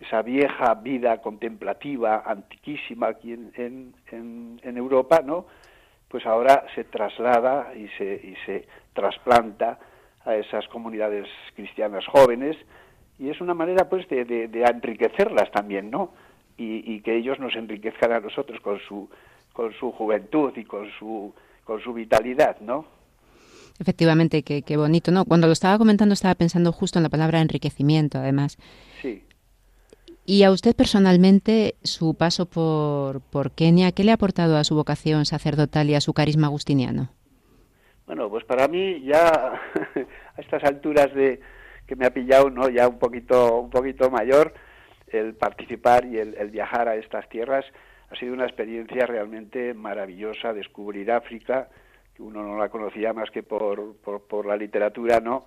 Esa 0.00 0.22
vieja 0.22 0.74
vida 0.74 1.20
contemplativa, 1.20 2.22
antiquísima 2.26 3.08
aquí 3.08 3.32
en, 3.32 3.94
en, 4.10 4.60
en, 4.62 4.76
Europa, 4.76 5.22
¿no? 5.24 5.46
Pues 6.08 6.26
ahora 6.26 6.64
se 6.74 6.84
traslada 6.84 7.74
y 7.74 7.88
se, 7.96 8.04
y 8.14 8.34
se 8.44 8.66
trasplanta 8.92 9.78
a 10.24 10.34
esas 10.36 10.66
comunidades 10.68 11.26
cristianas 11.54 12.04
jóvenes 12.06 12.56
y 13.18 13.30
es 13.30 13.40
una 13.40 13.54
manera 13.54 13.88
pues 13.88 14.06
de, 14.08 14.24
de, 14.24 14.62
enriquecerlas 14.62 15.50
también, 15.50 15.90
¿no? 15.90 16.12
Y, 16.58 16.94
y, 16.94 17.00
que 17.00 17.16
ellos 17.16 17.38
nos 17.38 17.54
enriquezcan 17.54 18.12
a 18.12 18.20
nosotros 18.20 18.60
con 18.60 18.78
su, 18.80 19.08
con 19.52 19.72
su 19.74 19.92
juventud 19.92 20.52
y 20.56 20.64
con 20.64 20.90
su, 20.98 21.34
con 21.64 21.80
su 21.82 21.92
vitalidad, 21.92 22.60
¿no? 22.60 22.86
Efectivamente, 23.78 24.42
qué, 24.42 24.62
qué 24.62 24.76
bonito, 24.76 25.10
¿no? 25.10 25.24
Cuando 25.26 25.46
lo 25.46 25.52
estaba 25.52 25.76
comentando 25.76 26.14
estaba 26.14 26.34
pensando 26.34 26.72
justo 26.72 26.98
en 26.98 27.02
la 27.02 27.08
palabra 27.10 27.40
enriquecimiento, 27.40 28.18
además. 28.18 28.56
Sí. 29.02 29.22
Y 30.28 30.42
a 30.42 30.50
usted 30.50 30.74
personalmente, 30.74 31.76
su 31.84 32.16
paso 32.16 32.46
por, 32.46 33.20
por 33.20 33.52
Kenia, 33.52 33.92
¿qué 33.92 34.02
le 34.02 34.10
ha 34.10 34.14
aportado 34.14 34.56
a 34.56 34.64
su 34.64 34.74
vocación 34.74 35.24
sacerdotal 35.24 35.88
y 35.88 35.94
a 35.94 36.00
su 36.00 36.14
carisma 36.14 36.48
agustiniano? 36.48 37.10
Bueno, 38.06 38.28
pues 38.28 38.44
para 38.44 38.66
mí 38.66 39.02
ya 39.02 39.28
a 40.36 40.40
estas 40.40 40.64
alturas 40.64 41.14
de 41.14 41.40
que 41.86 41.94
me 41.94 42.06
ha 42.06 42.10
pillado, 42.10 42.50
no, 42.50 42.68
ya 42.68 42.88
un 42.88 42.98
poquito, 42.98 43.60
un 43.60 43.70
poquito 43.70 44.10
mayor, 44.10 44.52
el 45.06 45.34
participar 45.34 46.04
y 46.04 46.18
el, 46.18 46.50
viajar 46.50 46.88
a 46.88 46.96
estas 46.96 47.28
tierras 47.28 47.64
ha 48.10 48.16
sido 48.16 48.34
una 48.34 48.46
experiencia 48.46 49.06
realmente 49.06 49.74
maravillosa. 49.74 50.52
Descubrir 50.52 51.12
África, 51.12 51.68
que 52.16 52.22
uno 52.24 52.42
no 52.42 52.58
la 52.58 52.68
conocía 52.68 53.12
más 53.12 53.30
que 53.30 53.44
por, 53.44 53.94
por, 53.96 54.46
la 54.46 54.56
literatura, 54.56 55.20
¿no? 55.20 55.46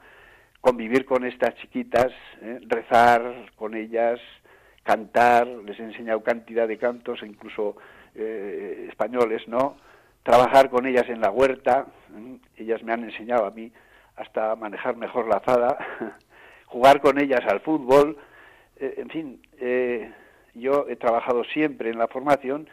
Convivir 0.61 1.03
con 1.03 1.25
estas 1.25 1.55
chiquitas, 1.55 2.13
¿eh? 2.41 2.59
rezar 2.67 3.51
con 3.55 3.75
ellas, 3.75 4.19
cantar, 4.89 5.45
les 5.45 5.79
he 5.79 5.83
enseñado 5.83 6.23
cantidad 6.23 6.67
de 6.67 6.79
cantos, 6.79 7.21
incluso 7.21 7.75
eh, 8.15 8.87
españoles, 8.89 9.47
¿no? 9.47 9.77
Trabajar 10.23 10.71
con 10.71 10.87
ellas 10.87 11.07
en 11.09 11.21
la 11.21 11.29
huerta, 11.29 11.85
ellas 12.57 12.81
me 12.81 12.93
han 12.93 13.03
enseñado 13.03 13.45
a 13.45 13.51
mí 13.51 13.71
hasta 14.15 14.55
manejar 14.55 14.95
mejor 14.95 15.27
la 15.27 15.35
azada, 15.35 15.77
jugar 16.65 17.01
con 17.01 17.19
ellas 17.19 17.41
al 17.47 17.59
fútbol, 17.59 18.17
eh, 18.77 18.95
en 18.97 19.09
fin, 19.09 19.41
eh, 19.59 20.11
yo 20.55 20.87
he 20.89 20.95
trabajado 20.95 21.43
siempre 21.43 21.91
en 21.91 21.99
la 21.99 22.07
formación 22.07 22.67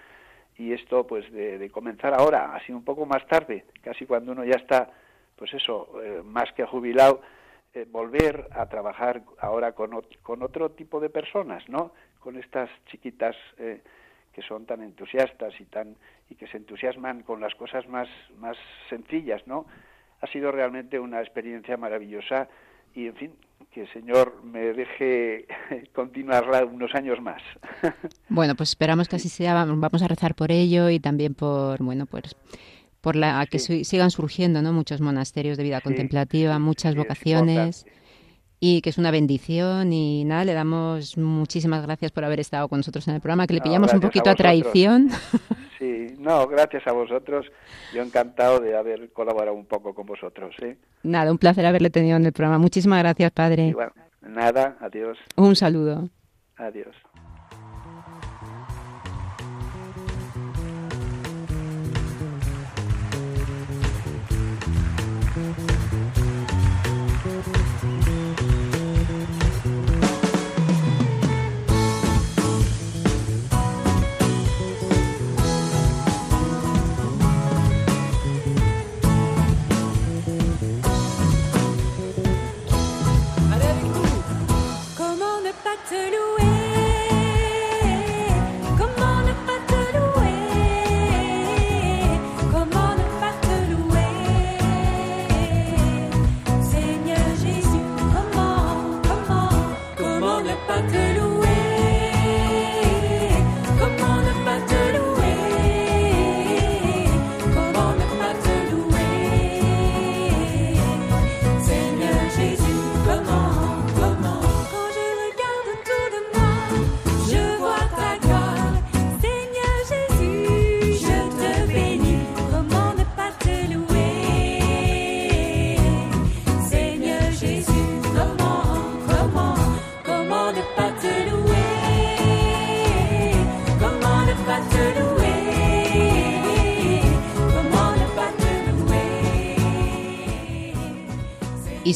y 0.56 0.72
esto 0.72 1.06
pues 1.06 1.30
de, 1.30 1.68
comenzar 1.70 2.14
ahora, 2.14 2.54
así 2.54 2.72
un 2.72 2.82
poco 2.82 3.04
más 3.04 3.26
tarde, 3.26 3.66
casi 3.82 4.06
cuando 4.06 4.32
uno 4.32 4.42
ya 4.42 4.56
está, 4.56 4.88
pues 5.36 5.52
eso, 5.52 5.92
más 6.24 6.50
que 6.54 6.64
jubilado, 6.64 7.20
volver 7.88 8.48
a 8.52 8.64
trabajar 8.70 9.20
ahora 9.38 9.72
con, 9.72 9.90
con 10.22 10.42
otro 10.42 10.70
tipo 10.70 10.98
de 10.98 11.10
personas, 11.10 11.68
¿no? 11.68 11.92
Con 12.20 12.36
estas 12.36 12.70
chiquitas 12.90 13.36
eh, 13.58 13.80
que 14.32 14.42
son 14.42 14.66
tan 14.66 14.82
entusiastas 14.82 15.54
y 15.60 15.64
tan 15.64 15.96
y 16.28 16.34
que 16.34 16.46
se 16.48 16.56
entusiasman 16.56 17.22
con 17.22 17.40
las 17.40 17.54
cosas 17.54 17.88
más 17.88 18.08
más 18.38 18.56
sencillas, 18.88 19.46
¿no? 19.46 19.66
Ha 20.20 20.26
sido 20.28 20.50
realmente 20.50 20.98
una 20.98 21.20
experiencia 21.20 21.76
maravillosa 21.76 22.48
y 22.94 23.06
en 23.06 23.14
fin, 23.14 23.32
que 23.70 23.82
el 23.82 23.92
Señor 23.92 24.42
me 24.42 24.72
deje 24.72 25.46
continuarla 25.94 26.64
unos 26.64 26.94
años 26.94 27.20
más. 27.20 27.42
Bueno, 28.28 28.54
pues 28.54 28.70
esperamos 28.70 29.08
que 29.08 29.16
así 29.16 29.28
sea, 29.28 29.54
vamos 29.64 30.02
a 30.02 30.08
rezar 30.08 30.34
por 30.34 30.50
ello 30.50 30.90
y 30.90 30.98
también 30.98 31.34
por 31.34 31.82
bueno, 31.82 32.06
pues 32.06 32.36
por 33.00 33.14
la 33.14 33.46
que 33.46 33.58
sigan 33.60 34.10
surgiendo, 34.10 34.62
¿no? 34.62 34.72
Muchos 34.72 35.00
monasterios 35.00 35.56
de 35.56 35.62
vida 35.62 35.80
contemplativa, 35.80 36.58
muchas 36.58 36.96
vocaciones 36.96 37.86
y 38.60 38.80
que 38.80 38.90
es 38.90 38.98
una 38.98 39.10
bendición 39.10 39.92
y 39.92 40.24
nada, 40.24 40.44
le 40.44 40.54
damos 40.54 41.16
muchísimas 41.18 41.82
gracias 41.82 42.10
por 42.12 42.24
haber 42.24 42.40
estado 42.40 42.68
con 42.68 42.78
nosotros 42.78 43.06
en 43.08 43.14
el 43.14 43.20
programa, 43.20 43.46
que 43.46 43.54
le 43.54 43.60
pillamos 43.60 43.92
un 43.92 44.00
poquito 44.00 44.30
a, 44.30 44.34
traición. 44.34 45.08
Sí, 45.78 46.14
no, 46.18 46.46
gracias 46.46 46.86
a 46.86 46.92
vosotros. 46.92 47.44
Yo 47.92 48.00
encantado 48.02 48.60
de 48.60 48.74
haber 48.74 49.12
colaborado 49.12 49.54
un 49.54 49.66
poco 49.66 49.94
con 49.94 50.06
vosotros. 50.06 50.54
¿sí? 50.58 50.74
Nada, 51.02 51.30
un 51.30 51.36
placer 51.36 51.66
haberle 51.66 51.90
tenido 51.90 52.16
en 52.16 52.24
el 52.24 52.32
programa. 52.32 52.58
Muchísimas 52.58 53.00
gracias, 53.00 53.30
padre. 53.30 53.76
Nada, 54.22 54.78
adiós. 54.80 55.18
Un 55.36 55.54
saludo. 55.54 56.08
Adiós. 56.56 56.96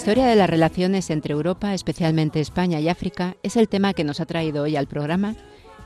Historia 0.01 0.25
de 0.25 0.35
las 0.35 0.49
relaciones 0.49 1.11
entre 1.11 1.35
Europa, 1.35 1.75
especialmente 1.75 2.41
España 2.41 2.81
y 2.81 2.89
África, 2.89 3.37
es 3.43 3.57
el 3.57 3.69
tema 3.69 3.93
que 3.93 4.03
nos 4.03 4.19
ha 4.21 4.25
traído 4.25 4.63
hoy 4.63 4.75
al 4.75 4.87
programa 4.87 5.37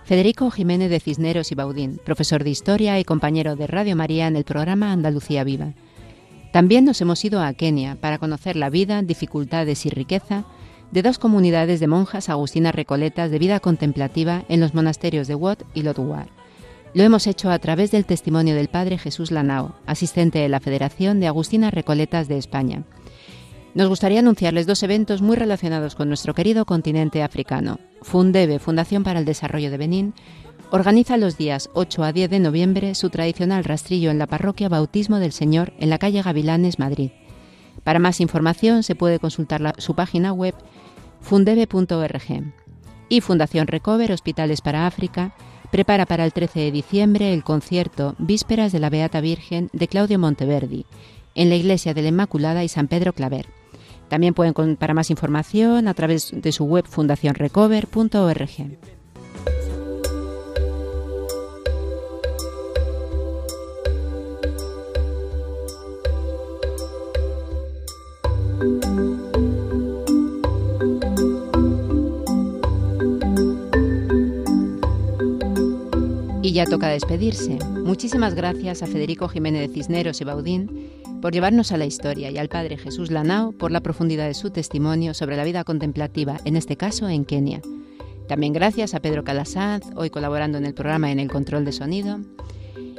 Federico 0.04 0.52
Jiménez 0.52 0.88
de 0.88 1.00
Cisneros 1.00 1.50
y 1.50 1.56
Baudín, 1.56 2.00
profesor 2.04 2.44
de 2.44 2.50
Historia 2.50 3.00
y 3.00 3.04
compañero 3.04 3.56
de 3.56 3.66
Radio 3.66 3.96
María 3.96 4.28
en 4.28 4.36
el 4.36 4.44
programa 4.44 4.92
Andalucía 4.92 5.42
Viva. 5.42 5.74
También 6.52 6.84
nos 6.84 7.00
hemos 7.00 7.24
ido 7.24 7.42
a 7.42 7.52
Kenia 7.54 7.96
para 8.00 8.18
conocer 8.18 8.54
la 8.54 8.70
vida, 8.70 9.02
dificultades 9.02 9.84
y 9.84 9.90
riqueza 9.90 10.44
de 10.92 11.02
dos 11.02 11.18
comunidades 11.18 11.80
de 11.80 11.88
monjas 11.88 12.28
agustinas 12.28 12.72
recoletas 12.72 13.32
de 13.32 13.40
vida 13.40 13.58
contemplativa 13.58 14.44
en 14.48 14.60
los 14.60 14.74
monasterios 14.74 15.26
de 15.26 15.34
Wat 15.34 15.64
y 15.74 15.82
Lotwar. 15.82 16.28
Lo 16.94 17.02
hemos 17.02 17.26
hecho 17.26 17.50
a 17.50 17.58
través 17.58 17.90
del 17.90 18.04
testimonio 18.04 18.54
del 18.54 18.68
padre 18.68 18.96
Jesús 18.96 19.32
Lanao, 19.32 19.74
asistente 19.86 20.38
de 20.38 20.48
la 20.48 20.60
Federación 20.60 21.18
de 21.18 21.26
Agustinas 21.26 21.74
Recoletas 21.74 22.28
de 22.28 22.38
España 22.38 22.84
nos 23.74 23.88
gustaría 23.88 24.20
anunciarles 24.20 24.66
dos 24.66 24.82
eventos 24.82 25.20
muy 25.20 25.36
relacionados 25.36 25.94
con 25.94 26.08
nuestro 26.08 26.34
querido 26.34 26.64
continente 26.64 27.22
africano. 27.22 27.80
Fundebe, 28.02 28.58
Fundación 28.60 29.02
para 29.02 29.18
el 29.18 29.24
Desarrollo 29.24 29.70
de 29.70 29.78
Benín, 29.78 30.14
organiza 30.70 31.16
los 31.16 31.36
días 31.36 31.70
8 31.74 32.04
a 32.04 32.12
10 32.12 32.30
de 32.30 32.38
noviembre 32.38 32.94
su 32.94 33.10
tradicional 33.10 33.64
rastrillo 33.64 34.10
en 34.10 34.18
la 34.18 34.26
parroquia 34.26 34.68
Bautismo 34.68 35.18
del 35.18 35.32
Señor 35.32 35.72
en 35.78 35.90
la 35.90 35.98
calle 35.98 36.22
Gavilanes, 36.22 36.78
Madrid. 36.78 37.10
Para 37.82 37.98
más 37.98 38.20
información 38.20 38.84
se 38.84 38.94
puede 38.94 39.18
consultar 39.18 39.74
su 39.78 39.94
página 39.94 40.32
web 40.32 40.54
fundebe.org. 41.20 42.52
Y 43.08 43.20
Fundación 43.20 43.66
Recover 43.66 44.12
Hospitales 44.12 44.60
para 44.60 44.86
África 44.86 45.34
prepara 45.70 46.06
para 46.06 46.24
el 46.24 46.32
13 46.32 46.60
de 46.60 46.70
diciembre 46.70 47.34
el 47.34 47.42
concierto 47.42 48.14
Vísperas 48.18 48.70
de 48.70 48.78
la 48.78 48.90
Beata 48.90 49.20
Virgen 49.20 49.68
de 49.72 49.88
Claudio 49.88 50.18
Monteverdi 50.18 50.86
en 51.34 51.48
la 51.48 51.56
Iglesia 51.56 51.94
de 51.94 52.02
la 52.02 52.08
Inmaculada 52.08 52.62
y 52.62 52.68
San 52.68 52.86
Pedro 52.86 53.12
Claver. 53.12 53.46
También 54.08 54.34
pueden, 54.34 54.76
para 54.76 54.94
más 54.94 55.10
información, 55.10 55.88
a 55.88 55.94
través 55.94 56.30
de 56.32 56.52
su 56.52 56.64
web 56.64 56.86
fundacionrecover.org. 56.86 58.50
Y 76.42 76.52
ya 76.52 76.66
toca 76.66 76.88
despedirse. 76.88 77.58
Muchísimas 77.84 78.34
gracias 78.34 78.82
a 78.82 78.86
Federico 78.86 79.28
Jiménez 79.28 79.62
de 79.62 79.74
Cisneros 79.74 80.20
y 80.20 80.24
Baudín 80.24 81.03
por 81.24 81.32
llevarnos 81.32 81.72
a 81.72 81.78
la 81.78 81.86
historia 81.86 82.30
y 82.30 82.36
al 82.36 82.50
Padre 82.50 82.76
Jesús 82.76 83.10
Lanao 83.10 83.52
por 83.52 83.70
la 83.70 83.80
profundidad 83.80 84.26
de 84.26 84.34
su 84.34 84.50
testimonio 84.50 85.14
sobre 85.14 85.38
la 85.38 85.44
vida 85.44 85.64
contemplativa, 85.64 86.38
en 86.44 86.54
este 86.54 86.76
caso 86.76 87.08
en 87.08 87.24
Kenia. 87.24 87.62
También 88.28 88.52
gracias 88.52 88.92
a 88.92 89.00
Pedro 89.00 89.24
Calasanz, 89.24 89.86
hoy 89.96 90.10
colaborando 90.10 90.58
en 90.58 90.66
el 90.66 90.74
programa 90.74 91.10
en 91.10 91.18
el 91.18 91.30
control 91.30 91.64
de 91.64 91.72
sonido. 91.72 92.18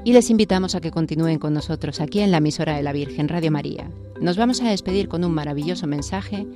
Y 0.04 0.14
les 0.14 0.32
invitamos 0.32 0.74
a 0.74 0.82
que 0.82 0.90
continúen 0.90 1.38
con 1.38 1.54
nosotros 1.54 2.02
aquí 2.02 2.20
en 2.20 2.32
la 2.32 2.38
emisora 2.38 2.76
de 2.76 2.82
la 2.82 2.94
Virgen 2.94 3.28
Radio 3.28 3.52
María. 3.52 3.92
Nos 4.20 4.38
vamos 4.38 4.60
a 4.64 4.72
despedir 4.72 5.08
con 5.08 5.24
un 5.24 5.32
maravilloso 5.32 5.86
mensaje 5.86 6.48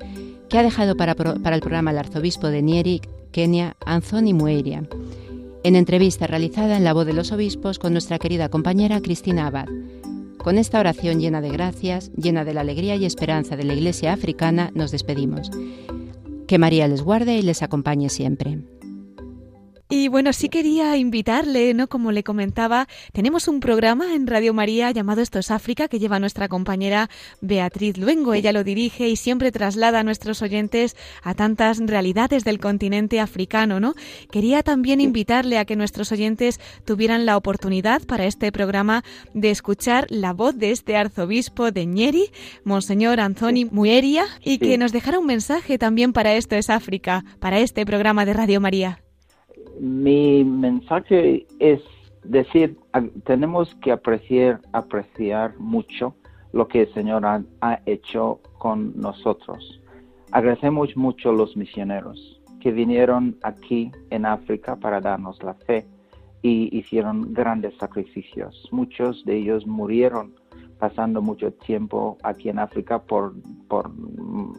que 0.49 0.57
ha 0.57 0.63
dejado 0.63 0.97
para, 0.97 1.11
el 1.11 1.61
programa 1.61 1.91
el 1.91 1.99
arzobispo 1.99 2.47
de 2.47 2.63
Nyeri, 2.63 3.01
Kenia, 3.31 3.77
Anthony 3.85 4.33
Mueiria, 4.33 4.89
en 5.63 5.75
entrevista 5.75 6.25
realizada 6.25 6.77
en 6.77 6.83
la 6.83 6.93
voz 6.93 7.05
de 7.05 7.13
los 7.13 7.31
obispos 7.31 7.77
con 7.77 7.91
nuestra 7.91 8.17
querida 8.17 8.49
compañera 8.49 9.01
Cristina 9.01 9.45
Abad. 9.45 9.67
Con 10.49 10.57
esta 10.57 10.79
oración 10.79 11.19
llena 11.19 11.41
de 11.41 11.49
gracias, 11.49 12.11
llena 12.13 12.43
de 12.43 12.55
la 12.55 12.61
alegría 12.61 12.95
y 12.95 13.05
esperanza 13.05 13.55
de 13.55 13.63
la 13.65 13.75
Iglesia 13.75 14.13
africana, 14.13 14.71
nos 14.73 14.89
despedimos. 14.89 15.51
Que 16.47 16.57
María 16.57 16.87
les 16.87 17.03
guarde 17.03 17.37
y 17.37 17.43
les 17.43 17.61
acompañe 17.61 18.09
siempre. 18.09 18.57
Y 19.91 20.07
bueno, 20.07 20.33
sí 20.33 20.49
quería 20.49 20.95
invitarle, 20.97 21.73
¿no? 21.73 21.87
Como 21.87 22.11
le 22.11 22.23
comentaba, 22.23 22.87
tenemos 23.11 23.47
un 23.47 23.59
programa 23.59 24.13
en 24.13 24.27
Radio 24.27 24.53
María 24.53 24.91
llamado 24.91 25.21
Esto 25.21 25.39
es 25.39 25.49
África 25.49 25.87
que 25.87 25.97
lleva 25.97 26.19
nuestra 26.19 26.47
compañera 26.47 27.09
Beatriz 27.41 27.97
Luengo. 27.97 28.35
Ella 28.35 28.51
lo 28.51 28.63
dirige 28.63 29.09
y 29.09 29.15
siempre 29.15 29.51
traslada 29.51 30.01
a 30.01 30.03
nuestros 30.03 30.43
oyentes 30.43 30.95
a 31.23 31.33
tantas 31.33 31.79
realidades 31.79 32.43
del 32.43 32.59
continente 32.59 33.19
africano, 33.19 33.79
¿no? 33.79 33.95
Quería 34.29 34.61
también 34.61 35.01
invitarle 35.01 35.57
a 35.57 35.65
que 35.65 35.75
nuestros 35.75 36.11
oyentes 36.11 36.59
tuvieran 36.85 37.25
la 37.25 37.35
oportunidad 37.35 38.03
para 38.03 38.27
este 38.27 38.51
programa 38.51 39.03
de 39.33 39.49
escuchar 39.49 40.05
la 40.11 40.33
voz 40.33 40.55
de 40.55 40.69
este 40.69 40.97
arzobispo 40.97 41.71
de 41.71 41.87
Ñeri, 41.87 42.29
Monseñor 42.63 43.19
Anthony 43.19 43.65
Mueria, 43.71 44.27
y 44.43 44.59
que 44.59 44.77
nos 44.77 44.91
dejara 44.91 45.17
un 45.17 45.25
mensaje 45.25 45.79
también 45.79 46.13
para 46.13 46.35
Esto 46.35 46.55
es 46.55 46.69
África, 46.69 47.25
para 47.39 47.57
este 47.57 47.87
programa 47.87 48.23
de 48.25 48.33
Radio 48.33 48.61
María 48.61 49.01
mi 49.79 50.43
mensaje 50.43 51.45
es 51.59 51.81
decir, 52.23 52.77
tenemos 53.23 53.73
que 53.75 53.91
apreciar, 53.91 54.61
apreciar 54.73 55.57
mucho 55.57 56.15
lo 56.51 56.67
que 56.67 56.81
el 56.81 56.93
Señor 56.93 57.25
ha, 57.25 57.81
hecho 57.85 58.39
con 58.57 58.99
nosotros. 58.99 59.81
Agradecemos 60.31 60.95
mucho 60.95 61.29
a 61.29 61.33
los 61.33 61.55
misioneros 61.55 62.41
que 62.59 62.71
vinieron 62.71 63.37
aquí 63.43 63.91
en 64.09 64.25
África 64.25 64.75
para 64.75 64.99
darnos 64.99 65.41
la 65.43 65.53
fe 65.53 65.87
y 66.41 66.77
hicieron 66.77 67.33
grandes 67.33 67.75
sacrificios. 67.77 68.67
Muchos 68.71 69.23
de 69.25 69.37
ellos 69.37 69.65
murieron 69.65 70.35
pasando 70.77 71.21
mucho 71.21 71.51
tiempo 71.51 72.17
aquí 72.23 72.49
en 72.49 72.59
África 72.59 72.99
por, 72.99 73.33
por 73.67 73.91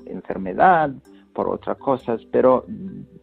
enfermedad, 0.07 0.93
otras 1.49 1.78
cosas, 1.78 2.20
pero 2.30 2.64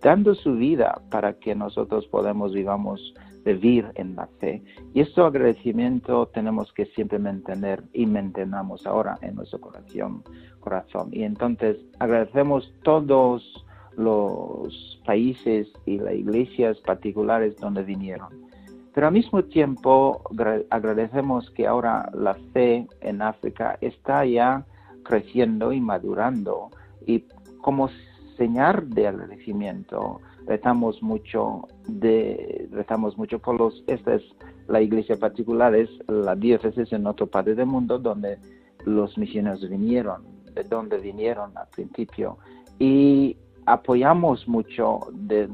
dando 0.01 0.35
su 0.35 0.55
vida 0.55 1.01
para 1.09 1.33
que 1.33 1.55
nosotros 1.55 2.07
podamos 2.07 2.53
vivamos 2.53 3.13
vivir 3.45 3.91
en 3.95 4.15
la 4.15 4.27
fe. 4.39 4.61
Y 4.93 5.01
este 5.01 5.21
agradecimiento 5.21 6.27
tenemos 6.27 6.71
que 6.73 6.85
siempre 6.87 7.19
mantener 7.19 7.83
y 7.93 8.05
mantenamos 8.05 8.85
ahora 8.85 9.17
en 9.21 9.35
nuestro 9.35 9.59
corazón. 9.61 10.23
corazón. 10.59 11.09
Y 11.11 11.23
entonces 11.23 11.77
agradecemos 11.99 12.73
todos 12.83 13.65
los 13.95 15.01
países 15.05 15.67
y 15.85 15.97
las 15.97 16.13
iglesias 16.13 16.77
particulares 16.79 17.55
donde 17.57 17.83
vinieron. 17.83 18.47
Pero 18.93 19.07
al 19.07 19.13
mismo 19.13 19.43
tiempo 19.43 20.21
agradecemos 20.69 21.49
que 21.51 21.67
ahora 21.67 22.09
la 22.13 22.33
fe 22.53 22.87
en 23.01 23.21
África 23.21 23.77
está 23.81 24.25
ya 24.25 24.65
creciendo 25.03 25.71
y 25.71 25.79
madurando 25.79 26.69
y 27.05 27.23
como 27.61 27.89
señal 28.37 28.89
de 28.89 29.07
agradecimiento. 29.07 30.21
Rezamos 30.45 31.01
mucho 31.03 31.67
de 31.87 32.69
rezamos 32.71 33.17
mucho 33.17 33.39
por 33.39 33.59
los 33.59 33.83
esta 33.87 34.15
es 34.15 34.23
la 34.67 34.81
iglesia 34.81 35.17
particular 35.17 35.75
es 35.75 35.89
la 36.07 36.35
diócesis 36.35 36.91
en 36.93 37.07
otro 37.07 37.27
parte 37.27 37.55
del 37.55 37.65
mundo 37.65 37.99
donde 37.99 38.37
los 38.85 39.17
misioneros 39.17 39.67
vinieron 39.69 40.23
de 40.53 40.63
donde 40.63 40.97
vinieron 40.97 41.57
al 41.57 41.67
principio. 41.67 42.37
Y 42.79 43.37
apoyamos 43.65 44.47
mucho 44.47 44.99
de 45.11 45.49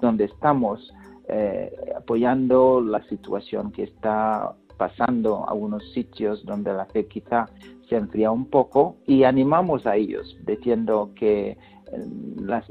donde 0.00 0.24
estamos 0.24 0.92
eh, 1.28 1.70
apoyando 1.96 2.80
la 2.80 3.02
situación 3.08 3.70
que 3.72 3.84
está 3.84 4.54
pasando 4.76 5.44
a 5.44 5.50
algunos 5.50 5.92
sitios 5.92 6.44
donde 6.46 6.72
la 6.72 6.86
fe 6.86 7.06
quizá 7.06 7.46
se 7.88 7.96
enfría 7.96 8.30
un 8.30 8.46
poco 8.46 8.96
y 9.06 9.24
animamos 9.24 9.84
a 9.86 9.96
ellos 9.96 10.36
diciendo 10.46 11.10
que 11.14 11.58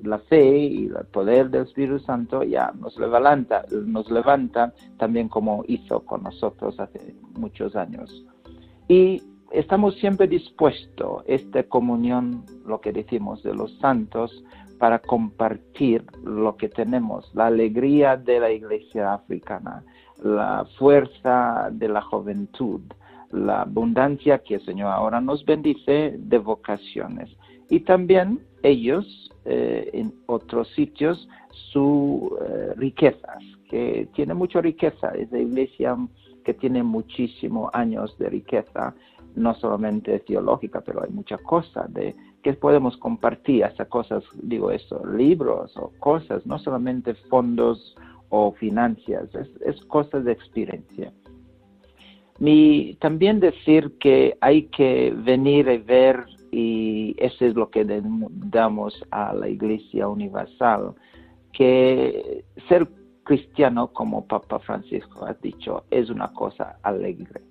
la, 0.03 0.19
fe 0.19 0.57
y 0.57 0.85
el 0.85 1.05
poder 1.11 1.49
del 1.49 1.63
Espíritu 1.63 1.99
Santo 1.99 2.43
ya 2.43 2.71
nos 2.79 2.97
levanta, 2.97 3.65
nos 3.85 4.09
levanta 4.11 4.73
también 4.97 5.29
como 5.29 5.63
hizo 5.67 6.01
con 6.05 6.23
nosotros 6.23 6.79
hace 6.79 7.15
muchos 7.33 7.75
años. 7.75 8.25
Y 8.87 9.21
estamos 9.51 9.95
siempre 9.95 10.27
dispuestos, 10.27 11.23
esta 11.27 11.63
comunión, 11.63 12.43
lo 12.65 12.81
que 12.81 12.91
decimos 12.91 13.43
de 13.43 13.53
los 13.53 13.77
santos, 13.79 14.43
para 14.79 14.99
compartir 14.99 16.05
lo 16.23 16.55
que 16.55 16.69
tenemos, 16.69 17.29
la 17.35 17.47
alegría 17.47 18.15
de 18.15 18.39
la 18.39 18.51
iglesia 18.51 19.13
africana, 19.13 19.83
la 20.23 20.65
fuerza 20.77 21.69
de 21.71 21.89
la 21.89 22.01
juventud, 22.01 22.81
la 23.31 23.61
abundancia 23.61 24.39
que 24.39 24.55
el 24.55 24.65
Señor 24.65 24.91
ahora 24.91 25.19
nos 25.19 25.45
bendice 25.45 26.15
de 26.17 26.37
vocaciones. 26.37 27.29
Y 27.69 27.81
también 27.81 28.39
ellos 28.63 29.31
eh, 29.45 29.89
en 29.93 30.13
otros 30.27 30.67
sitios 30.75 31.27
sus 31.71 32.31
eh, 32.41 32.73
riquezas, 32.75 33.43
que 33.69 34.07
tiene 34.15 34.33
mucha 34.33 34.61
riqueza, 34.61 35.09
es 35.09 35.31
la 35.31 35.39
iglesia 35.39 35.97
que 36.43 36.53
tiene 36.53 36.83
muchísimos 36.83 37.69
años 37.73 38.17
de 38.17 38.29
riqueza, 38.29 38.95
no 39.35 39.53
solamente 39.55 40.19
teológica, 40.19 40.81
pero 40.81 41.03
hay 41.03 41.09
muchas 41.11 41.41
cosas 41.41 41.93
de 41.93 42.15
que 42.41 42.53
podemos 42.53 42.97
compartir, 42.97 43.63
hasta 43.65 43.85
cosas, 43.85 44.23
digo 44.41 44.71
eso, 44.71 45.05
libros 45.05 45.75
o 45.77 45.91
cosas, 45.99 46.45
no 46.45 46.57
solamente 46.59 47.13
fondos 47.29 47.95
o 48.29 48.51
finanzas, 48.53 49.33
es, 49.35 49.49
es 49.61 49.81
cosas 49.85 50.23
de 50.25 50.31
experiencia. 50.31 51.11
Mi, 52.39 52.95
también 53.01 53.39
decir 53.39 53.97
que 53.99 54.37
hay 54.39 54.63
que 54.67 55.13
venir 55.15 55.67
y 55.67 55.77
ver, 55.77 56.25
y 56.51 57.15
eso 57.17 57.45
es 57.45 57.55
lo 57.55 57.69
que 57.69 57.85
damos 57.85 59.03
a 59.11 59.33
la 59.33 59.47
Iglesia 59.47 60.07
Universal, 60.07 60.93
que 61.53 62.43
ser 62.67 62.87
cristiano, 63.23 63.89
como 63.93 64.25
Papa 64.25 64.59
Francisco 64.59 65.25
ha 65.25 65.33
dicho, 65.33 65.83
es 65.91 66.09
una 66.09 66.33
cosa 66.33 66.79
alegre. 66.81 67.41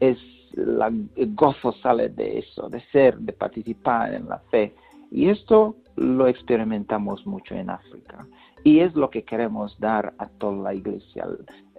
Es 0.00 0.18
la, 0.52 0.86
el 0.86 1.34
gozo 1.34 1.72
sale 1.72 2.08
de 2.08 2.38
eso, 2.38 2.70
de 2.70 2.80
ser, 2.92 3.18
de 3.18 3.34
participar 3.34 4.14
en 4.14 4.28
la 4.28 4.38
fe. 4.50 4.74
Y 5.10 5.28
esto 5.28 5.76
lo 5.96 6.26
experimentamos 6.26 7.26
mucho 7.26 7.54
en 7.54 7.68
África. 7.68 8.26
Y 8.64 8.80
es 8.80 8.94
lo 8.94 9.10
que 9.10 9.24
queremos 9.24 9.78
dar 9.78 10.14
a 10.18 10.26
toda 10.26 10.56
la 10.56 10.74
iglesia, 10.74 11.28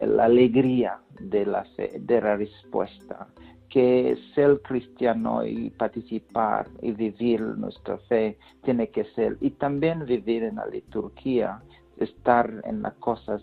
la 0.01 0.25
alegría 0.25 0.99
de 1.19 1.45
la 1.45 1.65
fe, 1.75 1.99
de 1.99 2.21
la 2.21 2.37
respuesta, 2.37 3.27
que 3.69 4.17
ser 4.33 4.61
cristiano 4.61 5.45
y 5.45 5.69
participar 5.71 6.67
y 6.81 6.91
vivir 6.91 7.41
nuestra 7.41 7.97
fe 8.09 8.37
tiene 8.63 8.89
que 8.89 9.05
ser, 9.15 9.37
y 9.41 9.51
también 9.51 10.05
vivir 10.05 10.43
en 10.43 10.55
la 10.55 10.65
liturgia, 10.67 11.61
estar 11.97 12.61
en 12.65 12.81
las 12.81 12.93
cosas 12.95 13.41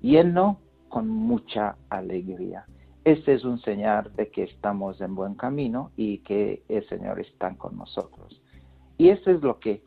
lleno 0.00 0.58
con 0.88 1.08
mucha 1.08 1.76
alegría. 1.88 2.66
Ese 3.04 3.34
es 3.34 3.44
un 3.44 3.58
señal 3.60 4.12
de 4.14 4.30
que 4.30 4.44
estamos 4.44 5.00
en 5.00 5.14
buen 5.14 5.34
camino 5.34 5.90
y 5.96 6.18
que 6.18 6.62
el 6.68 6.86
Señor 6.88 7.20
está 7.20 7.54
con 7.56 7.76
nosotros. 7.76 8.40
Y 8.98 9.08
eso 9.08 9.30
es 9.30 9.42
lo 9.42 9.58
que 9.58 9.82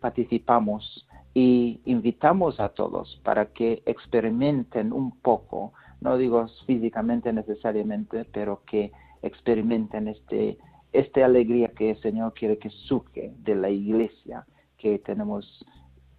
participamos 0.00 1.06
y 1.32 1.80
invitamos 1.84 2.60
a 2.60 2.70
todos 2.70 3.20
para 3.24 3.46
que 3.46 3.82
experimenten 3.86 4.92
un 4.92 5.18
poco, 5.20 5.72
no 6.00 6.16
digo 6.16 6.46
físicamente 6.66 7.32
necesariamente, 7.32 8.24
pero 8.32 8.62
que 8.66 8.92
experimenten 9.22 10.08
este, 10.08 10.58
esta 10.92 11.24
alegría 11.24 11.68
que 11.68 11.90
el 11.90 12.00
Señor 12.00 12.34
quiere 12.34 12.58
que 12.58 12.70
surge 12.70 13.32
de 13.38 13.54
la 13.54 13.70
iglesia, 13.70 14.46
que 14.78 14.98
tenemos 14.98 15.64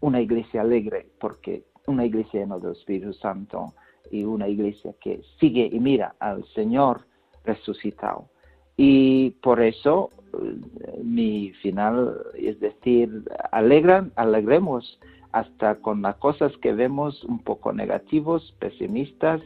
una 0.02 0.22
iglesia 0.22 0.62
alegre, 0.62 1.08
porque 1.20 1.64
una 1.88 2.06
iglesia 2.06 2.42
llena 2.42 2.60
del 2.60 2.74
Espíritu 2.74 3.14
Santo 3.14 3.74
y 4.12 4.24
una 4.24 4.48
iglesia 4.48 4.94
que 5.02 5.22
sigue 5.40 5.70
y 5.72 5.80
mira 5.80 6.16
al 6.20 6.46
Señor 6.54 7.06
resucitado. 7.44 8.30
Y 8.78 9.32
por 9.42 9.62
eso 9.62 10.12
eh, 10.34 11.02
mi 11.04 11.52
final 11.62 12.16
es 12.36 12.60
decir, 12.60 13.24
alegran, 13.52 14.12
alegremos 14.16 15.00
hasta 15.32 15.76
con 15.76 16.02
las 16.02 16.16
cosas 16.16 16.56
que 16.58 16.74
vemos 16.74 17.24
un 17.24 17.40
poco 17.40 17.72
negativos, 17.74 18.56
pesimistas, 18.60 19.42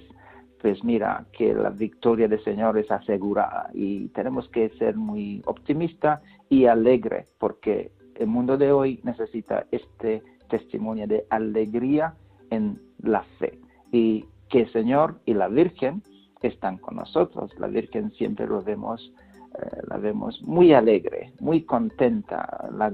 pues 0.63 0.81
mira 0.81 1.25
que 1.33 1.53
la 1.53 1.71
victoria 1.71 2.29
del 2.29 2.41
Señor 2.41 2.77
es 2.77 2.89
asegurada 2.89 3.69
y 3.73 4.07
tenemos 4.07 4.47
que 4.47 4.69
ser 4.79 4.95
muy 4.95 5.41
optimistas 5.45 6.21
y 6.47 6.67
alegre 6.67 7.27
porque 7.37 7.91
el 8.15 8.27
mundo 8.27 8.57
de 8.57 8.71
hoy 8.71 9.01
necesita 9.03 9.65
este 9.71 10.23
testimonio 10.49 11.05
de 11.05 11.25
alegría 11.29 12.13
en 12.49 12.79
la 13.01 13.23
fe 13.39 13.59
y 13.91 14.25
que 14.47 14.61
el 14.61 14.71
Señor 14.71 15.19
y 15.25 15.33
la 15.33 15.49
Virgen 15.49 16.01
están 16.41 16.77
con 16.77 16.95
nosotros. 16.95 17.51
La 17.59 17.67
Virgen 17.67 18.11
siempre 18.11 18.47
lo 18.47 18.61
vemos, 18.61 19.11
eh, 19.59 19.81
la 19.89 19.97
vemos 19.97 20.41
muy 20.43 20.71
alegre, 20.71 21.33
muy 21.41 21.63
contenta. 21.63 22.69
La 22.73 22.89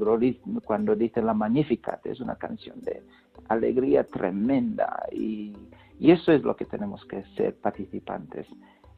cuando 0.65 0.95
dice 0.95 1.21
la 1.21 1.35
Magnificat 1.35 2.03
es 2.07 2.19
una 2.19 2.35
canción 2.35 2.81
de 2.81 3.03
alegría 3.47 4.05
tremenda 4.05 5.05
y 5.11 5.53
y 5.99 6.11
eso 6.11 6.31
es 6.31 6.43
lo 6.43 6.55
que 6.55 6.65
tenemos 6.65 7.05
que 7.05 7.23
ser 7.35 7.55
participantes. 7.55 8.47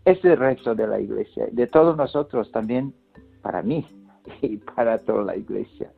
Es 0.05 0.23
el 0.23 0.37
resto 0.37 0.75
de 0.75 0.87
la 0.87 0.99
iglesia, 0.99 1.47
de 1.51 1.67
todos 1.67 1.97
nosotros 1.97 2.51
también, 2.51 2.93
para 3.41 3.61
mí 3.61 3.85
y 4.41 4.57
para 4.57 4.99
toda 4.99 5.23
la 5.23 5.35
iglesia. 5.35 5.91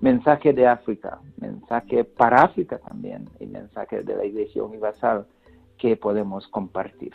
Mensaje 0.00 0.52
de 0.52 0.66
África, 0.66 1.18
mensaje 1.38 2.04
para 2.04 2.42
África 2.42 2.78
también 2.78 3.28
y 3.40 3.46
mensaje 3.46 4.02
de 4.02 4.16
la 4.16 4.24
iglesia 4.24 4.62
universal 4.62 5.26
que 5.78 5.96
podemos 5.96 6.46
compartir. 6.48 7.14